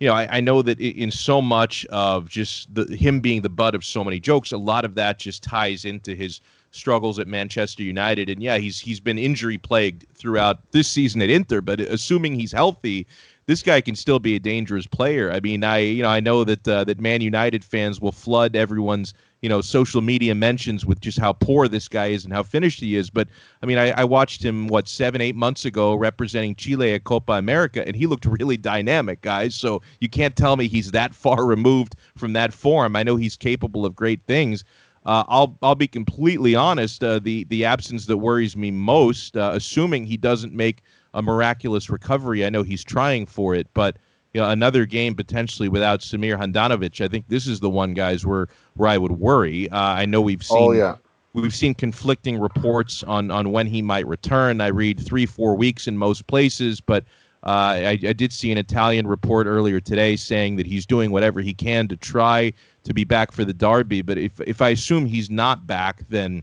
you 0.00 0.06
know, 0.08 0.14
I, 0.14 0.38
I 0.38 0.40
know 0.40 0.62
that 0.62 0.78
in 0.80 1.10
so 1.10 1.42
much 1.42 1.84
of 1.86 2.28
just 2.28 2.72
the, 2.72 2.84
him 2.96 3.20
being 3.20 3.42
the 3.42 3.48
butt 3.50 3.74
of 3.74 3.84
so 3.84 4.04
many 4.04 4.20
jokes, 4.20 4.52
a 4.52 4.56
lot 4.56 4.84
of 4.84 4.94
that 4.94 5.18
just 5.18 5.42
ties 5.42 5.84
into 5.84 6.14
his 6.14 6.40
struggles 6.70 7.18
at 7.18 7.26
Manchester 7.26 7.82
United. 7.82 8.28
And 8.28 8.42
yeah, 8.42 8.58
he's 8.58 8.78
he's 8.80 9.00
been 9.00 9.18
injury 9.18 9.58
plagued 9.58 10.06
throughout 10.14 10.60
this 10.72 10.88
season 10.88 11.22
at 11.22 11.30
Inter, 11.30 11.60
but 11.60 11.80
assuming 11.80 12.34
he's 12.34 12.52
healthy, 12.52 13.06
this 13.46 13.62
guy 13.62 13.80
can 13.80 13.96
still 13.96 14.18
be 14.18 14.36
a 14.36 14.38
dangerous 14.38 14.86
player. 14.86 15.32
I 15.32 15.40
mean, 15.40 15.64
I 15.64 15.78
you 15.78 16.02
know 16.02 16.10
I 16.10 16.20
know 16.20 16.44
that 16.44 16.68
uh, 16.68 16.84
that 16.84 17.00
Man 17.00 17.20
United 17.20 17.64
fans 17.64 18.00
will 18.00 18.12
flood 18.12 18.54
everyone's 18.54 19.14
you 19.40 19.48
know 19.48 19.60
social 19.60 20.02
media 20.02 20.34
mentions 20.34 20.84
with 20.84 21.00
just 21.00 21.18
how 21.18 21.32
poor 21.32 21.66
this 21.66 21.88
guy 21.88 22.08
is 22.08 22.24
and 22.24 22.32
how 22.32 22.42
finished 22.42 22.80
he 22.80 22.94
is. 22.94 23.08
But 23.08 23.28
I 23.62 23.66
mean, 23.66 23.78
I, 23.78 23.90
I 23.92 24.04
watched 24.04 24.44
him 24.44 24.68
what 24.68 24.86
seven 24.86 25.22
eight 25.22 25.34
months 25.34 25.64
ago 25.64 25.94
representing 25.94 26.56
Chile 26.56 26.92
at 26.92 27.04
Copa 27.04 27.32
America, 27.32 27.86
and 27.86 27.96
he 27.96 28.06
looked 28.06 28.26
really 28.38 28.58
dynamic, 28.58 29.22
guys. 29.22 29.54
So 29.54 29.80
you 30.00 30.10
can't 30.10 30.36
tell 30.36 30.56
me 30.56 30.68
he's 30.68 30.90
that 30.90 31.14
far 31.14 31.46
removed 31.56 31.96
from 32.16 32.34
that 32.34 32.52
form. 32.52 32.96
I 32.96 33.02
know 33.02 33.16
he's 33.16 33.36
capable 33.36 33.86
of 33.86 33.96
great 33.96 34.20
things. 34.26 34.64
Uh, 35.08 35.24
I'll 35.26 35.56
I'll 35.62 35.74
be 35.74 35.88
completely 35.88 36.54
honest. 36.54 37.02
Uh, 37.02 37.18
the 37.18 37.44
the 37.44 37.64
absence 37.64 38.04
that 38.06 38.18
worries 38.18 38.58
me 38.58 38.70
most, 38.70 39.38
uh, 39.38 39.52
assuming 39.54 40.04
he 40.04 40.18
doesn't 40.18 40.52
make 40.52 40.82
a 41.14 41.22
miraculous 41.22 41.88
recovery. 41.88 42.44
I 42.44 42.50
know 42.50 42.62
he's 42.62 42.84
trying 42.84 43.24
for 43.24 43.54
it, 43.54 43.66
but 43.72 43.96
you 44.34 44.42
know, 44.42 44.50
another 44.50 44.84
game 44.84 45.14
potentially 45.14 45.70
without 45.70 46.00
Samir 46.00 46.38
Handanovic. 46.38 47.02
I 47.02 47.08
think 47.08 47.26
this 47.28 47.46
is 47.46 47.58
the 47.58 47.70
one, 47.70 47.94
guys, 47.94 48.26
where 48.26 48.48
where 48.74 48.90
I 48.90 48.98
would 48.98 49.12
worry. 49.12 49.70
Uh, 49.70 49.78
I 49.78 50.04
know 50.04 50.20
we've 50.20 50.44
seen. 50.44 50.58
Oh 50.58 50.72
yeah. 50.72 50.96
We've 51.32 51.54
seen 51.54 51.72
conflicting 51.72 52.38
reports 52.38 53.02
on 53.04 53.30
on 53.30 53.50
when 53.50 53.66
he 53.66 53.80
might 53.80 54.06
return. 54.06 54.60
I 54.60 54.66
read 54.66 55.00
three, 55.00 55.24
four 55.24 55.54
weeks 55.54 55.86
in 55.86 55.96
most 55.96 56.26
places, 56.26 56.82
but 56.82 57.04
uh, 57.44 57.48
I, 57.80 57.98
I, 58.02 58.12
did 58.12 58.32
see 58.32 58.50
an 58.50 58.58
Italian 58.58 59.06
report 59.06 59.46
earlier 59.46 59.78
today 59.80 60.16
saying 60.16 60.56
that 60.56 60.66
he's 60.66 60.84
doing 60.84 61.12
whatever 61.12 61.40
he 61.40 61.54
can 61.54 61.86
to 61.86 61.96
try 61.96 62.52
to 62.88 62.94
be 62.94 63.04
back 63.04 63.30
for 63.32 63.44
the 63.44 63.54
derby. 63.54 64.02
But 64.02 64.18
if 64.18 64.40
if 64.40 64.60
I 64.60 64.70
assume 64.70 65.06
he's 65.06 65.30
not 65.30 65.66
back, 65.66 66.02
then 66.08 66.42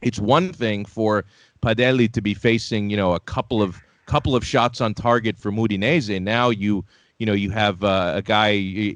it's 0.00 0.18
one 0.18 0.52
thing 0.52 0.84
for 0.84 1.24
Padelli 1.62 2.10
to 2.12 2.20
be 2.20 2.34
facing, 2.34 2.90
you 2.90 2.96
know, 2.96 3.12
a 3.12 3.20
couple 3.20 3.62
of 3.62 3.80
couple 4.06 4.34
of 4.34 4.44
shots 4.44 4.80
on 4.80 4.94
target 4.94 5.38
for 5.38 5.52
Udinese. 5.52 6.20
Now 6.20 6.50
you 6.50 6.84
you 7.18 7.26
know 7.26 7.34
you 7.34 7.50
have 7.50 7.84
uh, 7.84 8.14
a 8.16 8.22
guy 8.22 8.48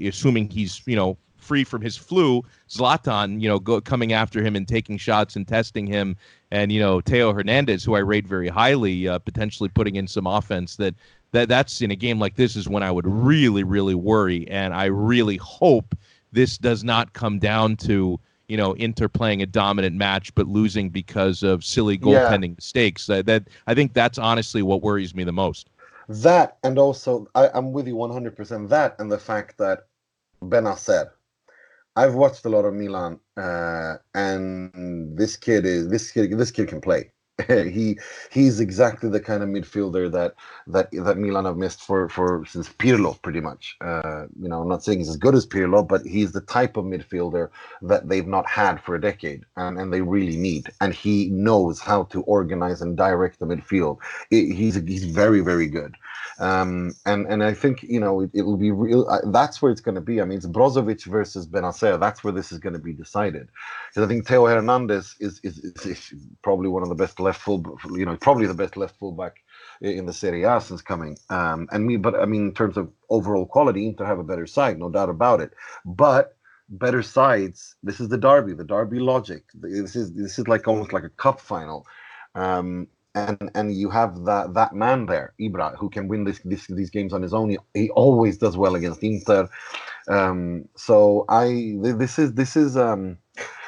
assuming 0.04 0.50
he's 0.50 0.82
you 0.86 0.96
know 0.96 1.16
free 1.36 1.62
from 1.62 1.80
his 1.80 1.96
flu, 1.96 2.42
Zlatan, 2.68 3.40
you 3.40 3.48
know, 3.48 3.60
go, 3.60 3.80
coming 3.80 4.12
after 4.12 4.42
him 4.42 4.56
and 4.56 4.66
taking 4.66 4.98
shots 4.98 5.36
and 5.36 5.46
testing 5.46 5.86
him, 5.86 6.16
and 6.50 6.72
you 6.72 6.80
know 6.80 7.00
Theo 7.02 7.32
Hernandez, 7.32 7.84
who 7.84 7.94
I 7.94 8.00
rate 8.00 8.26
very 8.26 8.48
highly, 8.48 9.06
uh, 9.06 9.18
potentially 9.18 9.68
putting 9.68 9.96
in 9.96 10.08
some 10.08 10.26
offense. 10.26 10.76
That 10.76 10.94
that 11.32 11.48
that's 11.48 11.82
in 11.82 11.90
a 11.90 11.96
game 11.96 12.18
like 12.18 12.36
this 12.36 12.56
is 12.56 12.68
when 12.68 12.82
I 12.82 12.90
would 12.90 13.06
really 13.06 13.64
really 13.64 13.94
worry, 13.94 14.48
and 14.48 14.72
I 14.74 14.86
really 14.86 15.36
hope 15.36 15.94
this 16.32 16.58
does 16.58 16.84
not 16.84 17.12
come 17.12 17.38
down 17.38 17.76
to 17.76 18.18
you 18.48 18.56
know, 18.56 18.74
Inter 18.74 19.08
playing 19.08 19.42
a 19.42 19.46
dominant 19.46 19.96
match 19.96 20.34
but 20.34 20.46
losing 20.46 20.88
because 20.90 21.42
of 21.42 21.64
silly 21.64 21.98
goaltending 21.98 22.50
yeah. 22.50 22.54
mistakes. 22.56 23.10
Uh, 23.10 23.22
that 23.22 23.48
I 23.66 23.74
think 23.74 23.92
that's 23.92 24.18
honestly 24.18 24.62
what 24.62 24.82
worries 24.82 25.14
me 25.14 25.24
the 25.24 25.32
most. 25.32 25.70
That 26.08 26.58
and 26.62 26.78
also 26.78 27.26
I, 27.34 27.48
am 27.54 27.72
with 27.72 27.88
you 27.88 27.96
100%. 27.96 28.68
That 28.68 28.96
and 28.98 29.10
the 29.10 29.18
fact 29.18 29.58
that 29.58 29.86
Bennacer. 30.42 31.10
I've 31.96 32.14
watched 32.14 32.44
a 32.44 32.50
lot 32.50 32.66
of 32.66 32.74
Milan, 32.74 33.18
uh, 33.38 33.94
and 34.14 35.16
this 35.16 35.34
kid 35.34 35.64
is 35.64 35.88
this 35.88 36.10
kid. 36.10 36.36
This 36.36 36.50
kid 36.50 36.68
can 36.68 36.80
play. 36.80 37.10
he 37.48 37.98
he's 38.30 38.60
exactly 38.60 39.10
the 39.10 39.20
kind 39.20 39.42
of 39.42 39.48
midfielder 39.50 40.10
that 40.10 40.34
that 40.66 40.88
that 40.92 41.18
Milan 41.18 41.44
have 41.44 41.58
missed 41.58 41.82
for 41.82 42.08
for 42.08 42.44
since 42.46 42.68
Pirlo, 42.68 43.20
pretty 43.20 43.40
much. 43.40 43.76
Uh, 43.82 44.26
you 44.40 44.48
know, 44.48 44.62
I'm 44.62 44.68
not 44.68 44.82
saying 44.82 45.00
he's 45.00 45.10
as 45.10 45.18
good 45.18 45.34
as 45.34 45.46
Pirlo, 45.46 45.86
but 45.86 46.00
he's 46.06 46.32
the 46.32 46.40
type 46.40 46.78
of 46.78 46.86
midfielder 46.86 47.50
that 47.82 48.08
they've 48.08 48.26
not 48.26 48.46
had 48.46 48.80
for 48.80 48.94
a 48.94 49.00
decade, 49.00 49.44
and, 49.56 49.78
and 49.78 49.92
they 49.92 50.00
really 50.00 50.36
need. 50.36 50.70
And 50.80 50.94
he 50.94 51.28
knows 51.28 51.78
how 51.78 52.04
to 52.04 52.22
organize 52.22 52.80
and 52.80 52.96
direct 52.96 53.38
the 53.38 53.46
midfield. 53.46 53.98
It, 54.30 54.54
he's 54.54 54.76
he's 54.76 55.04
very 55.04 55.40
very 55.40 55.66
good. 55.66 55.94
Um, 56.38 56.92
and 57.06 57.26
and 57.26 57.42
I 57.42 57.54
think 57.54 57.82
you 57.82 58.00
know 58.00 58.28
it, 58.32 58.42
will 58.42 58.56
be 58.56 58.70
real. 58.70 59.08
Uh, 59.08 59.20
that's 59.30 59.62
where 59.62 59.72
it's 59.72 59.80
going 59.80 59.94
to 59.94 60.00
be. 60.00 60.20
I 60.20 60.24
mean, 60.24 60.38
it's 60.38 60.46
Brozovic 60.46 61.04
versus 61.06 61.46
Bennacer. 61.46 61.98
That's 61.98 62.22
where 62.22 62.32
this 62.32 62.52
is 62.52 62.58
going 62.58 62.74
to 62.74 62.78
be 62.78 62.92
decided. 62.92 63.48
Because 63.88 64.04
I 64.04 64.08
think 64.08 64.26
Theo 64.26 64.46
Hernandez 64.46 65.16
is, 65.20 65.40
is, 65.42 65.58
is, 65.60 65.86
is 65.86 66.14
probably 66.42 66.68
one 66.68 66.82
of 66.82 66.88
the 66.88 66.94
best 66.94 67.18
left 67.20 67.40
full, 67.40 67.64
you 67.92 68.04
know, 68.04 68.16
probably 68.16 68.46
the 68.46 68.54
best 68.54 68.76
left 68.76 68.98
fullback 68.98 69.36
in 69.80 70.06
the 70.06 70.12
Serie 70.12 70.44
A 70.44 70.60
since 70.60 70.82
coming. 70.82 71.16
Um, 71.30 71.68
and 71.72 71.86
me, 71.86 71.96
but 71.96 72.14
I 72.14 72.26
mean, 72.26 72.48
in 72.48 72.54
terms 72.54 72.76
of 72.76 72.90
overall 73.08 73.46
quality, 73.46 73.94
to 73.94 74.04
have 74.04 74.18
a 74.18 74.24
better 74.24 74.46
side, 74.46 74.78
no 74.78 74.90
doubt 74.90 75.08
about 75.08 75.40
it. 75.40 75.52
But 75.84 76.36
better 76.68 77.02
sides. 77.02 77.76
This 77.82 78.00
is 78.00 78.08
the 78.08 78.18
derby, 78.18 78.52
the 78.52 78.64
derby 78.64 78.98
logic. 78.98 79.44
This 79.54 79.96
is 79.96 80.12
this 80.14 80.38
is 80.38 80.48
like 80.48 80.66
almost 80.66 80.92
like 80.92 81.04
a 81.04 81.10
cup 81.10 81.40
final. 81.40 81.86
Um, 82.34 82.88
and 83.16 83.50
and 83.54 83.74
you 83.74 83.90
have 83.90 84.24
that 84.26 84.54
that 84.54 84.74
man 84.74 85.06
there, 85.06 85.34
Ibra, 85.40 85.76
who 85.78 85.90
can 85.90 86.08
win 86.08 86.24
this, 86.24 86.40
this 86.44 86.66
these 86.68 86.90
games 86.90 87.12
on 87.12 87.22
his 87.22 87.34
own. 87.34 87.50
He, 87.50 87.58
he 87.74 87.90
always 87.90 88.38
does 88.38 88.56
well 88.56 88.76
against 88.76 89.02
Inter. 89.02 89.48
Um, 90.08 90.68
so 90.76 91.24
I 91.28 91.76
this 91.82 92.18
is 92.18 92.34
this 92.34 92.56
is 92.56 92.76
um, 92.76 93.18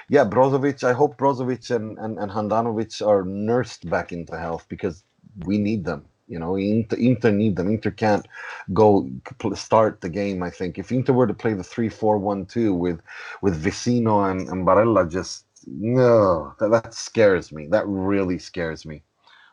yeah, 0.09 0.25
Brozovic. 0.25 0.85
I 0.85 0.93
hope 0.93 1.19
Brozovic 1.19 1.75
and, 1.75 1.99
and 1.99 2.19
and 2.19 2.31
Handanovic 2.31 3.07
are 3.07 3.25
nursed 3.25 3.89
back 3.91 4.13
into 4.13 4.39
health 4.39 4.67
because 4.69 5.05
we 5.47 5.59
need 5.59 5.85
them. 5.85 6.05
You 6.29 6.39
know, 6.39 6.57
Inter, 6.57 6.97
Inter 6.97 7.31
need 7.33 7.57
them. 7.57 7.71
Inter 7.71 7.91
can't 7.91 8.27
go 8.75 9.11
start 9.55 10.03
the 10.03 10.11
game. 10.11 10.43
I 10.43 10.51
think 10.51 10.79
if 10.79 10.93
Inter 10.93 11.15
were 11.15 11.27
to 11.27 11.35
play 11.35 11.55
the 11.55 11.65
three-four-one-two 11.65 12.75
with 12.75 13.01
with 13.43 13.63
Vecino 13.65 14.31
and, 14.31 14.49
and 14.49 14.67
Barella, 14.67 15.11
just 15.11 15.47
no, 15.67 16.55
that, 16.61 16.71
that 16.71 16.95
scares 16.95 17.53
me. 17.53 17.67
That 17.69 17.87
really 17.87 18.39
scares 18.39 18.87
me. 18.87 19.03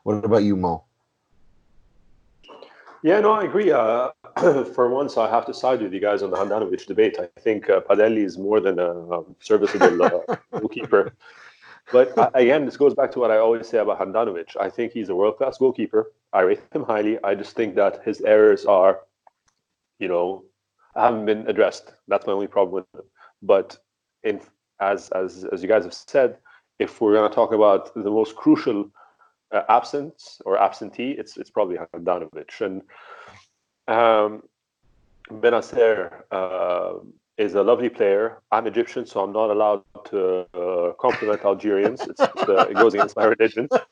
What 0.06 0.24
about 0.24 0.44
you, 0.44 0.56
Mo? 0.56 0.84
Yeah, 3.02 3.22
no, 3.22 3.32
I 3.32 3.46
agree. 3.46 3.72
Uh, 3.72 4.12
for 4.76 4.88
once, 4.88 5.18
I 5.18 5.28
have 5.28 5.48
to 5.48 5.54
side 5.54 5.82
with 5.82 5.92
you 5.94 6.00
guys 6.00 6.22
on 6.22 6.30
the 6.30 6.38
Handanovic 6.38 6.86
debate. 6.86 7.18
I 7.20 7.28
think 7.40 7.72
uh, 7.72 7.82
Padelli 7.82 8.24
is 8.24 8.38
more 8.38 8.60
than 8.60 8.78
a 8.78 9.24
serviceable 9.40 10.04
uh, 10.04 10.36
goalkeeper. 10.60 11.12
But 11.92 12.16
uh, 12.20 12.30
again, 12.36 12.66
this 12.66 12.78
goes 12.78 12.94
back 12.94 13.12
to 13.14 13.20
what 13.20 13.32
I 13.32 13.38
always 13.38 13.68
say 13.68 13.80
about 13.80 14.00
Handanovic. 14.00 14.56
I 14.60 14.70
think 14.70 14.92
he's 14.92 15.10
a 15.10 15.16
world 15.16 15.38
class 15.38 15.58
goalkeeper. 15.58 16.12
I 16.34 16.42
rate 16.42 16.62
him 16.72 16.84
highly. 16.84 17.18
I 17.24 17.34
just 17.34 17.56
think 17.56 17.74
that 17.74 18.04
his 18.06 18.22
errors 18.22 18.68
are, 18.68 19.00
you 19.98 20.08
know, 20.08 20.44
haven't 20.96 21.26
been 21.26 21.48
addressed. 21.48 21.94
That's 22.08 22.28
my 22.28 22.34
only 22.34 22.48
problem 22.48 22.76
with 22.76 23.02
him. 23.02 23.10
But 23.42 23.76
in 24.22 24.40
as 24.80 25.10
as 25.10 25.46
as 25.52 25.64
you 25.64 25.68
guys 25.68 25.84
have 25.84 25.96
said, 25.96 26.38
if 26.78 27.02
we're 27.02 27.14
going 27.14 27.28
to 27.28 27.36
talk 27.36 27.54
about 27.54 27.92
the 27.96 28.12
most 28.12 28.36
crucial 28.36 28.92
uh, 29.52 29.62
absence 29.70 30.42
or 30.46 30.58
absentee, 30.58 31.12
it's 31.12 31.38
it's 31.38 31.50
probably 31.50 31.78
Handanovic. 31.78 32.62
And 32.62 32.82
um, 33.88 34.44
Bennacer 35.30 36.24
uh, 36.32 36.94
is 37.38 37.56
a 37.56 37.64
lovely 37.64 37.90
player. 37.90 38.42
I'm 38.52 38.68
Egyptian, 38.68 39.06
so 39.06 39.22
I'm 39.24 39.34
not 39.34 39.50
allowed 39.50 39.84
to 40.06 40.46
uh, 40.54 40.94
compliment 41.00 41.44
Algerians. 41.44 42.02
It's, 42.02 42.20
uh, 42.20 42.68
it 42.70 42.76
goes 42.76 42.94
against 42.94 43.16
my 43.16 43.26
religion. 43.26 43.68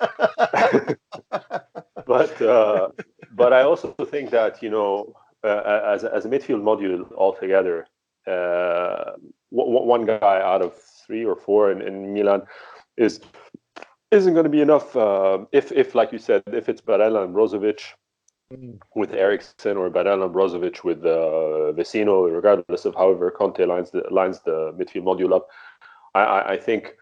but 2.06 2.42
uh, 2.42 2.89
but 3.32 3.54
I 3.54 3.63
also 3.63 3.94
think 4.10 4.30
that 4.32 4.62
you 4.63 4.70
know, 4.70 5.13
uh, 5.44 5.82
as 5.86 6.04
as 6.04 6.26
a 6.26 6.30
midfield 6.30 6.62
module 6.62 7.12
altogether, 7.16 7.88
uh, 8.28 9.13
one 9.50 10.06
guy 10.06 10.42
out 10.42 10.62
of 10.62 10.74
three 11.06 11.26
or 11.26 11.36
four 11.36 11.72
in, 11.72 11.82
in 11.82 12.13
Milan 12.13 12.44
is 12.98 13.20
isn't 14.13 14.34
going 14.34 14.45
to 14.45 14.49
be 14.49 14.62
enough. 14.62 14.95
Uh, 14.95 15.39
if, 15.52 15.71
if, 15.71 15.95
like 15.95 16.12
you 16.12 16.19
said, 16.19 16.43
if 16.47 16.69
it's 16.69 16.82
Barella 16.82 17.23
and 17.23 17.34
Brozovic 17.36 17.82
mm. 18.52 18.80
with 18.95 19.13
Eriksen 19.13 19.78
or 19.78 19.89
Barella 19.89 20.26
and 20.26 20.36
Brozovic 20.36 20.84
with 20.84 20.99
uh, 21.06 21.73
Vecino, 21.73 22.34
regardless 22.34 22.86
of 22.86 22.95
however 22.95 23.32
Conte 23.32 23.63
lines 23.65 23.91
the, 23.91 24.04
lines 24.12 24.39
the 24.45 24.73
midfield 24.78 25.04
module 25.04 25.34
up, 25.34 25.47
I, 26.13 26.21
I, 26.21 26.52
I 26.54 26.58
think 26.58 26.95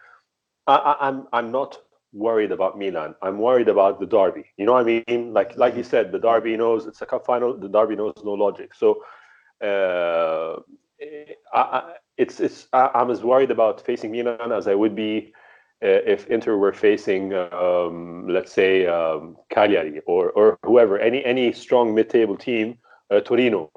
I, 0.67 0.95
I'm 0.99 1.27
I'm 1.33 1.51
not 1.51 1.77
worried 2.13 2.51
about 2.51 2.77
Milan. 2.77 3.15
I'm 3.21 3.39
worried 3.39 3.69
about 3.69 3.99
the 3.99 4.05
derby. 4.05 4.45
You 4.57 4.65
know 4.65 4.73
what 4.73 4.87
I 4.87 5.03
mean? 5.07 5.33
Like 5.33 5.57
like 5.57 5.75
you 5.75 5.83
said, 5.83 6.11
the 6.11 6.19
derby 6.19 6.57
knows 6.57 6.85
it's 6.85 7.01
a 7.01 7.05
cup 7.05 7.25
final. 7.25 7.57
The 7.57 7.69
derby 7.69 7.95
knows 7.95 8.13
no 8.23 8.33
logic. 8.33 8.73
So. 8.73 9.03
Uh, 9.61 10.59
I, 11.53 11.93
it's 12.17 12.39
it's 12.39 12.67
I'm 12.73 13.09
as 13.09 13.23
worried 13.23 13.49
about 13.49 13.81
facing 13.81 14.11
Milan 14.11 14.51
as 14.51 14.67
I 14.67 14.75
would 14.75 14.95
be 14.95 15.33
if 15.81 16.27
Inter 16.27 16.57
were 16.57 16.73
facing, 16.73 17.33
um, 17.33 18.27
let's 18.27 18.51
say, 18.51 18.85
um, 18.85 19.37
Cagliari 19.49 19.99
or, 20.05 20.29
or 20.31 20.59
whoever, 20.63 20.99
any 20.99 21.23
any 21.25 21.51
strong 21.51 21.95
mid-table 21.95 22.37
team, 22.37 22.77
uh, 23.09 23.19
Torino, 23.21 23.71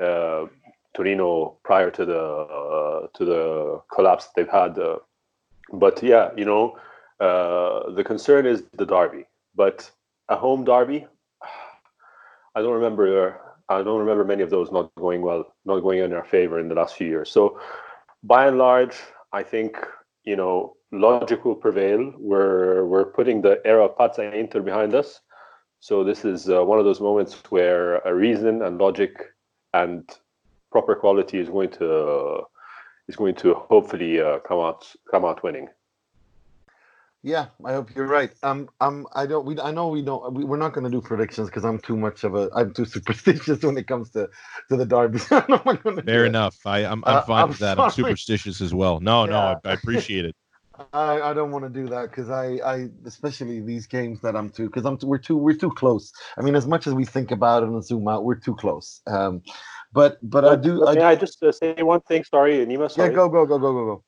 uh, 0.00 0.46
Torino 0.94 1.58
prior 1.62 1.90
to 1.90 2.04
the 2.04 2.20
uh, 2.20 3.06
to 3.14 3.24
the 3.24 3.82
collapse 3.92 4.28
they've 4.34 4.48
had. 4.48 4.78
Uh, 4.78 4.98
but 5.72 6.02
yeah, 6.02 6.30
you 6.36 6.44
know, 6.44 6.78
uh, 7.20 7.90
the 7.90 8.04
concern 8.04 8.46
is 8.46 8.62
the 8.72 8.86
derby. 8.86 9.26
But 9.54 9.90
a 10.28 10.36
home 10.36 10.64
derby, 10.64 11.06
I 12.54 12.62
don't 12.62 12.74
remember 12.74 13.38
I 13.68 13.82
don't 13.82 14.00
remember 14.00 14.24
many 14.24 14.42
of 14.42 14.50
those 14.50 14.70
not 14.70 14.94
going 14.96 15.22
well, 15.22 15.52
not 15.64 15.80
going 15.80 15.98
in 15.98 16.12
our 16.12 16.24
favor 16.24 16.58
in 16.58 16.68
the 16.68 16.74
last 16.74 16.96
few 16.96 17.06
years. 17.06 17.30
So, 17.30 17.60
by 18.22 18.46
and 18.46 18.58
large, 18.58 18.96
I 19.32 19.42
think 19.42 19.76
you 20.24 20.36
know 20.36 20.76
logic 21.00 21.44
will 21.44 21.54
prevail. 21.54 22.12
We're 22.18 22.84
we're 22.84 23.06
putting 23.06 23.42
the 23.42 23.60
era 23.64 23.84
of 23.86 23.96
Pazza 23.96 24.32
Inter 24.32 24.60
behind 24.60 24.94
us. 24.94 25.20
So 25.80 26.02
this 26.02 26.24
is 26.24 26.48
uh, 26.48 26.64
one 26.64 26.78
of 26.78 26.84
those 26.84 27.00
moments 27.00 27.34
where 27.50 27.98
a 27.98 28.14
reason 28.14 28.62
and 28.62 28.78
logic 28.78 29.12
and 29.74 30.08
proper 30.72 30.94
quality 30.94 31.38
is 31.38 31.48
going 31.48 31.70
to 31.70 31.86
uh, 31.94 32.40
is 33.08 33.16
going 33.16 33.34
to 33.36 33.54
hopefully 33.54 34.20
uh, 34.20 34.38
come 34.40 34.60
out 34.60 34.90
come 35.10 35.24
out 35.24 35.42
winning. 35.42 35.68
Yeah, 37.22 37.46
I 37.64 37.72
hope 37.72 37.94
you're 37.94 38.06
right. 38.06 38.30
Um, 38.42 38.68
um, 38.82 39.06
I 39.14 39.24
don't. 39.24 39.46
We, 39.46 39.58
I 39.58 39.70
know 39.70 39.88
we 39.88 40.02
don't. 40.02 40.34
We, 40.34 40.44
we're 40.44 40.58
not 40.58 40.74
going 40.74 40.84
to 40.84 40.90
do 40.90 41.00
predictions 41.00 41.48
because 41.48 41.64
I'm 41.64 41.78
too 41.78 41.96
much 41.96 42.22
of 42.22 42.34
a. 42.34 42.50
I'm 42.54 42.74
too 42.74 42.84
superstitious 42.84 43.62
when 43.62 43.78
it 43.78 43.86
comes 43.86 44.10
to 44.10 44.28
to 44.68 44.76
the 44.76 44.84
derby. 44.84 45.18
Fair 46.02 46.26
enough. 46.26 46.58
I, 46.66 46.80
I'm 46.80 47.02
I'm 47.06 47.16
uh, 47.16 47.22
fine 47.22 47.42
I'm 47.44 47.48
with 47.48 47.60
that. 47.60 47.76
Sorry. 47.76 47.86
I'm 47.86 47.92
superstitious 47.92 48.60
as 48.60 48.74
well. 48.74 49.00
No, 49.00 49.24
yeah. 49.24 49.30
no, 49.30 49.38
I, 49.38 49.70
I 49.70 49.72
appreciate 49.72 50.26
it. 50.26 50.36
I, 50.92 51.20
I 51.20 51.34
don't 51.34 51.50
want 51.52 51.64
to 51.64 51.70
do 51.70 51.88
that 51.88 52.10
because 52.10 52.30
I, 52.30 52.58
I 52.64 52.88
especially 53.04 53.60
these 53.60 53.86
games 53.86 54.20
that 54.22 54.34
I'm 54.34 54.50
too 54.50 54.66
because 54.66 54.84
I'm 54.84 54.98
we're 55.02 55.18
too 55.18 55.36
we're 55.36 55.54
too 55.54 55.70
close. 55.70 56.12
I 56.36 56.42
mean, 56.42 56.56
as 56.56 56.66
much 56.66 56.86
as 56.86 56.94
we 56.94 57.04
think 57.04 57.30
about 57.30 57.62
it 57.62 57.68
and 57.68 57.84
zoom 57.84 58.08
out, 58.08 58.24
we're 58.24 58.34
too 58.34 58.56
close. 58.56 59.00
Um, 59.06 59.42
but 59.92 60.18
but 60.22 60.44
I 60.44 60.56
do. 60.56 60.84
May 60.92 61.02
I, 61.02 61.12
I 61.12 61.14
just 61.14 61.42
uh, 61.42 61.52
say 61.52 61.74
one 61.82 62.00
thing? 62.00 62.24
Sorry, 62.24 62.54
Nima. 62.66 62.90
Sorry. 62.90 63.10
Yeah, 63.10 63.14
go 63.14 63.28
go 63.28 63.46
go 63.46 63.58
go 63.58 63.72
go 63.72 63.84
go. 63.84 64.04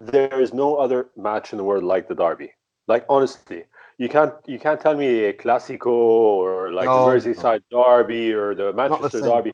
There 0.00 0.40
is 0.40 0.54
no 0.54 0.76
other 0.76 1.08
match 1.16 1.52
in 1.52 1.58
the 1.58 1.64
world 1.64 1.84
like 1.84 2.08
the 2.08 2.14
derby. 2.14 2.52
Like 2.86 3.04
honestly, 3.10 3.64
you 3.98 4.08
can't 4.08 4.32
you 4.46 4.58
can't 4.58 4.80
tell 4.80 4.96
me 4.96 5.24
a 5.24 5.32
Classico 5.34 5.86
or 5.86 6.72
like 6.72 6.86
no, 6.86 7.10
the 7.10 7.16
Merseyside 7.16 7.62
no. 7.70 7.84
derby 7.84 8.32
or 8.32 8.54
the 8.54 8.72
Manchester 8.72 9.20
the 9.20 9.28
derby. 9.28 9.52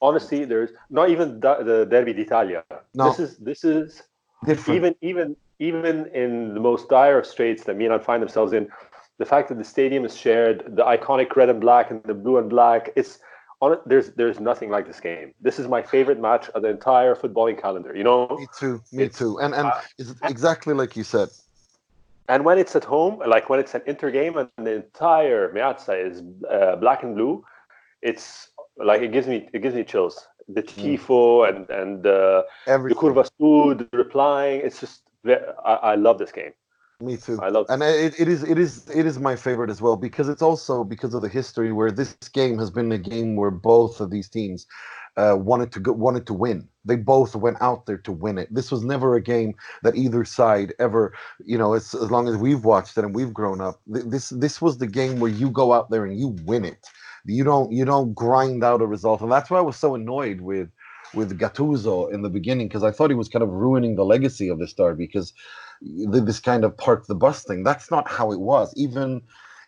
Honestly, 0.00 0.44
there's 0.44 0.70
not 0.90 1.08
even 1.08 1.40
the, 1.40 1.54
the 1.64 1.86
Derby 1.86 2.12
d'Italia. 2.12 2.62
No. 2.94 3.08
This 3.08 3.18
is 3.18 3.36
this 3.38 3.64
is 3.64 4.02
Different. 4.44 4.76
even 4.76 4.94
even 5.00 5.36
even 5.58 6.06
in 6.14 6.54
the 6.54 6.60
most 6.60 6.88
dire 6.88 7.18
of 7.18 7.26
straits 7.26 7.64
that 7.64 7.76
Milan 7.76 8.00
find 8.00 8.22
themselves 8.22 8.52
in. 8.52 8.68
The 9.18 9.24
fact 9.24 9.48
that 9.48 9.56
the 9.56 9.64
stadium 9.64 10.04
is 10.04 10.16
shared, 10.16 10.62
the 10.68 10.84
iconic 10.84 11.34
red 11.36 11.48
and 11.48 11.60
black 11.60 11.90
and 11.90 12.02
the 12.04 12.12
blue 12.12 12.36
and 12.36 12.50
black, 12.50 12.90
it's 12.96 13.18
on 13.62 13.72
it. 13.72 13.80
There's 13.86 14.10
there's 14.10 14.40
nothing 14.40 14.68
like 14.68 14.86
this 14.86 15.00
game. 15.00 15.32
This 15.40 15.58
is 15.58 15.68
my 15.68 15.80
favorite 15.80 16.20
match 16.20 16.50
of 16.50 16.60
the 16.62 16.68
entire 16.68 17.14
footballing 17.14 17.60
calendar. 17.60 17.96
You 17.96 18.04
know. 18.04 18.36
Me 18.38 18.46
too. 18.58 18.82
Me 18.92 19.08
too. 19.08 19.40
And 19.40 19.54
and 19.54 19.68
uh, 19.68 19.80
it's 19.98 20.12
exactly 20.22 20.74
like 20.74 20.96
you 20.96 21.04
said 21.04 21.30
and 22.28 22.44
when 22.44 22.58
it's 22.58 22.74
at 22.74 22.84
home, 22.84 23.22
like 23.26 23.48
when 23.48 23.60
it's 23.60 23.74
an 23.74 23.82
inter 23.86 24.10
game 24.10 24.36
and 24.36 24.48
the 24.56 24.74
entire 24.74 25.52
Meazza 25.52 25.94
is 26.10 26.22
uh, 26.50 26.76
black 26.76 27.02
and 27.02 27.14
blue, 27.14 27.44
it's 28.02 28.48
like 28.76 29.02
it 29.02 29.12
gives 29.12 29.26
me 29.26 29.48
it 29.52 29.60
gives 29.60 29.74
me 29.74 29.84
chills. 29.84 30.26
The 30.48 30.62
mm. 30.62 30.98
tifo 30.98 31.48
and 31.48 31.70
and 31.70 32.06
uh, 32.06 32.42
the 32.66 32.94
curva 32.94 33.28
sud 33.38 33.88
replying. 33.92 34.60
It's 34.60 34.80
just 34.80 35.02
I, 35.64 35.74
I 35.74 35.94
love 35.94 36.18
this 36.18 36.32
game. 36.32 36.52
Me 37.00 37.18
too. 37.18 37.38
I 37.42 37.50
love, 37.50 37.66
and 37.68 37.82
it, 37.82 38.18
it 38.18 38.26
is 38.26 38.42
it 38.42 38.58
is 38.58 38.88
it 38.88 39.04
is 39.04 39.18
my 39.18 39.36
favorite 39.36 39.68
as 39.68 39.82
well 39.82 39.96
because 39.96 40.30
it's 40.30 40.40
also 40.40 40.82
because 40.82 41.12
of 41.12 41.20
the 41.20 41.28
history 41.28 41.70
where 41.70 41.90
this 41.90 42.14
game 42.32 42.58
has 42.58 42.70
been 42.70 42.90
a 42.90 42.98
game 42.98 43.36
where 43.36 43.50
both 43.50 44.00
of 44.00 44.10
these 44.10 44.30
teams 44.30 44.66
uh, 45.18 45.36
wanted 45.38 45.72
to 45.72 45.80
go, 45.80 45.92
wanted 45.92 46.26
to 46.26 46.34
win. 46.34 46.68
They 46.84 46.96
both 46.96 47.34
went 47.36 47.58
out 47.60 47.84
there 47.84 47.98
to 47.98 48.12
win 48.12 48.38
it. 48.38 48.48
This 48.54 48.70
was 48.70 48.82
never 48.82 49.14
a 49.14 49.22
game 49.22 49.54
that 49.82 49.96
either 49.96 50.24
side 50.24 50.72
ever, 50.78 51.12
you 51.44 51.58
know, 51.58 51.74
as, 51.74 51.94
as 51.94 52.10
long 52.10 52.28
as 52.28 52.36
we've 52.36 52.64
watched 52.64 52.96
it 52.96 53.04
and 53.04 53.14
we've 53.14 53.34
grown 53.34 53.60
up. 53.60 53.80
Th- 53.92 54.06
this 54.06 54.30
this 54.30 54.62
was 54.62 54.78
the 54.78 54.86
game 54.86 55.20
where 55.20 55.30
you 55.30 55.50
go 55.50 55.72
out 55.72 55.90
there 55.90 56.06
and 56.06 56.18
you 56.18 56.36
win 56.44 56.64
it. 56.64 56.86
You 57.26 57.44
don't 57.44 57.72
you 57.72 57.84
don't 57.84 58.14
grind 58.14 58.62
out 58.62 58.82
a 58.82 58.86
result, 58.86 59.20
and 59.20 59.30
that's 59.30 59.50
why 59.50 59.58
I 59.58 59.62
was 59.62 59.76
so 59.76 59.94
annoyed 59.94 60.40
with 60.40 60.70
with 61.14 61.38
Gattuso 61.38 62.12
in 62.12 62.22
the 62.22 62.30
beginning 62.30 62.68
because 62.68 62.84
I 62.84 62.90
thought 62.90 63.10
he 63.10 63.16
was 63.16 63.28
kind 63.28 63.42
of 63.42 63.50
ruining 63.50 63.96
the 63.96 64.04
legacy 64.04 64.48
of 64.48 64.58
this 64.58 64.72
derby 64.72 65.06
because 65.06 65.32
this 65.80 66.40
kind 66.40 66.64
of 66.64 66.76
park 66.76 67.06
the 67.06 67.14
bus 67.14 67.44
thing. 67.44 67.62
That's 67.62 67.90
not 67.90 68.08
how 68.08 68.32
it 68.32 68.40
was. 68.40 68.72
Even 68.76 69.22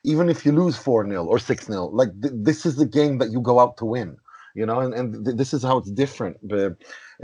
even 0.04 0.28
if 0.28 0.46
you 0.46 0.52
lose 0.52 0.76
4 0.76 1.08
0 1.08 1.24
or 1.24 1.38
6 1.38 1.66
0, 1.66 1.86
like 1.86 2.10
th- 2.22 2.34
this 2.36 2.64
is 2.64 2.76
the 2.76 2.86
game 2.86 3.18
that 3.18 3.30
you 3.30 3.40
go 3.40 3.58
out 3.58 3.76
to 3.78 3.84
win 3.84 4.16
you 4.58 4.66
know, 4.66 4.80
and, 4.80 4.94
and 4.94 5.24
th- 5.26 5.38
this 5.38 5.54
is 5.54 5.62
how 5.64 5.78
it's 5.78 5.92
different. 5.92 6.38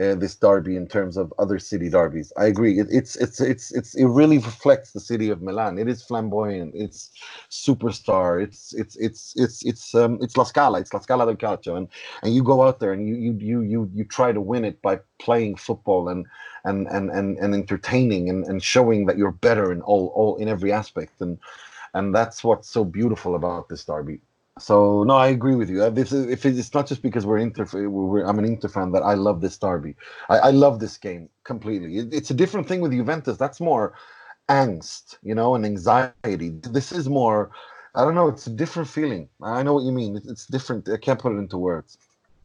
Uh, 0.00 0.16
this 0.16 0.34
derby 0.36 0.76
in 0.76 0.88
terms 0.88 1.16
of 1.16 1.32
other 1.38 1.58
city 1.58 1.88
derbies. 1.88 2.32
I 2.36 2.46
agree. 2.46 2.80
It, 2.80 2.88
it's 2.90 3.16
it's 3.16 3.40
it's 3.40 3.72
it's 3.72 3.94
it 3.94 4.06
really 4.06 4.38
reflects 4.38 4.92
the 4.92 5.00
city 5.00 5.30
of 5.30 5.42
Milan. 5.42 5.78
It 5.78 5.88
is 5.88 6.02
flamboyant. 6.02 6.72
It's 6.74 7.12
superstar. 7.50 8.42
It's 8.42 8.74
it's 8.74 8.96
it's 8.96 9.34
it's 9.36 9.64
it's 9.64 9.94
um 9.94 10.18
it's 10.20 10.36
La 10.36 10.44
Scala. 10.44 10.80
It's 10.80 10.92
La 10.94 11.00
Scala 11.00 11.26
del 11.26 11.36
Calcio, 11.36 11.76
and 11.76 11.88
and 12.24 12.34
you 12.34 12.42
go 12.42 12.64
out 12.64 12.80
there 12.80 12.92
and 12.92 13.08
you 13.08 13.14
you 13.16 13.34
you 13.40 13.62
you 13.62 13.90
you 13.94 14.04
try 14.04 14.32
to 14.32 14.40
win 14.40 14.64
it 14.64 14.82
by 14.82 15.00
playing 15.20 15.56
football 15.56 16.08
and 16.10 16.26
and 16.64 16.88
and 16.88 17.10
and, 17.10 17.38
and 17.38 17.54
entertaining 17.54 18.30
and, 18.30 18.44
and 18.46 18.64
showing 18.64 19.06
that 19.06 19.18
you're 19.18 19.32
better 19.48 19.72
in 19.72 19.82
all 19.82 20.08
all 20.16 20.36
in 20.38 20.48
every 20.48 20.72
aspect 20.72 21.20
and 21.20 21.38
and 21.94 22.14
that's 22.14 22.44
what's 22.44 22.70
so 22.70 22.84
beautiful 22.84 23.36
about 23.36 23.68
this 23.68 23.84
derby. 23.84 24.20
So 24.58 25.02
no, 25.02 25.16
I 25.16 25.28
agree 25.28 25.56
with 25.56 25.68
you. 25.68 25.82
Uh, 25.82 25.90
this 25.90 26.12
is, 26.12 26.26
if 26.26 26.46
it's 26.46 26.72
not 26.72 26.86
just 26.86 27.02
because 27.02 27.26
we're 27.26 27.38
Inter, 27.38 27.66
we're, 27.88 28.24
I'm 28.24 28.38
an 28.38 28.44
Inter 28.44 28.68
fan 28.68 28.92
that 28.92 29.02
I 29.02 29.14
love 29.14 29.40
this 29.40 29.58
derby. 29.58 29.96
I, 30.28 30.38
I 30.38 30.50
love 30.50 30.78
this 30.78 30.96
game 30.96 31.28
completely. 31.42 31.98
It, 31.98 32.14
it's 32.14 32.30
a 32.30 32.34
different 32.34 32.68
thing 32.68 32.80
with 32.80 32.92
Juventus. 32.92 33.36
That's 33.36 33.60
more 33.60 33.94
angst, 34.48 35.16
you 35.22 35.34
know, 35.34 35.56
and 35.56 35.66
anxiety. 35.66 36.50
This 36.50 36.92
is 36.92 37.08
more. 37.08 37.50
I 37.96 38.04
don't 38.04 38.14
know. 38.14 38.28
It's 38.28 38.46
a 38.46 38.50
different 38.50 38.88
feeling. 38.88 39.28
I 39.42 39.62
know 39.64 39.74
what 39.74 39.84
you 39.84 39.92
mean. 39.92 40.20
It's 40.24 40.46
different. 40.46 40.88
I 40.88 40.98
can't 40.98 41.18
put 41.18 41.32
it 41.32 41.38
into 41.38 41.58
words. 41.58 41.98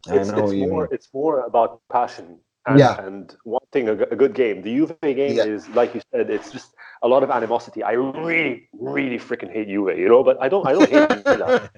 It's, 0.07 0.29
it's 0.29 0.37
more. 0.37 0.49
Mean. 0.49 0.87
It's 0.91 1.09
more 1.13 1.41
about 1.41 1.81
passion 1.91 2.39
and, 2.65 2.79
yeah. 2.79 3.05
and 3.05 3.35
wanting 3.45 3.87
a, 3.87 3.93
a 3.93 4.15
good 4.15 4.33
game. 4.33 4.63
The 4.63 4.73
Juve 4.75 4.99
game 5.01 5.37
yeah. 5.37 5.43
is 5.43 5.67
like 5.69 5.93
you 5.93 6.01
said. 6.11 6.29
It's 6.31 6.51
just 6.51 6.73
a 7.01 7.07
lot 7.07 7.23
of 7.23 7.31
animosity. 7.31 7.83
I 7.83 7.93
really, 7.93 8.67
really 8.73 9.17
freaking 9.17 9.51
hate 9.51 9.67
Juve, 9.67 9.97
you 9.97 10.09
know, 10.09 10.23
but 10.23 10.41
I 10.41 10.49
don't, 10.49 10.67
I 10.67 10.73
don't 10.73 10.89
hate 10.89 11.25
Milan. 11.25 11.69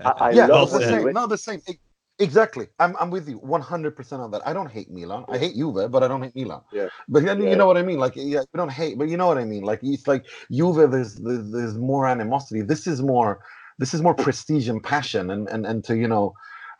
I, 0.00 0.10
I 0.10 0.30
yeah, 0.30 0.46
love 0.46 0.70
the 0.70 0.80
same. 0.80 1.12
No, 1.12 1.26
the 1.26 1.38
same. 1.38 1.60
Exactly. 2.20 2.66
I'm, 2.80 2.96
I'm 2.98 3.10
with 3.10 3.28
you 3.28 3.38
100% 3.40 4.12
on 4.18 4.30
that. 4.32 4.46
I 4.46 4.52
don't 4.52 4.70
hate 4.70 4.90
Milan. 4.90 5.24
I 5.28 5.38
hate 5.38 5.54
Juve, 5.54 5.90
but 5.90 6.02
I 6.02 6.08
don't 6.08 6.22
hate 6.22 6.34
Milan. 6.34 6.62
Yeah. 6.72 6.88
But 7.08 7.22
you 7.22 7.48
yeah. 7.48 7.54
know 7.54 7.66
what 7.66 7.76
I 7.76 7.82
mean? 7.82 7.98
Like, 7.98 8.14
yeah, 8.16 8.40
we 8.52 8.58
don't 8.58 8.72
hate, 8.72 8.98
but 8.98 9.08
you 9.08 9.16
know 9.16 9.26
what 9.26 9.38
I 9.38 9.44
mean? 9.44 9.62
Like, 9.62 9.80
it's 9.82 10.08
like 10.08 10.26
Juve, 10.50 10.90
there's, 10.90 11.14
there's, 11.16 11.50
there's 11.52 11.76
more 11.76 12.08
animosity. 12.08 12.62
This 12.62 12.86
is 12.86 13.02
more, 13.02 13.40
this 13.78 13.94
is 13.94 14.02
more 14.02 14.14
prestige 14.14 14.68
and 14.68 14.82
passion 14.82 15.30
and, 15.30 15.48
and, 15.48 15.64
and 15.64 15.84
to, 15.84 15.96
you 15.96 16.08
know, 16.08 16.34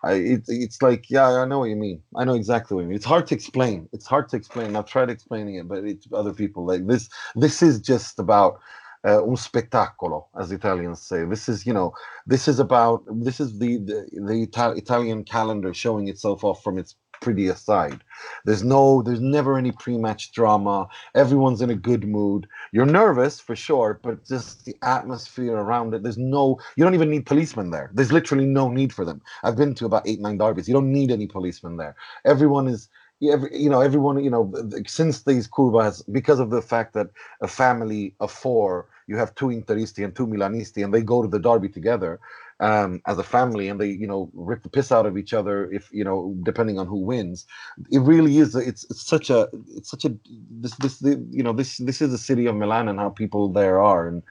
It, 0.04 0.44
it's 0.48 0.82
like, 0.82 1.10
yeah, 1.10 1.28
I 1.28 1.44
know 1.44 1.60
what 1.60 1.70
you 1.70 1.76
mean. 1.76 2.02
I 2.16 2.24
know 2.24 2.34
exactly 2.34 2.74
what 2.74 2.82
you 2.82 2.88
mean. 2.88 2.96
It's 2.96 3.04
hard 3.04 3.26
to 3.28 3.34
explain. 3.34 3.88
It's 3.92 4.06
hard 4.06 4.28
to 4.30 4.36
explain. 4.36 4.76
I've 4.76 4.86
tried 4.86 5.10
explaining 5.10 5.56
it, 5.56 5.68
but 5.68 5.84
it's 5.84 6.06
other 6.12 6.32
people 6.32 6.66
like 6.66 6.86
this. 6.86 7.08
This 7.36 7.62
is 7.62 7.80
just 7.80 8.18
about 8.18 8.60
uh, 9.06 9.22
un 9.22 9.36
spettacolo, 9.36 10.26
as 10.40 10.52
Italians 10.52 11.02
say. 11.02 11.24
This 11.24 11.48
is, 11.48 11.66
you 11.66 11.74
know, 11.74 11.92
this 12.26 12.48
is 12.48 12.60
about 12.60 13.04
this 13.10 13.40
is 13.40 13.58
the 13.58 13.78
the, 13.78 14.06
the 14.26 14.42
Ita- 14.44 14.76
Italian 14.76 15.24
calendar 15.24 15.74
showing 15.74 16.08
itself 16.08 16.44
off 16.44 16.62
from 16.62 16.78
its 16.78 16.96
pretty 17.20 17.48
aside. 17.48 18.02
There's 18.44 18.64
no, 18.64 19.02
there's 19.02 19.20
never 19.20 19.56
any 19.56 19.72
pre-match 19.72 20.32
drama. 20.32 20.88
Everyone's 21.14 21.62
in 21.62 21.70
a 21.70 21.74
good 21.74 22.04
mood. 22.04 22.46
You're 22.72 22.86
nervous 22.86 23.40
for 23.40 23.56
sure, 23.56 24.00
but 24.02 24.26
just 24.26 24.64
the 24.64 24.76
atmosphere 24.82 25.56
around 25.56 25.94
it. 25.94 26.02
There's 26.02 26.18
no, 26.18 26.58
you 26.76 26.84
don't 26.84 26.94
even 26.94 27.10
need 27.10 27.26
policemen 27.26 27.70
there. 27.70 27.90
There's 27.94 28.12
literally 28.12 28.46
no 28.46 28.68
need 28.68 28.92
for 28.92 29.04
them. 29.04 29.22
I've 29.42 29.56
been 29.56 29.74
to 29.76 29.86
about 29.86 30.06
eight, 30.06 30.20
nine 30.20 30.38
derbies. 30.38 30.68
You 30.68 30.74
don't 30.74 30.92
need 30.92 31.10
any 31.10 31.26
policemen 31.26 31.76
there. 31.76 31.96
Everyone 32.24 32.68
is 32.68 32.88
you 33.20 33.68
know, 33.68 33.80
everyone, 33.80 34.22
you 34.22 34.30
know, 34.30 34.52
since 34.86 35.24
these 35.24 35.48
curvas, 35.48 36.02
because 36.12 36.38
of 36.38 36.50
the 36.50 36.62
fact 36.62 36.94
that 36.94 37.08
a 37.42 37.48
family 37.48 38.14
of 38.20 38.30
four, 38.30 38.86
you 39.08 39.16
have 39.16 39.34
two 39.34 39.46
Interisti 39.46 40.04
and 40.04 40.14
two 40.14 40.26
Milanisti, 40.26 40.84
and 40.84 40.94
they 40.94 41.02
go 41.02 41.22
to 41.22 41.28
the 41.28 41.40
derby 41.40 41.68
together 41.68 42.20
um, 42.60 43.00
as 43.06 43.18
a 43.18 43.22
family, 43.24 43.68
and 43.68 43.80
they, 43.80 43.88
you 43.88 44.06
know, 44.06 44.30
rip 44.34 44.62
the 44.62 44.68
piss 44.70 44.92
out 44.92 45.06
of 45.06 45.18
each 45.18 45.34
other 45.34 45.70
if 45.72 45.88
you 45.92 46.04
know, 46.04 46.34
depending 46.42 46.78
on 46.78 46.86
who 46.86 46.98
wins. 46.98 47.46
It 47.90 48.00
really 48.00 48.38
is. 48.38 48.54
It's, 48.54 48.84
it's 48.90 49.06
such 49.06 49.30
a, 49.30 49.48
it's 49.76 49.90
such 49.90 50.04
a, 50.04 50.14
this, 50.50 50.74
this, 50.76 50.98
the, 50.98 51.24
you 51.30 51.42
know, 51.42 51.52
this, 51.52 51.78
this 51.78 52.02
is 52.02 52.10
the 52.10 52.18
city 52.18 52.46
of 52.46 52.56
Milan 52.56 52.88
and 52.88 52.98
how 52.98 53.10
people 53.10 53.48
there 53.52 53.80
are, 53.80 54.08
and 54.08 54.22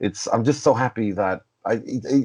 it's. 0.00 0.26
I'm 0.28 0.44
just 0.44 0.62
so 0.62 0.74
happy 0.74 1.12
that 1.12 1.42
I, 1.66 1.80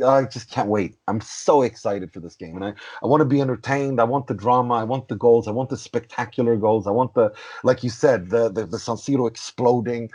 I 0.06 0.26
just 0.26 0.50
can't 0.50 0.70
wait. 0.70 0.96
I'm 1.08 1.22
so 1.22 1.64
excited 1.64 2.14
for 2.14 2.20
this 2.20 2.36
game, 2.36 2.56
and 2.56 2.64
I, 2.66 2.74
I 3.04 3.08
want 3.08 3.22
to 3.22 3.26
be 3.26 3.42
entertained. 3.42 4.00
I 4.00 4.04
want 4.04 4.28
the 4.28 4.34
drama. 4.34 4.76
I 4.76 4.84
want 4.84 5.08
the 5.08 5.16
goals. 5.16 5.48
I 5.48 5.52
want 5.52 5.70
the 5.70 5.78
spectacular 5.78 6.56
goals. 6.56 6.88
I 6.88 6.92
want 6.92 7.14
the, 7.16 7.34
like 7.64 7.84
you 7.84 7.90
said, 7.90 8.30
the 8.30 8.50
the, 8.50 8.66
the 8.66 8.80
San 8.80 8.96
Siro 8.96 9.28
exploding. 9.28 10.10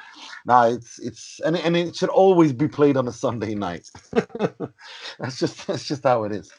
Now 0.47 0.65
it's 0.65 0.99
it's 1.01 1.41
and 1.45 1.57
and 1.57 1.77
it 1.77 1.97
should 1.97 2.11
always 2.11 2.53
be 2.53 2.69
played 2.69 2.97
on 2.97 3.09
a 3.09 3.13
Sunday 3.13 3.55
night. 3.55 3.91
that's 5.19 5.39
just 5.39 5.67
that's 5.67 5.87
just 5.87 6.05
how 6.05 6.25
it 6.25 6.33
is. 6.33 6.53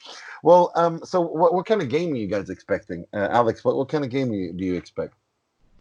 Well, 0.44 0.72
um, 0.76 1.00
so 1.04 1.22
what 1.22 1.54
what 1.54 1.66
kind 1.66 1.82
of 1.82 1.90
game 1.90 2.14
are 2.14 2.18
you 2.18 2.28
guys 2.28 2.50
expecting, 2.50 3.06
uh, 3.14 3.30
Alex? 3.32 3.64
What 3.64 3.78
what 3.78 3.90
kind 3.90 4.04
of 4.04 4.10
game 4.10 4.30
do 4.30 4.64
you 4.66 4.76
expect? 4.76 5.14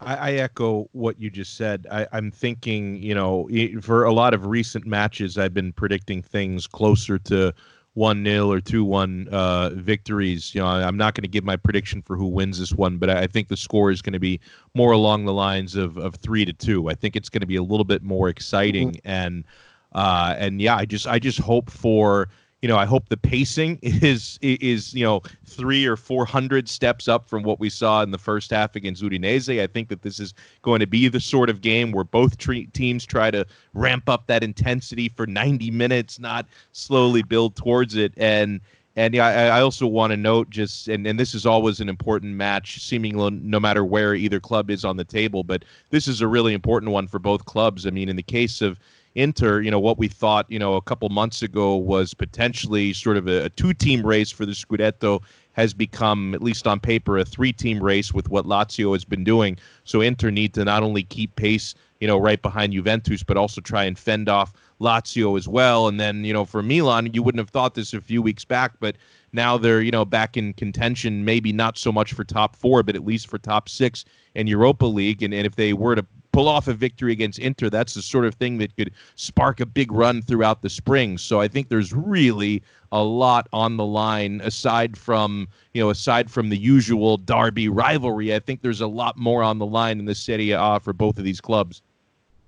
I, 0.01 0.17
I, 0.17 0.33
echo 0.33 0.89
what 0.93 1.21
you 1.21 1.31
just 1.31 1.57
said. 1.57 1.87
I, 1.91 2.07
am 2.13 2.31
thinking, 2.31 3.03
you 3.03 3.15
know, 3.15 3.49
for 3.81 4.05
a 4.05 4.13
lot 4.13 4.35
of 4.35 4.47
recent 4.47 4.87
matches, 4.87 5.39
I've 5.39 5.55
been 5.55 5.73
predicting 5.73 6.23
things 6.23 6.67
closer 6.67 7.19
to 7.21 7.55
one 7.95 8.23
0 8.25 8.51
or 8.51 8.61
two 8.61 8.85
one 8.85 9.27
uh, 9.29 9.71
victories. 9.71 10.55
You 10.55 10.61
know, 10.61 10.67
I'm 10.67 10.99
not 10.99 11.15
going 11.15 11.23
to 11.23 11.29
give 11.29 11.45
my 11.45 11.57
prediction 11.57 12.03
for 12.03 12.15
who 12.15 12.27
wins 12.27 12.59
this 12.59 12.73
one, 12.73 12.99
but 12.99 13.09
I 13.09 13.27
think 13.27 13.49
the 13.49 13.57
score 13.57 13.91
is 13.91 14.03
going 14.03 14.13
to 14.13 14.19
be 14.19 14.39
more 14.75 14.93
along 14.93 15.25
the 15.25 15.33
lines 15.33 15.77
of 15.77 15.97
of 15.97 16.15
three 16.17 16.45
to 16.45 16.53
two. 16.53 16.91
I 16.91 16.95
think 16.95 17.17
it's 17.17 17.31
going 17.31 17.41
to 17.41 17.47
be 17.47 17.57
a 17.57 17.63
little 17.63 17.85
bit 17.85 18.03
more 18.03 18.29
exciting 18.29 18.93
mm-hmm. 18.93 19.09
and 19.09 19.45
uh, 19.93 20.35
and 20.37 20.61
yeah, 20.61 20.77
I 20.77 20.85
just 20.85 21.07
I 21.07 21.19
just 21.19 21.39
hope 21.39 21.71
for 21.71 22.29
you 22.67 22.73
know, 22.73 22.79
I 22.79 22.85
hope 22.85 23.09
the 23.09 23.17
pacing 23.17 23.79
is 23.83 24.41
is 24.43 24.93
you 24.93 25.05
know 25.05 25.23
three 25.45 25.87
or 25.87 25.97
four 25.97 26.27
hundred 26.27 26.69
steps 26.69 27.07
up 27.07 27.29
from 27.29 27.45
what 27.45 27.61
we 27.61 27.71
saw 27.71 28.03
in 28.03 28.11
the 28.11 28.19
first 28.19 28.51
half 28.51 28.75
against 28.75 29.05
Udinese. 29.05 29.63
I 29.63 29.69
think 29.69 29.89
that 29.89 30.03
this 30.03 30.19
is 30.19 30.35
going 30.63 30.81
to 30.81 30.87
be 30.89 31.07
the 31.07 31.21
sort 31.21 31.49
of 31.49 31.61
game 31.61 31.93
where 31.93 32.03
both 32.03 32.39
tre- 32.39 32.67
teams 32.67 33.07
try 33.07 33.31
to 33.31 33.47
ramp 33.73 34.09
up 34.09 34.27
that 34.27 34.43
intensity 34.43 35.09
for 35.09 35.29
90 35.29 35.71
minutes, 35.71 36.19
not 36.19 36.49
slowly 36.73 37.23
build 37.23 37.55
towards 37.55 37.95
it. 37.95 38.13
And 38.17 38.61
and 38.97 39.15
yeah, 39.15 39.27
I, 39.27 39.59
I 39.59 39.61
also 39.61 39.87
want 39.87 40.11
to 40.11 40.17
note 40.17 40.51
just 40.51 40.89
and 40.89 41.07
and 41.07 41.21
this 41.21 41.37
is 41.37 41.47
always 41.47 41.79
an 41.79 41.89
important 41.89 42.35
match, 42.35 42.83
seemingly 42.83 43.31
no 43.31 43.61
matter 43.61 43.85
where 43.85 44.17
either 44.17 44.41
club 44.41 44.71
is 44.71 44.85
on 44.85 44.97
the 44.97 45.05
table, 45.05 45.45
but 45.45 45.65
this 45.91 46.09
is 46.09 46.21
a 46.21 46.27
really 46.27 46.53
important 46.53 46.91
one 46.91 47.07
for 47.07 47.21
both 47.21 47.45
clubs. 47.45 47.87
I 47.87 47.91
mean, 47.91 48.09
in 48.09 48.17
the 48.17 48.25
case 48.25 48.61
of 48.61 48.81
Inter, 49.17 49.63
you 49.63 49.71
know, 49.71 49.81
what 49.81 49.97
we 49.97 50.09
thought, 50.09 50.45
you 50.51 50.59
know, 50.59 50.75
a 50.75 50.83
couple 50.83 51.09
months 51.09 51.43
ago 51.43 51.75
was 51.75 52.13
potentially 52.13 52.93
sort 52.93 53.17
of 53.17 53.27
a, 53.27 53.47
a 53.47 53.49
two 53.49 53.73
team 53.73 54.05
race 54.05 54.31
for 54.31 54.45
the 54.45 54.53
Scudetto 54.53 55.23
has 55.53 55.73
become, 55.73 56.35
at 56.35 56.43
least 56.43 56.67
on 56.67 56.79
paper, 56.79 57.17
a 57.17 57.25
three 57.25 57.53
team 57.53 57.83
race 57.83 58.13
with 58.13 58.29
what 58.29 58.45
Lazio 58.45 58.93
has 58.93 59.07
been 59.07 59.25
doing. 59.25 59.57
So 59.85 60.03
Inter 60.03 60.31
need 60.31 60.53
to 60.53 60.67
not 60.67 60.83
only 60.83 61.03
keep 61.03 61.35
pace, 61.35 61.75
you 61.99 62.07
know, 62.07 62.19
right 62.19 62.41
behind 62.43 62.75
Juventus, 62.75 63.23
but 63.23 63.39
also 63.39 63.63
try 63.63 63.85
and 63.85 63.99
fend 63.99 64.29
off 64.29 64.53
Lazio 64.83 65.39
as 65.39 65.49
well. 65.49 65.89
And 65.89 65.99
then, 65.99 66.23
you 66.25 66.35
know, 66.35 66.45
for 66.45 66.63
Milan, 66.63 67.15
you 67.15 67.23
wouldn't 67.23 67.41
have 67.41 67.49
thought 67.49 67.75
this 67.75 67.95
a 67.95 68.03
few 68.03 68.21
weeks 68.21 68.45
back, 68.45 68.73
but 68.81 68.97
now 69.33 69.57
they're, 69.57 69.81
you 69.81 69.91
know, 69.91 70.05
back 70.05 70.37
in 70.37 70.53
contention, 70.53 71.25
maybe 71.25 71.55
not 71.55 71.79
so 71.79 71.91
much 71.91 72.13
for 72.13 72.23
top 72.23 72.55
four, 72.55 72.83
but 72.83 72.95
at 72.95 73.07
least 73.07 73.29
for 73.29 73.39
top 73.39 73.71
six 73.71 74.05
in 74.35 74.47
Europa 74.47 74.85
League. 74.85 75.23
And, 75.23 75.33
and 75.33 75.47
if 75.47 75.57
they 75.57 75.73
were 75.73 75.95
to 75.95 76.05
pull 76.37 76.49
off 76.49 76.69
a 76.69 76.75
victory 76.75 77.13
against 77.13 77.39
Inter, 77.39 77.71
that's 77.71 77.95
the 77.95 78.03
sort 78.03 78.27
of 78.27 78.35
thing 78.35 78.59
that 78.59 78.77
could 78.77 78.93
spark 79.15 79.59
a 79.59 79.65
big 79.65 79.91
run 79.91 80.21
throughout 80.21 80.61
the 80.61 80.69
spring. 80.69 81.17
So 81.17 81.41
I 81.41 81.49
think 81.49 81.71
there's 81.71 81.95
really 81.95 82.63
a 82.93 83.03
lot 83.03 83.49
on 83.55 83.79
the 83.79 83.87
line 83.87 84.43
aside 84.45 84.99
from 84.99 85.49
you 85.73 85.83
know 85.83 85.89
aside 85.89 86.31
from 86.31 86.51
the 86.51 86.59
usual 86.59 87.17
derby 87.17 87.71
rivalry. 87.71 88.35
I 88.35 88.41
think 88.41 88.61
there's 88.61 88.83
a 88.83 88.87
lot 88.87 89.17
more 89.17 89.43
on 89.43 89.59
the 89.59 89.65
line 89.65 89.99
in 89.99 90.05
the 90.05 90.15
Serie 90.15 90.51
A 90.51 90.79
for 90.79 90.93
both 90.93 91.17
of 91.17 91.25
these 91.25 91.41
clubs. 91.41 91.81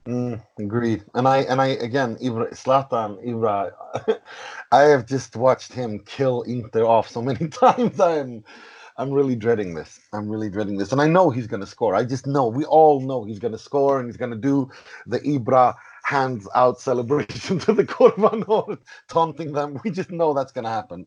Mm, 0.07 0.43
agreed. 0.59 1.03
And 1.15 1.27
I 1.27 1.39
and 1.39 1.59
I 1.59 1.69
again, 1.69 2.17
Ibra, 2.17 2.51
Zlatan, 2.53 3.27
Ibra, 3.27 3.73
I 4.71 4.83
have 4.83 5.07
just 5.07 5.35
watched 5.35 5.73
him 5.73 6.01
kill 6.01 6.43
Inter 6.43 6.85
off 6.85 7.09
so 7.09 7.23
many 7.23 7.49
times. 7.65 7.99
I'm 7.99 8.45
I'm 8.99 9.13
really 9.13 9.37
dreading 9.37 9.75
this. 9.75 10.01
I'm 10.13 10.29
really 10.29 10.51
dreading 10.51 10.77
this. 10.77 10.91
And 10.91 11.01
I 11.01 11.07
know 11.07 11.31
he's 11.31 11.47
going 11.47 11.61
to 11.61 11.67
score. 11.67 11.95
I 11.95 12.05
just 12.05 12.27
know. 12.27 12.49
We 12.49 12.65
all 12.65 13.01
know 13.01 13.25
he's 13.25 13.39
going 13.39 13.53
to 13.53 13.59
score 13.59 14.01
and 14.01 14.09
he's 14.09 14.17
going 14.17 14.33
to 14.33 14.37
do 14.37 14.71
the 15.07 15.21
Ibra 15.21 15.77
hands 16.03 16.49
out 16.57 16.81
celebration 16.89 17.61
to 17.61 17.73
the 17.73 17.85
Curva 17.85 18.79
taunting 19.09 19.53
them. 19.53 19.79
We 19.85 19.93
just 19.93 20.11
know 20.11 20.35
that's 20.35 20.51
going 20.51 20.65
to 20.65 20.71
happen. 20.71 21.07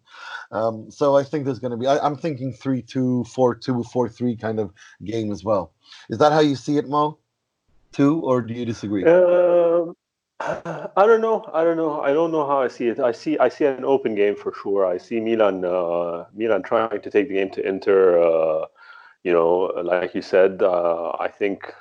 Um, 0.51 0.89
so 0.89 1.17
I 1.17 1.23
think 1.23 1.43
there's 1.43 1.59
going 1.59 1.71
to 1.71 1.77
be, 1.77 1.85
I, 1.85 2.05
am 2.05 2.15
thinking 2.15 2.53
3 2.53 2.81
2, 2.81 3.25
4 3.25 3.55
2, 3.55 3.83
4 3.83 4.09
3 4.09 4.35
kind 4.37 4.59
of 4.59 4.71
game 5.03 5.29
as 5.31 5.43
well. 5.43 5.73
Is 6.09 6.17
that 6.19 6.31
how 6.31 6.39
you 6.39 6.55
see 6.55 6.77
it, 6.77 6.87
Mo? 6.87 7.17
Two, 7.91 8.21
or 8.21 8.41
do 8.41 8.53
you 8.53 8.65
disagree? 8.65 9.03
Um, 9.03 9.95
I 10.43 11.05
don't 11.05 11.21
know. 11.21 11.49
I 11.53 11.63
don't 11.63 11.77
know. 11.77 12.01
I 12.01 12.13
don't 12.13 12.31
know 12.31 12.47
how 12.47 12.61
I 12.61 12.67
see 12.67 12.87
it. 12.87 12.99
I 12.99 13.11
see. 13.11 13.37
I 13.37 13.49
see 13.49 13.65
an 13.65 13.85
open 13.85 14.15
game 14.15 14.35
for 14.35 14.53
sure. 14.61 14.85
I 14.85 14.97
see 14.97 15.19
Milan. 15.19 15.63
Uh, 15.63 16.25
Milan 16.33 16.63
trying 16.63 17.01
to 17.01 17.09
take 17.09 17.27
the 17.27 17.35
game 17.35 17.51
to 17.51 17.67
Inter. 17.67 18.21
Uh, 18.21 18.65
you 19.23 19.31
know, 19.31 19.71
like 19.83 20.15
you 20.15 20.21
said, 20.21 20.63
uh, 20.63 21.11
I 21.19 21.27
think 21.27 21.71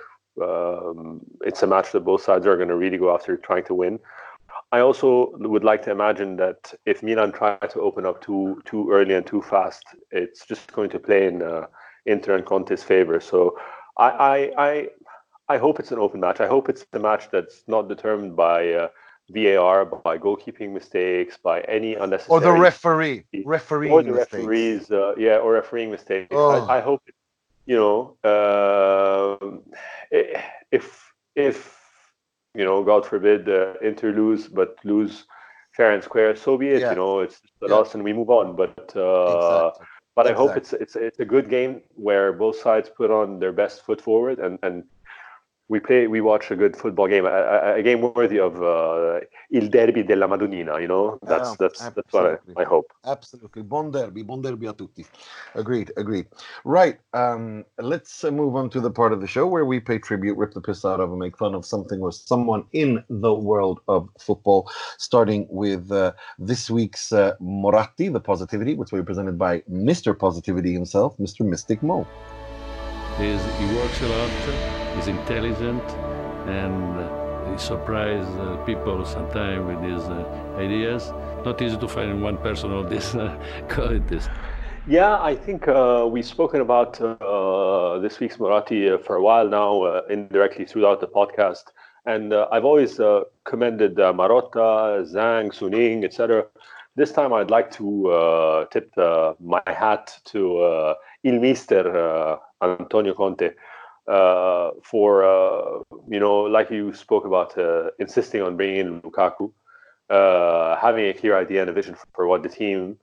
um, 0.42 1.20
it's 1.42 1.62
a 1.62 1.66
match 1.66 1.92
that 1.92 2.00
both 2.00 2.22
sides 2.22 2.46
are 2.46 2.56
going 2.56 2.68
to 2.68 2.76
really 2.76 2.98
go 2.98 3.14
after 3.14 3.36
trying 3.36 3.64
to 3.64 3.74
win. 3.74 3.98
I 4.72 4.80
also 4.80 5.32
would 5.38 5.64
like 5.64 5.82
to 5.84 5.90
imagine 5.90 6.36
that 6.36 6.74
if 6.84 7.02
Milan 7.02 7.32
try 7.32 7.56
to 7.56 7.80
open 7.80 8.04
up 8.04 8.20
too 8.20 8.60
too 8.66 8.90
early 8.90 9.14
and 9.14 9.26
too 9.26 9.42
fast, 9.42 9.84
it's 10.10 10.46
just 10.46 10.72
going 10.72 10.90
to 10.90 10.98
play 10.98 11.26
in 11.26 11.42
uh, 11.42 11.66
Inter 12.06 12.36
and 12.36 12.44
Conte's 12.44 12.82
favor. 12.82 13.20
So 13.20 13.58
I, 13.96 14.10
I, 14.10 14.68
I 14.68 14.88
I 15.50 15.58
hope 15.58 15.80
it's 15.80 15.90
an 15.90 15.98
open 15.98 16.20
match. 16.20 16.38
I 16.40 16.46
hope 16.46 16.68
it's 16.68 16.86
a 16.92 17.00
match 17.00 17.24
that's 17.32 17.64
not 17.66 17.88
determined 17.88 18.36
by 18.36 18.72
uh, 18.72 18.88
VAR, 19.30 19.84
by 19.84 20.16
goalkeeping 20.16 20.72
mistakes, 20.72 21.36
by 21.36 21.60
any 21.62 21.96
unnecessary 21.96 22.36
or 22.36 22.40
the 22.40 22.52
referee, 22.52 23.24
referee 23.44 23.90
or 23.90 24.04
the 24.04 24.12
mistakes. 24.12 24.32
referees, 24.32 24.90
uh, 24.92 25.14
yeah, 25.16 25.38
or 25.38 25.54
refereeing 25.54 25.90
mistakes. 25.90 26.28
Oh. 26.30 26.50
I, 26.50 26.76
I, 26.76 26.80
hope, 26.80 27.02
you 27.66 27.76
know, 27.76 28.16
uh, 28.22 29.36
if 30.70 31.12
if 31.34 31.56
you 32.54 32.64
know, 32.64 32.84
God 32.84 33.04
forbid, 33.04 33.48
uh, 33.48 33.74
Inter 33.82 34.12
lose, 34.12 34.46
but 34.46 34.76
lose 34.84 35.24
fair 35.72 35.90
and 35.92 36.02
square, 36.02 36.36
so 36.36 36.56
be 36.56 36.68
it. 36.68 36.82
Yeah. 36.82 36.90
You 36.90 36.96
know, 36.96 37.20
it's 37.20 37.40
the 37.60 37.66
yeah. 37.68 37.74
loss 37.74 37.94
and 37.94 38.04
we 38.04 38.12
move 38.12 38.30
on. 38.30 38.54
But 38.54 38.78
uh, 38.94 39.70
exactly. 39.72 39.86
but 40.14 40.26
I 40.28 40.32
hope 40.32 40.56
it's 40.56 40.72
it's 40.72 40.94
it's 40.94 41.18
a 41.18 41.24
good 41.24 41.50
game 41.50 41.80
where 41.96 42.32
both 42.32 42.56
sides 42.60 42.88
put 42.88 43.10
on 43.10 43.40
their 43.40 43.52
best 43.52 43.84
foot 43.84 44.00
forward 44.00 44.38
and 44.38 44.56
and 44.62 44.84
we 45.70 45.78
play, 45.78 46.08
we 46.08 46.20
watch 46.20 46.50
a 46.50 46.56
good 46.56 46.76
football 46.76 47.06
game, 47.06 47.24
a, 47.24 47.74
a 47.76 47.82
game 47.82 48.00
worthy 48.02 48.40
of 48.40 48.60
uh, 48.60 49.20
Il 49.52 49.68
Derby 49.68 50.02
della 50.02 50.26
Madonnina. 50.26 50.80
You 50.80 50.88
know, 50.88 51.18
that's 51.22 51.56
that's 51.58 51.80
absolutely. 51.80 52.02
that's 52.02 52.12
what 52.12 52.58
I, 52.58 52.62
I, 52.62 52.64
hope. 52.64 52.92
Absolutely, 53.06 53.62
bon 53.62 53.92
derby, 53.92 54.22
bon 54.22 54.42
derby 54.42 54.66
a 54.66 54.72
tutti. 54.72 55.06
Agreed, 55.54 55.92
agreed. 55.96 56.26
Right. 56.64 56.98
Um, 57.14 57.64
let's 57.78 58.24
uh, 58.24 58.32
move 58.32 58.56
on 58.56 58.68
to 58.70 58.80
the 58.80 58.90
part 58.90 59.12
of 59.12 59.20
the 59.20 59.28
show 59.28 59.46
where 59.46 59.64
we 59.64 59.78
pay 59.78 59.98
tribute, 59.98 60.36
rip 60.36 60.54
the 60.54 60.60
piss 60.60 60.84
out 60.84 60.98
of, 60.98 61.10
and 61.10 61.20
make 61.20 61.38
fun 61.38 61.54
of 61.54 61.64
something 61.64 62.00
or 62.00 62.10
someone 62.10 62.64
in 62.72 63.04
the 63.08 63.32
world 63.32 63.80
of 63.86 64.08
football. 64.18 64.68
Starting 64.98 65.46
with 65.50 65.92
uh, 65.92 66.12
this 66.36 66.68
week's 66.68 67.12
uh, 67.12 67.34
Moratti, 67.40 68.12
the 68.12 68.18
positivity, 68.18 68.74
which 68.74 68.90
will 68.90 69.02
be 69.02 69.06
presented 69.06 69.38
by 69.38 69.60
Mr. 69.70 70.18
Positivity 70.18 70.72
himself, 70.72 71.16
Mr. 71.18 71.46
Mystic 71.46 71.80
Mo. 71.80 72.04
He's, 73.18 73.40
he 73.58 73.66
works 73.76 74.00
a 74.02 74.08
lot 74.08 74.79
He's 74.94 75.08
intelligent 75.08 75.82
and 76.46 77.20
he 77.52 77.58
surprises 77.58 78.28
uh, 78.36 78.56
people 78.64 79.04
sometimes 79.04 79.66
with 79.66 79.80
his 79.90 80.02
uh, 80.04 80.56
ideas. 80.58 81.12
Not 81.44 81.60
easy 81.62 81.76
to 81.78 81.88
find 81.88 82.22
one 82.22 82.38
person 82.38 82.72
of 82.72 82.90
this 82.90 83.14
uh, 83.14 83.36
qualities. 83.68 84.28
Yeah, 84.86 85.20
I 85.20 85.36
think 85.36 85.68
uh, 85.68 86.08
we've 86.10 86.26
spoken 86.26 86.60
about 86.60 87.00
uh, 87.00 87.98
this 87.98 88.18
week's 88.18 88.38
Moratti 88.38 88.90
uh, 88.90 88.98
for 88.98 89.16
a 89.16 89.22
while 89.22 89.48
now, 89.48 89.82
uh, 89.82 90.02
indirectly 90.08 90.64
throughout 90.64 91.00
the 91.00 91.06
podcast. 91.06 91.64
And 92.06 92.32
I've 92.32 92.64
always 92.64 92.98
commended 93.44 93.96
Marotta, 93.96 95.04
Zhang, 95.12 95.52
Suning, 95.52 96.02
etc. 96.02 96.46
This 96.96 97.12
time 97.12 97.34
I'd 97.34 97.50
like 97.50 97.70
to 97.72 98.66
tip 98.72 98.90
my 98.96 99.62
hat 99.66 100.18
to 100.32 100.94
Il 101.24 101.38
Mister 101.38 102.38
Antonio 102.62 103.12
Conte 103.12 103.50
uh, 104.08 104.70
for 104.82 105.24
uh, 105.24 105.82
you 106.08 106.20
know, 106.20 106.40
like 106.40 106.70
you 106.70 106.92
spoke 106.92 107.24
about, 107.24 107.56
uh, 107.56 107.90
insisting 107.98 108.42
on 108.42 108.56
bringing 108.56 108.78
in 108.78 109.00
Lukaku, 109.02 109.52
uh, 110.10 110.76
having 110.76 111.06
a 111.06 111.14
clear 111.14 111.38
idea 111.38 111.60
and 111.60 111.70
a 111.70 111.72
vision 111.72 111.96
for 112.14 112.26
what 112.26 112.42
the 112.42 112.48
team 112.48 112.96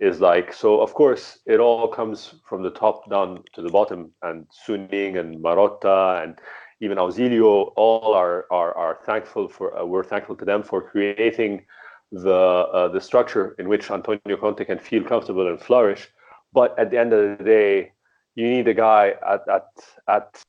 is 0.00 0.20
like. 0.20 0.52
So 0.52 0.80
of 0.80 0.94
course, 0.94 1.38
it 1.46 1.60
all 1.60 1.88
comes 1.88 2.34
from 2.48 2.62
the 2.62 2.70
top 2.70 3.08
down 3.10 3.44
to 3.54 3.62
the 3.62 3.70
bottom, 3.70 4.12
and 4.22 4.46
Suning 4.66 5.18
and 5.18 5.42
Marotta 5.42 6.22
and 6.22 6.40
even 6.80 6.98
Ausilio 6.98 7.72
all 7.76 8.12
are 8.14 8.46
are, 8.50 8.74
are 8.76 8.98
thankful 9.06 9.48
for. 9.48 9.78
Uh, 9.78 9.84
we're 9.84 10.04
thankful 10.04 10.36
to 10.36 10.44
them 10.44 10.62
for 10.62 10.82
creating 10.82 11.64
the 12.10 12.30
uh, 12.30 12.88
the 12.88 13.00
structure 13.00 13.54
in 13.58 13.68
which 13.68 13.90
Antonio 13.90 14.36
Conte 14.36 14.64
can 14.64 14.78
feel 14.78 15.04
comfortable 15.04 15.48
and 15.48 15.60
flourish. 15.60 16.08
But 16.52 16.78
at 16.78 16.90
the 16.90 16.98
end 16.98 17.12
of 17.12 17.38
the 17.38 17.44
day, 17.44 17.92
you 18.34 18.48
need 18.48 18.68
a 18.68 18.74
guy 18.74 19.14
at 19.26 19.46
at 19.48 19.68
at 20.08 20.44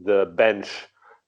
the 0.00 0.32
bench 0.36 0.68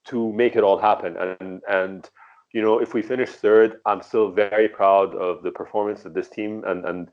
to 0.06 0.32
make 0.32 0.56
it 0.56 0.64
all 0.64 0.78
happen. 0.78 1.16
And 1.16 1.60
and 1.68 2.08
you 2.52 2.62
know, 2.62 2.78
if 2.78 2.94
we 2.94 3.02
finish 3.02 3.30
third, 3.30 3.80
I'm 3.84 4.02
still 4.02 4.30
very 4.30 4.68
proud 4.68 5.14
of 5.14 5.42
the 5.42 5.50
performance 5.50 6.04
of 6.04 6.14
this 6.14 6.28
team 6.28 6.64
and 6.66 6.84
and 6.84 7.08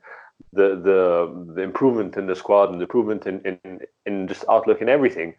the 0.52 0.76
the 0.76 1.52
the 1.54 1.62
improvement 1.62 2.16
in 2.16 2.26
the 2.26 2.36
squad 2.36 2.70
and 2.70 2.80
the 2.80 2.84
improvement 2.84 3.26
in 3.26 3.40
in, 3.40 3.80
in 4.06 4.28
just 4.28 4.44
outlook 4.48 4.80
and 4.80 4.90
everything. 4.90 5.34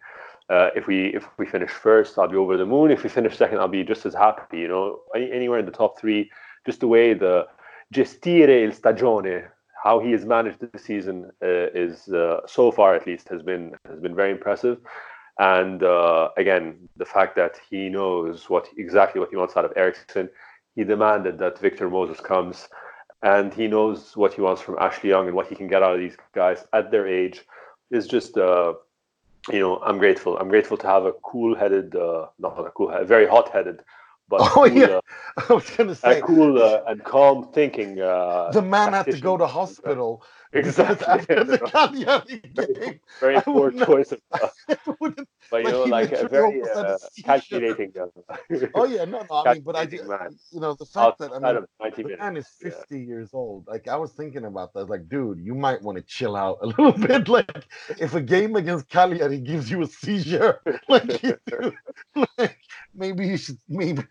Uh, 0.50 0.70
if 0.74 0.86
we 0.86 1.08
if 1.14 1.26
we 1.38 1.46
finish 1.46 1.70
first, 1.70 2.18
I'll 2.18 2.28
be 2.28 2.36
over 2.36 2.56
the 2.56 2.64
moon. 2.64 2.90
If 2.90 3.02
we 3.02 3.10
finish 3.10 3.36
second, 3.36 3.58
I'll 3.58 3.68
be 3.68 3.84
just 3.84 4.06
as 4.06 4.14
happy. 4.14 4.58
You 4.58 4.68
know, 4.68 5.00
Any, 5.14 5.30
anywhere 5.30 5.58
in 5.58 5.66
the 5.66 5.72
top 5.72 6.00
three, 6.00 6.30
just 6.64 6.80
the 6.80 6.88
way 6.88 7.12
the 7.12 7.46
gestire 7.90 8.62
il 8.64 8.72
stagione 8.72 9.50
how 9.82 10.00
he 10.00 10.10
has 10.12 10.24
managed 10.24 10.60
the 10.60 10.78
season 10.78 11.30
uh, 11.42 11.68
is 11.74 12.08
uh, 12.08 12.40
so 12.46 12.70
far 12.70 12.94
at 12.94 13.06
least 13.06 13.28
has 13.28 13.42
been 13.42 13.74
has 13.88 14.00
been 14.00 14.14
very 14.14 14.30
impressive. 14.30 14.78
And 15.38 15.82
uh, 15.82 16.30
again, 16.36 16.88
the 16.96 17.04
fact 17.04 17.36
that 17.36 17.60
he 17.70 17.88
knows 17.88 18.50
what 18.50 18.68
exactly 18.76 19.20
what 19.20 19.30
he 19.30 19.36
wants 19.36 19.56
out 19.56 19.64
of 19.64 19.72
Eriksen, 19.76 20.28
he 20.74 20.82
demanded 20.82 21.38
that 21.38 21.60
Victor 21.60 21.88
Moses 21.88 22.20
comes, 22.20 22.68
and 23.22 23.54
he 23.54 23.68
knows 23.68 24.16
what 24.16 24.34
he 24.34 24.40
wants 24.40 24.60
from 24.62 24.78
Ashley 24.80 25.10
Young 25.10 25.26
and 25.28 25.36
what 25.36 25.46
he 25.46 25.54
can 25.54 25.68
get 25.68 25.82
out 25.82 25.94
of 25.94 26.00
these 26.00 26.16
guys 26.34 26.64
at 26.72 26.90
their 26.90 27.06
age. 27.06 27.44
Is 27.90 28.06
just 28.06 28.36
you 28.36 29.60
know 29.60 29.78
I'm 29.86 29.98
grateful. 29.98 30.36
I'm 30.38 30.48
grateful 30.48 30.76
to 30.76 30.86
have 30.86 31.04
a 31.04 31.12
cool-headed, 31.22 31.94
uh, 31.94 32.26
not 32.38 32.58
a 32.58 32.70
cool, 32.70 32.92
very 33.04 33.26
hot-headed 33.26 33.82
but 34.28 34.40
oh 34.42 34.64
cool, 34.64 34.68
yeah, 34.68 34.86
uh, 34.86 35.00
I 35.48 35.52
was 35.54 35.70
gonna 35.70 35.94
say 35.94 36.18
a 36.18 36.22
cool 36.22 36.62
uh, 36.62 36.82
and 36.86 37.02
calm 37.04 37.50
thinking. 37.52 38.00
Uh, 38.00 38.50
the 38.52 38.62
man 38.62 38.92
had 38.92 39.10
to 39.10 39.18
go 39.18 39.36
to 39.36 39.46
hospital 39.46 40.22
Exactly. 40.52 41.06
after 41.06 41.44
the 41.44 41.58
Cagliari 41.58 42.40
game. 42.54 43.00
Very 43.20 43.40
poor 43.42 43.70
not- 43.70 43.86
choice 43.86 44.12
of, 44.12 44.20
uh, 44.32 44.48
but 44.88 44.98
you 45.08 45.26
Like, 45.52 45.64
know, 45.64 45.82
like 45.84 46.12
a 46.12 46.28
very 46.28 46.62
uh, 46.74 46.96
calculating. 47.24 47.92
Oh 48.74 48.84
yeah, 48.86 49.04
no, 49.04 49.24
no, 49.28 49.42
I 49.44 49.54
mean, 49.54 49.62
but 49.62 49.76
I, 49.76 49.84
did- 49.86 50.06
man. 50.06 50.36
you 50.50 50.60
know, 50.60 50.74
the 50.74 50.86
fact 50.86 51.18
that 51.18 51.32
I 51.32 51.38
mean, 51.38 51.56
of 51.56 51.66
90 51.80 52.02
the 52.02 52.08
minutes. 52.08 52.20
man 52.22 52.36
is 52.36 52.48
yeah. 52.62 52.70
50 52.70 53.00
years 53.00 53.30
old. 53.34 53.66
Like 53.66 53.88
I 53.88 53.96
was 53.96 54.12
thinking 54.12 54.44
about 54.46 54.72
that. 54.74 54.88
Like, 54.88 55.08
dude, 55.08 55.38
you 55.40 55.54
might 55.54 55.82
want 55.82 55.96
to 55.98 56.02
chill 56.02 56.34
out 56.36 56.58
a 56.62 56.66
little 56.74 56.92
bit. 56.92 57.28
Like, 57.28 57.64
if 57.98 58.14
a 58.14 58.20
game 58.20 58.56
against 58.56 58.88
Cagliari 58.88 59.40
gives 59.40 59.70
you 59.70 59.82
a 59.82 59.86
seizure, 59.86 60.60
like, 60.88 61.22
you 61.22 61.36
like 62.38 62.58
maybe 62.94 63.26
you 63.26 63.36
should. 63.36 63.58
Maybe, 63.68 64.02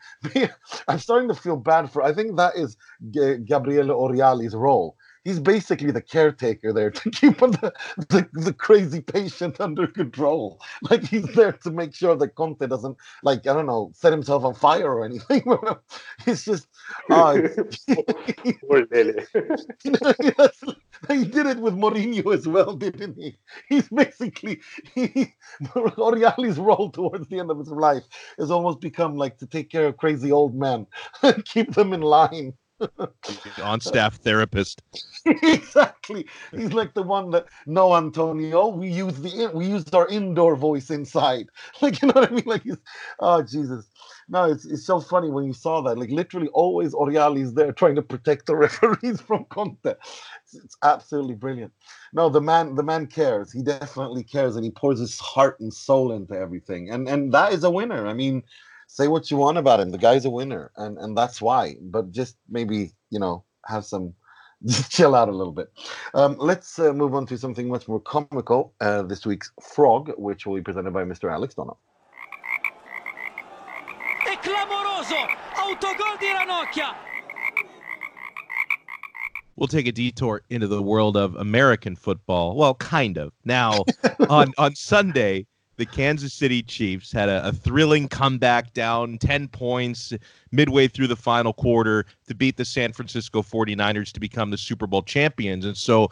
I'm 0.87 0.99
starting 0.99 1.29
to 1.29 1.35
feel 1.35 1.57
bad 1.57 1.91
for. 1.91 2.03
I 2.03 2.13
think 2.13 2.37
that 2.37 2.55
is 2.55 2.77
G- 3.11 3.37
Gabriele 3.45 3.89
Oriali's 3.91 4.55
role. 4.55 4.95
He's 5.27 5.41
basically 5.41 5.91
the 5.91 6.01
caretaker 6.01 6.71
there 6.71 6.89
to 6.89 7.09
keep 7.11 7.37
the, 7.39 7.73
the, 7.97 8.29
the 8.31 8.53
crazy 8.53 9.01
patient 9.01 9.59
under 9.59 9.85
control. 9.85 10.57
Like 10.89 11.03
he's 11.03 11.25
there 11.33 11.51
to 11.51 11.69
make 11.69 11.93
sure 11.93 12.15
that 12.15 12.35
Conte 12.35 12.65
doesn't, 12.65 12.95
like 13.23 13.45
I 13.45 13.51
don't 13.53 13.65
know, 13.65 13.91
set 13.93 14.13
himself 14.13 14.45
on 14.45 14.53
fire 14.53 14.89
or 14.89 15.03
anything. 15.03 15.43
it's 16.25 16.45
just, 16.45 16.69
uh, 17.09 17.39
Poor 18.69 18.87
Lele. 18.89 19.15
you 19.83 19.91
know, 20.01 20.13
he 21.09 21.25
did 21.25 21.45
it 21.45 21.57
with 21.59 21.73
Mourinho 21.73 22.33
as 22.33 22.47
well, 22.47 22.77
didn't 22.77 23.17
he? 23.17 23.35
He's 23.67 23.89
basically 23.89 24.61
he, 24.95 25.33
Oriali's 25.75 26.57
role 26.57 26.89
towards 26.89 27.27
the 27.27 27.39
end 27.39 27.51
of 27.51 27.59
his 27.59 27.67
life 27.67 28.03
has 28.39 28.49
almost 28.49 28.79
become 28.79 29.17
like 29.17 29.37
to 29.39 29.45
take 29.45 29.69
care 29.69 29.87
of 29.87 29.97
crazy 29.97 30.31
old 30.31 30.55
men, 30.55 30.87
keep 31.43 31.73
them 31.73 31.91
in 31.91 31.99
line. 31.99 32.53
On 33.63 33.81
staff 33.81 34.15
therapist. 34.17 34.81
exactly. 35.25 36.27
He's 36.55 36.73
like 36.73 36.93
the 36.93 37.03
one 37.03 37.31
that 37.31 37.47
no 37.65 37.95
Antonio. 37.95 38.67
We 38.67 38.89
use 38.89 39.15
the 39.19 39.51
we 39.53 39.67
used 39.67 39.93
our 39.95 40.07
indoor 40.07 40.55
voice 40.55 40.89
inside. 40.89 41.47
Like 41.81 42.01
you 42.01 42.07
know 42.07 42.13
what 42.15 42.31
I 42.31 42.33
mean? 42.33 42.43
Like 42.45 42.63
he's 42.63 42.77
oh 43.19 43.41
Jesus. 43.43 43.87
No, 44.29 44.43
it's 44.45 44.65
it's 44.65 44.85
so 44.85 44.99
funny 44.99 45.29
when 45.29 45.45
you 45.45 45.53
saw 45.53 45.81
that. 45.81 45.97
Like 45.97 46.09
literally 46.09 46.49
always 46.49 46.93
Oriali's 46.93 47.53
there 47.53 47.71
trying 47.71 47.95
to 47.95 48.01
protect 48.01 48.45
the 48.45 48.55
referees 48.65 49.21
from 49.21 49.45
Conte. 49.45 49.77
It's, 49.85 50.53
it's 50.53 50.77
absolutely 50.83 51.35
brilliant. 51.35 51.73
No, 52.13 52.29
the 52.29 52.41
man 52.41 52.75
the 52.75 52.83
man 52.83 53.07
cares. 53.07 53.51
He 53.51 53.61
definitely 53.61 54.23
cares 54.23 54.55
and 54.55 54.63
he 54.65 54.71
pours 54.71 54.99
his 54.99 55.19
heart 55.19 55.59
and 55.59 55.73
soul 55.73 56.11
into 56.11 56.35
everything. 56.35 56.89
And 56.89 57.07
and 57.07 57.33
that 57.33 57.53
is 57.53 57.63
a 57.63 57.71
winner. 57.71 58.07
I 58.07 58.13
mean, 58.13 58.43
say 58.87 59.07
what 59.07 59.29
you 59.29 59.37
want 59.37 59.57
about 59.57 59.79
him. 59.79 59.91
The 59.91 59.97
guy's 59.97 60.25
a 60.25 60.29
winner, 60.29 60.71
and 60.77 60.97
and 60.97 61.15
that's 61.15 61.41
why. 61.41 61.75
But 61.81 62.11
just 62.11 62.37
maybe 62.49 62.93
you 63.11 63.19
know 63.19 63.43
have 63.65 63.85
some 63.85 64.13
just 64.65 64.91
chill 64.91 65.13
out 65.13 65.29
a 65.29 65.31
little 65.31 65.53
bit. 65.53 65.71
Um, 66.13 66.35
let's 66.39 66.79
uh, 66.79 66.93
move 66.93 67.13
on 67.13 67.27
to 67.27 67.37
something 67.37 67.67
much 67.67 67.87
more 67.87 67.99
comical. 67.99 68.73
Uh, 68.81 69.03
this 69.03 69.25
week's 69.25 69.51
frog, 69.61 70.11
which 70.17 70.45
will 70.45 70.55
be 70.55 70.61
presented 70.61 70.91
by 70.93 71.03
Mr. 71.03 71.31
Alex 71.31 71.53
Donna. 71.53 71.73
È 74.25 74.35
clamoroso! 74.41 75.15
Autogol 75.55 76.17
di 76.19 76.27
Ranocchia! 76.27 76.95
We'll 79.55 79.67
take 79.67 79.87
a 79.87 79.91
detour 79.91 80.43
into 80.51 80.67
the 80.67 80.83
world 80.83 81.17
of 81.17 81.35
American 81.35 81.95
football. 81.95 82.55
Well, 82.55 82.75
kind 82.75 83.17
of. 83.17 83.33
Now, 83.43 83.85
on 84.29 84.53
on 84.57 84.75
Sunday, 84.75 85.47
the 85.77 85.85
Kansas 85.85 86.33
City 86.33 86.63
Chiefs 86.63 87.11
had 87.11 87.29
a, 87.29 87.47
a 87.47 87.51
thrilling 87.51 88.07
comeback 88.07 88.73
down 88.73 89.17
10 89.19 89.47
points 89.47 90.11
midway 90.51 90.87
through 90.87 91.07
the 91.07 91.15
final 91.15 91.53
quarter 91.53 92.05
to 92.27 92.35
beat 92.35 92.57
the 92.57 92.65
San 92.65 92.91
Francisco 92.91 93.41
49ers 93.41 94.11
to 94.11 94.19
become 94.19 94.49
the 94.49 94.57
Super 94.57 94.87
Bowl 94.87 95.03
champions. 95.03 95.65
And 95.65 95.77
so, 95.77 96.09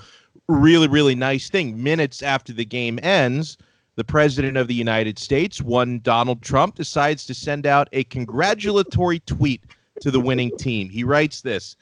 really, 0.48 0.88
really 0.88 1.16
nice 1.16 1.50
thing. 1.50 1.82
Minutes 1.82 2.22
after 2.22 2.54
the 2.54 2.66
game 2.66 3.00
ends, 3.02 3.58
the 3.96 4.04
President 4.04 4.58
of 4.58 4.68
the 4.68 4.74
United 4.74 5.18
States, 5.18 5.62
one 5.62 6.00
Donald 6.00 6.42
Trump, 6.42 6.76
decides 6.76 7.26
to 7.26 7.34
send 7.34 7.66
out 7.66 7.90
a 7.92 8.04
congratulatory 8.06 9.20
tweet 9.22 9.64
to 10.02 10.12
the 10.12 10.20
winning 10.20 10.56
team. 10.58 10.90
He 10.90 11.04
writes 11.04 11.42
this. 11.42 11.76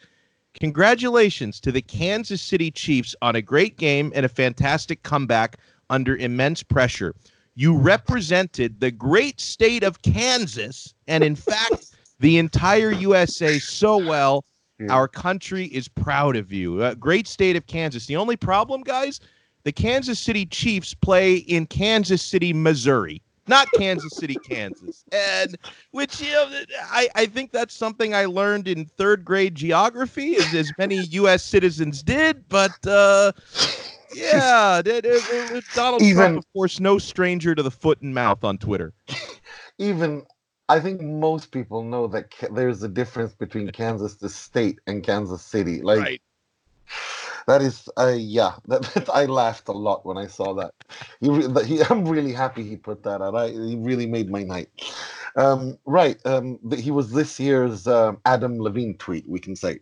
Congratulations 0.60 1.60
to 1.62 1.72
the 1.72 1.82
Kansas 1.82 2.42
City 2.42 2.70
Chiefs 2.70 3.16
on 3.24 3.36
a 3.36 3.42
great 3.42 3.78
game 3.78 4.12
and 4.16 4.26
a 4.26 4.30
fantastic 4.30 5.02
comeback 5.02 5.58
under 5.90 6.16
immense 6.16 6.62
pressure. 6.62 7.16
You 7.56 7.78
represented 7.78 8.80
the 8.80 8.92
great 8.92 9.40
state 9.40 9.84
of 9.84 10.02
Kansas 10.02 10.94
and, 11.08 11.24
in 11.24 11.36
fact, 11.36 11.92
the 12.20 12.38
entire 12.38 12.92
USA 12.92 13.60
so 13.60 13.98
well. 13.98 14.46
Our 14.90 15.08
country 15.08 15.68
is 15.68 15.88
proud 15.88 16.36
of 16.36 16.52
you. 16.52 16.82
Uh, 16.82 16.94
great 16.96 17.26
state 17.26 17.56
of 17.56 17.66
Kansas. 17.68 18.06
The 18.06 18.18
only 18.18 18.36
problem, 18.36 18.82
guys, 18.82 19.22
the 19.64 19.72
Kansas 19.72 20.20
City 20.20 20.46
Chiefs 20.46 20.94
play 20.94 21.36
in 21.36 21.66
Kansas 21.68 22.22
City, 22.22 22.52
Missouri, 22.52 23.22
not 23.48 23.68
Kansas 23.78 24.14
City, 24.18 24.36
Kansas. 24.50 25.06
And 25.14 25.58
which 25.92 26.22
you 26.22 26.32
know, 26.32 26.50
I, 26.92 27.08
I 27.16 27.26
think 27.28 27.52
that's 27.52 27.74
something 27.74 28.14
I 28.14 28.26
learned 28.26 28.68
in 28.68 28.86
third 28.86 29.24
grade 29.24 29.56
geography, 29.56 30.36
as, 30.36 30.54
as 30.54 30.72
many 30.78 30.98
U.S. 30.98 31.46
citizens 31.46 32.04
did. 32.04 32.48
But 32.50 32.86
uh, 32.86 33.32
yeah, 34.16 34.80
it- 34.80 34.88
it- 34.88 35.06
it- 35.06 35.64
Donald 35.74 36.02
Even- 36.02 36.16
Trump, 36.16 36.38
of 36.38 36.54
course, 36.54 36.80
no 36.80 36.98
stranger 36.98 37.56
to 37.56 37.64
the 37.64 37.72
foot 37.72 38.02
and 38.02 38.14
mouth 38.14 38.44
on 38.44 38.58
Twitter. 38.58 38.94
Even 39.78 40.24
I 40.70 40.80
think 40.80 41.02
most 41.02 41.52
people 41.52 41.84
know 41.84 42.08
that 42.08 42.32
Ka- 42.32 42.48
there's 42.52 42.84
a 42.84 42.88
difference 42.88 43.34
between 43.34 43.70
Kansas 43.72 44.16
the 44.16 44.30
state 44.30 44.80
and 44.88 45.04
Kansas 45.04 45.42
City. 45.44 45.82
Like 45.82 46.00
Right. 46.00 46.22
That 47.48 47.62
is, 47.62 47.90
uh, 47.98 48.16
yeah, 48.18 48.54
that, 48.68 48.84
that- 48.94 49.10
I 49.10 49.26
laughed 49.26 49.68
a 49.68 49.74
lot 49.74 50.06
when 50.06 50.18
I 50.18 50.28
saw 50.28 50.54
that. 50.56 50.74
He, 51.22 51.30
he, 51.66 51.84
I'm 51.90 52.06
really 52.06 52.34
happy 52.34 52.64
he 52.64 52.78
put 52.78 53.04
that 53.04 53.22
out. 53.22 53.36
I, 53.36 53.50
he 53.50 53.76
really 53.76 54.08
made 54.08 54.30
my 54.30 54.44
night. 54.44 54.70
Um, 55.36 55.78
right, 55.86 56.18
um, 56.26 56.60
he 56.78 56.92
was 56.92 57.12
this 57.12 57.40
year's 57.40 57.88
um, 57.88 58.20
Adam 58.26 58.60
Levine 58.60 58.96
tweet. 58.98 59.28
We 59.28 59.40
can 59.40 59.56
say. 59.56 59.80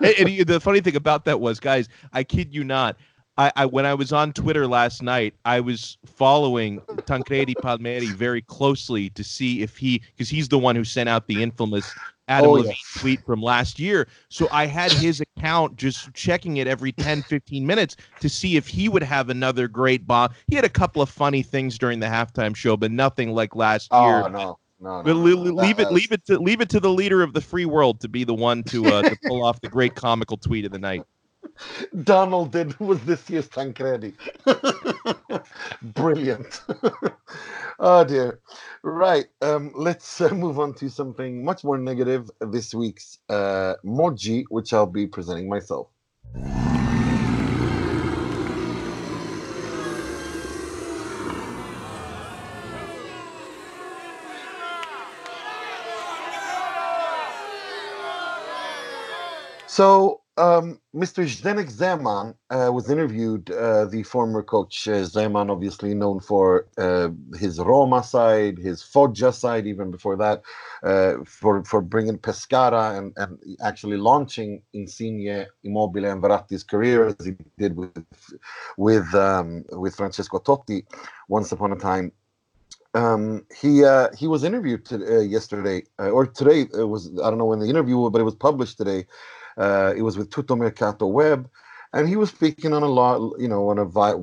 and, 0.00 0.28
and 0.28 0.46
the 0.46 0.60
funny 0.62 0.80
thing 0.80 0.96
about 0.96 1.24
that 1.24 1.40
was, 1.40 1.58
guys, 1.58 1.88
I 2.12 2.22
kid 2.22 2.54
you 2.54 2.62
not. 2.64 2.96
I, 3.36 3.50
I 3.56 3.66
when 3.66 3.84
I 3.84 3.94
was 3.94 4.12
on 4.12 4.32
Twitter 4.32 4.66
last 4.66 5.02
night, 5.02 5.34
I 5.44 5.58
was 5.58 5.98
following 6.06 6.80
Tancredi 7.06 7.56
Palmeri 7.56 8.14
very 8.14 8.42
closely 8.42 9.10
to 9.10 9.24
see 9.24 9.62
if 9.62 9.76
he, 9.76 10.00
because 10.16 10.28
he's 10.28 10.48
the 10.48 10.58
one 10.58 10.76
who 10.76 10.84
sent 10.84 11.08
out 11.08 11.26
the 11.26 11.42
infamous 11.42 11.96
Adam 12.28 12.50
Oh, 12.50 12.52
Levine 12.54 12.70
yes. 12.70 12.96
tweet 13.00 13.24
from 13.24 13.42
last 13.42 13.78
year. 13.78 14.08
So 14.28 14.48
I 14.50 14.66
had 14.66 14.92
his 14.92 15.20
account 15.20 15.76
just 15.76 16.12
checking 16.14 16.56
it 16.56 16.66
every 16.66 16.92
10, 16.92 17.22
15 17.22 17.66
minutes 17.66 17.96
to 18.20 18.28
see 18.28 18.56
if 18.56 18.66
he 18.66 18.88
would 18.88 19.02
have 19.02 19.28
another 19.28 19.68
great 19.68 20.06
bomb. 20.06 20.30
He 20.48 20.56
had 20.56 20.64
a 20.64 20.68
couple 20.70 21.02
of 21.02 21.10
funny 21.10 21.42
things 21.42 21.78
during 21.78 22.00
the 22.00 22.06
halftime 22.06 22.56
show, 22.56 22.76
but 22.76 22.90
nothing 22.90 23.32
like 23.34 23.54
last 23.54 23.92
year. 23.92 24.00
oh 24.24 24.28
no, 24.28 24.58
no, 24.80 25.02
no, 25.02 25.02
no, 25.02 25.12
no, 25.12 25.44
that- 25.44 25.52
leave 25.62 25.78
it, 25.80 25.92
leave 25.92 26.12
it 26.12 26.24
to 26.26 26.38
leave 26.38 26.60
it 26.60 26.68
to 26.70 26.80
the 26.80 26.90
leader 26.90 27.22
of 27.22 27.32
the 27.34 27.40
free 27.40 27.66
world 27.66 28.00
to 28.00 28.08
be 28.08 28.24
the 28.24 28.34
one 28.34 28.62
to 28.64 28.84
uh, 28.86 29.02
to 29.02 29.16
pull 29.26 29.44
off 29.44 29.60
the 29.60 29.68
great 29.68 29.94
comical 29.94 30.36
tweet 30.36 30.64
of 30.64 30.72
the 30.72 30.78
night. 30.78 31.02
Donald 32.02 32.52
did 32.52 32.78
was 32.80 33.04
this 33.04 33.28
year's 33.30 33.48
Tancredi. 33.48 34.14
Brilliant. 35.82 36.62
oh 37.78 38.04
dear. 38.04 38.40
Right. 38.82 39.26
Um, 39.42 39.72
let's 39.74 40.20
uh, 40.20 40.30
move 40.30 40.58
on 40.58 40.74
to 40.74 40.88
something 40.88 41.44
much 41.44 41.64
more 41.64 41.78
negative. 41.78 42.30
This 42.40 42.74
week's 42.74 43.18
uh, 43.28 43.74
Moggi, 43.84 44.44
which 44.48 44.72
I'll 44.72 44.86
be 44.86 45.06
presenting 45.06 45.48
myself. 45.48 45.88
So, 59.66 60.20
um, 60.36 60.80
Mr. 60.94 61.24
Zdenek 61.24 61.70
Zeman 61.70 62.34
uh, 62.50 62.72
was 62.72 62.90
interviewed. 62.90 63.50
Uh, 63.50 63.84
the 63.84 64.02
former 64.02 64.42
coach 64.42 64.88
uh, 64.88 65.04
Zeman, 65.04 65.50
obviously 65.50 65.94
known 65.94 66.18
for 66.18 66.66
uh, 66.76 67.10
his 67.38 67.58
Roma 67.60 68.02
side, 68.02 68.58
his 68.58 68.82
Foggia 68.82 69.32
side, 69.32 69.66
even 69.66 69.90
before 69.92 70.16
that, 70.16 70.42
uh, 70.82 71.24
for 71.24 71.64
for 71.64 71.80
bringing 71.80 72.18
Pescara 72.18 72.98
and, 72.98 73.12
and 73.16 73.38
actually 73.62 73.96
launching 73.96 74.60
Insigne, 74.72 75.46
Immobile, 75.62 76.06
and 76.06 76.20
Verratti's 76.20 76.64
career 76.64 77.06
as 77.06 77.26
he 77.26 77.36
did 77.56 77.76
with 77.76 78.36
with 78.76 79.14
um, 79.14 79.64
with 79.70 79.94
Francesco 79.94 80.40
Totti 80.40 80.84
once 81.28 81.52
upon 81.52 81.72
a 81.72 81.76
time. 81.76 82.10
Um, 82.94 83.44
he 83.56 83.84
uh, 83.84 84.08
he 84.16 84.26
was 84.26 84.42
interviewed 84.42 84.84
to, 84.86 84.96
uh, 84.96 85.20
yesterday 85.20 85.84
uh, 86.00 86.10
or 86.10 86.26
today. 86.26 86.62
It 86.62 86.88
was 86.88 87.10
I 87.22 87.30
don't 87.30 87.38
know 87.38 87.46
when 87.46 87.60
the 87.60 87.68
interview, 87.68 88.10
but 88.10 88.20
it 88.20 88.24
was 88.24 88.34
published 88.34 88.78
today 88.78 89.06
Uh, 89.56 89.94
it 89.96 90.02
was 90.02 90.16
with 90.18 90.30
Tutto 90.30 90.56
Mercato 90.56 91.06
Web, 91.06 91.48
and 91.92 92.08
he 92.08 92.16
was 92.16 92.30
speaking 92.30 92.72
on 92.72 92.82
a 92.82 92.88
lot, 92.88 93.38
you 93.40 93.48
know, 93.48 93.68
on 93.70 93.78
a 93.78 93.84
vi- 93.84 94.14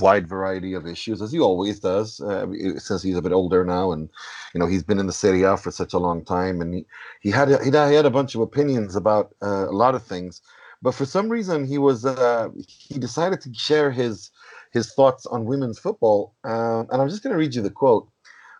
wide 0.00 0.28
variety 0.28 0.74
of 0.74 0.86
issues, 0.86 1.22
as 1.22 1.32
he 1.32 1.40
always 1.40 1.80
does, 1.80 2.20
uh, 2.20 2.46
since 2.78 3.02
he's 3.02 3.16
a 3.16 3.22
bit 3.22 3.32
older 3.32 3.64
now, 3.64 3.92
and 3.92 4.10
you 4.54 4.60
know, 4.60 4.66
he's 4.66 4.82
been 4.82 4.98
in 4.98 5.06
the 5.06 5.12
Serie 5.12 5.42
A 5.42 5.56
for 5.56 5.70
such 5.70 5.94
a 5.94 5.98
long 5.98 6.24
time, 6.24 6.60
and 6.60 6.74
he 6.74 6.86
he 7.20 7.30
had 7.30 7.50
a, 7.50 7.64
he 7.64 7.70
had 7.70 8.06
a 8.06 8.10
bunch 8.10 8.34
of 8.34 8.40
opinions 8.42 8.96
about 8.96 9.34
uh, 9.42 9.68
a 9.68 9.72
lot 9.84 9.94
of 9.94 10.02
things, 10.04 10.42
but 10.82 10.94
for 10.94 11.06
some 11.06 11.28
reason 11.28 11.64
he 11.66 11.78
was 11.78 12.04
uh, 12.04 12.48
he 12.66 12.98
decided 12.98 13.40
to 13.42 13.54
share 13.54 13.90
his 13.90 14.30
his 14.72 14.92
thoughts 14.94 15.26
on 15.26 15.46
women's 15.46 15.78
football, 15.78 16.34
uh, 16.44 16.84
and 16.90 17.00
I'm 17.02 17.08
just 17.08 17.22
going 17.22 17.32
to 17.32 17.38
read 17.38 17.54
you 17.54 17.62
the 17.62 17.70
quote. 17.70 18.08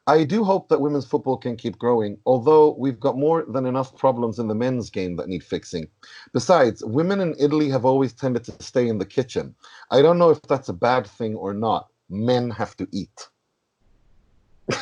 I 0.06 0.24
do 0.24 0.44
hope 0.44 0.68
that 0.68 0.82
women's 0.82 1.06
football 1.06 1.38
can 1.38 1.56
keep 1.56 1.78
growing, 1.78 2.18
although 2.26 2.74
we've 2.78 3.00
got 3.00 3.16
more 3.16 3.44
than 3.48 3.64
enough 3.64 3.96
problems 3.96 4.38
in 4.38 4.48
the 4.48 4.54
men's 4.54 4.90
game 4.90 5.16
that 5.16 5.28
need 5.28 5.42
fixing. 5.42 5.88
Besides, 6.32 6.84
women 6.84 7.20
in 7.20 7.34
Italy 7.38 7.70
have 7.70 7.86
always 7.86 8.12
tended 8.12 8.44
to 8.44 8.62
stay 8.62 8.86
in 8.88 8.98
the 8.98 9.06
kitchen. 9.06 9.54
I 9.90 10.02
don't 10.02 10.18
know 10.18 10.28
if 10.30 10.42
that's 10.42 10.68
a 10.68 10.74
bad 10.74 11.06
thing 11.06 11.34
or 11.34 11.54
not. 11.54 11.88
Men 12.10 12.50
have 12.50 12.76
to 12.76 12.88
eat. 12.92 13.28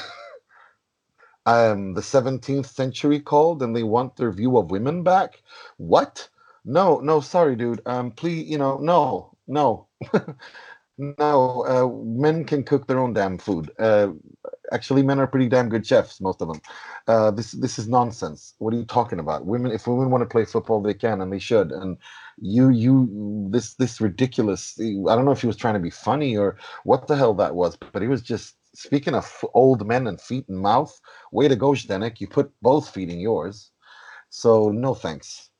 um, 1.46 1.94
the 1.94 2.00
17th 2.00 2.66
century 2.66 3.20
called 3.20 3.62
and 3.62 3.76
they 3.76 3.84
want 3.84 4.16
their 4.16 4.32
view 4.32 4.58
of 4.58 4.72
women 4.72 5.04
back. 5.04 5.40
What? 5.76 6.28
No, 6.64 6.98
no, 6.98 7.20
sorry, 7.20 7.54
dude. 7.54 7.80
Um, 7.86 8.10
please, 8.10 8.48
you 8.48 8.58
know, 8.58 8.78
no, 8.78 9.36
no. 9.46 9.86
no, 11.18 11.64
uh, 11.66 11.88
men 12.04 12.44
can 12.44 12.64
cook 12.64 12.86
their 12.88 13.00
own 13.00 13.14
damn 13.14 13.38
food. 13.38 13.70
Uh, 13.78 14.10
actually 14.72 15.02
men 15.02 15.20
are 15.20 15.26
pretty 15.26 15.48
damn 15.48 15.68
good 15.68 15.86
chefs 15.86 16.20
most 16.20 16.42
of 16.42 16.48
them. 16.48 16.60
Uh, 17.08 17.30
this 17.30 17.52
this 17.52 17.78
is 17.78 17.88
nonsense. 17.88 18.54
What 18.58 18.74
are 18.74 18.78
you 18.78 18.84
talking 18.86 19.20
about? 19.20 19.46
Women 19.46 19.72
if 19.72 19.86
women 19.86 20.10
want 20.10 20.22
to 20.22 20.28
play 20.32 20.44
football 20.46 20.82
they 20.82 20.94
can 20.94 21.20
and 21.20 21.32
they 21.32 21.40
should 21.40 21.72
and 21.72 21.98
you 22.40 22.70
you 22.70 23.48
this 23.50 23.74
this 23.76 24.00
ridiculous 24.00 24.78
i 24.80 25.16
don't 25.16 25.24
know 25.26 25.32
if 25.32 25.42
he 25.42 25.46
was 25.48 25.56
trying 25.56 25.74
to 25.74 25.80
be 25.80 25.90
funny 25.90 26.36
or 26.36 26.58
what 26.84 27.06
the 27.08 27.16
hell 27.16 27.34
that 27.34 27.54
was 27.54 27.76
but 27.92 28.02
he 28.02 28.08
was 28.08 28.22
just 28.22 28.56
speaking 28.74 29.14
of 29.14 29.44
old 29.54 29.86
men 29.86 30.06
and 30.08 30.20
feet 30.20 30.48
and 30.48 30.60
mouth. 30.60 31.00
Way 31.32 31.48
to 31.48 31.56
go 31.56 31.72
Zdenek. 31.72 32.20
you 32.20 32.28
put 32.28 32.52
both 32.62 32.90
feet 32.90 33.10
in 33.10 33.20
yours. 33.20 33.72
So 34.30 34.70
no 34.70 34.94
thanks 34.94 35.50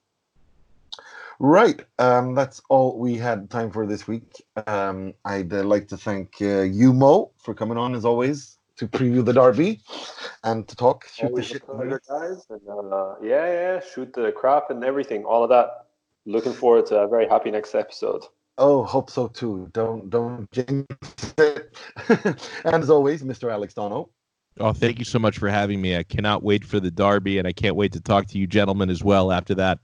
Right. 1.39 1.85
Um, 1.99 2.35
that's 2.35 2.61
all 2.69 2.99
we 2.99 3.17
had 3.17 3.51
time 3.51 3.71
for 3.71 3.87
this 3.87 4.07
week. 4.07 4.43
Um, 4.67 5.15
I'd 5.25 5.53
uh, 5.53 5.65
like 5.65 5.89
to 5.89 5.97
thank 5.97 6.37
uh, 6.41 6.63
you, 6.63 6.93
Mo, 6.93 7.33
for 7.39 7.55
coming 7.55 7.79
on 7.79 7.95
as 7.95 8.05
always 8.05 8.59
to 8.77 8.89
preview 8.89 9.25
the 9.25 9.33
derby 9.33 9.81
and 10.45 10.67
to 10.69 10.77
talk 10.77 11.07
shoot 11.09 11.27
Always 11.27 11.49
the 11.49 11.55
shit. 11.55 11.67
pleasure, 11.67 12.01
guys. 12.09 12.47
And, 12.51 12.93
uh, 12.93 13.15
yeah, 13.23 13.47
yeah, 13.47 13.81
shoot 13.81 14.13
the 14.13 14.33
crap 14.33 14.71
and 14.71 14.85
everything, 14.85 15.25
all 15.25 15.43
of 15.45 15.51
that. 15.51 15.87
Looking 16.25 16.53
forward 16.53 16.87
to 16.87 17.01
a 17.01 17.09
very 17.09 17.29
happy 17.29 17.51
next 17.51 17.75
episode. 17.75 18.25
Oh, 18.59 18.85
hope 18.85 19.11
so 19.11 19.29
too. 19.29 19.69
Don't 19.73 20.09
don't 20.11 20.51
jinx 20.53 20.87
it. 21.39 21.77
and 22.65 22.75
as 22.75 22.91
always, 22.91 23.23
Mr. 23.23 23.51
Alex 23.51 23.75
Dono. 23.75 24.11
Oh, 24.61 24.73
thank 24.73 24.99
you 24.99 25.05
so 25.05 25.19
much 25.19 25.39
for 25.39 25.49
having 25.49 25.81
me. 25.81 25.97
I 25.97 26.03
cannot 26.03 26.43
wait 26.43 26.65
for 26.65 26.79
the 26.79 26.91
derby, 26.91 27.39
and 27.39 27.49
I 27.49 27.53
can't 27.53 27.75
wait 27.75 27.93
to 27.93 28.01
talk 28.01 28.27
to 28.29 28.39
you 28.39 28.47
gentlemen 28.47 28.91
as 28.91 29.03
well 29.03 29.33
after 29.33 29.55
that. 29.55 29.81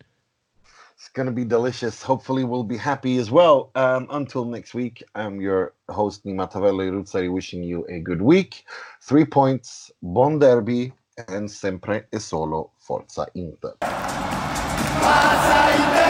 It's 0.98 1.08
going 1.10 1.26
to 1.26 1.32
be 1.32 1.44
delicious. 1.44 2.02
Hopefully, 2.02 2.42
we'll 2.42 2.64
be 2.64 2.76
happy 2.76 3.18
as 3.18 3.30
well. 3.30 3.70
Um, 3.76 4.08
until 4.10 4.44
next 4.44 4.74
week, 4.74 5.04
I'm 5.14 5.40
your 5.40 5.74
host, 5.88 6.24
Nima 6.24 6.50
Tavello 6.50 6.90
Ruzzari, 6.90 7.30
wishing 7.32 7.62
you 7.62 7.86
a 7.88 8.00
good 8.00 8.20
week. 8.20 8.64
Three 9.00 9.24
points, 9.24 9.92
bon 10.02 10.40
derby, 10.40 10.92
and 11.28 11.48
sempre 11.48 12.08
e 12.12 12.18
solo 12.18 12.72
Forza 12.78 13.28
Inter. 13.34 13.76
Forza 13.80 15.70
Inter 15.76 16.08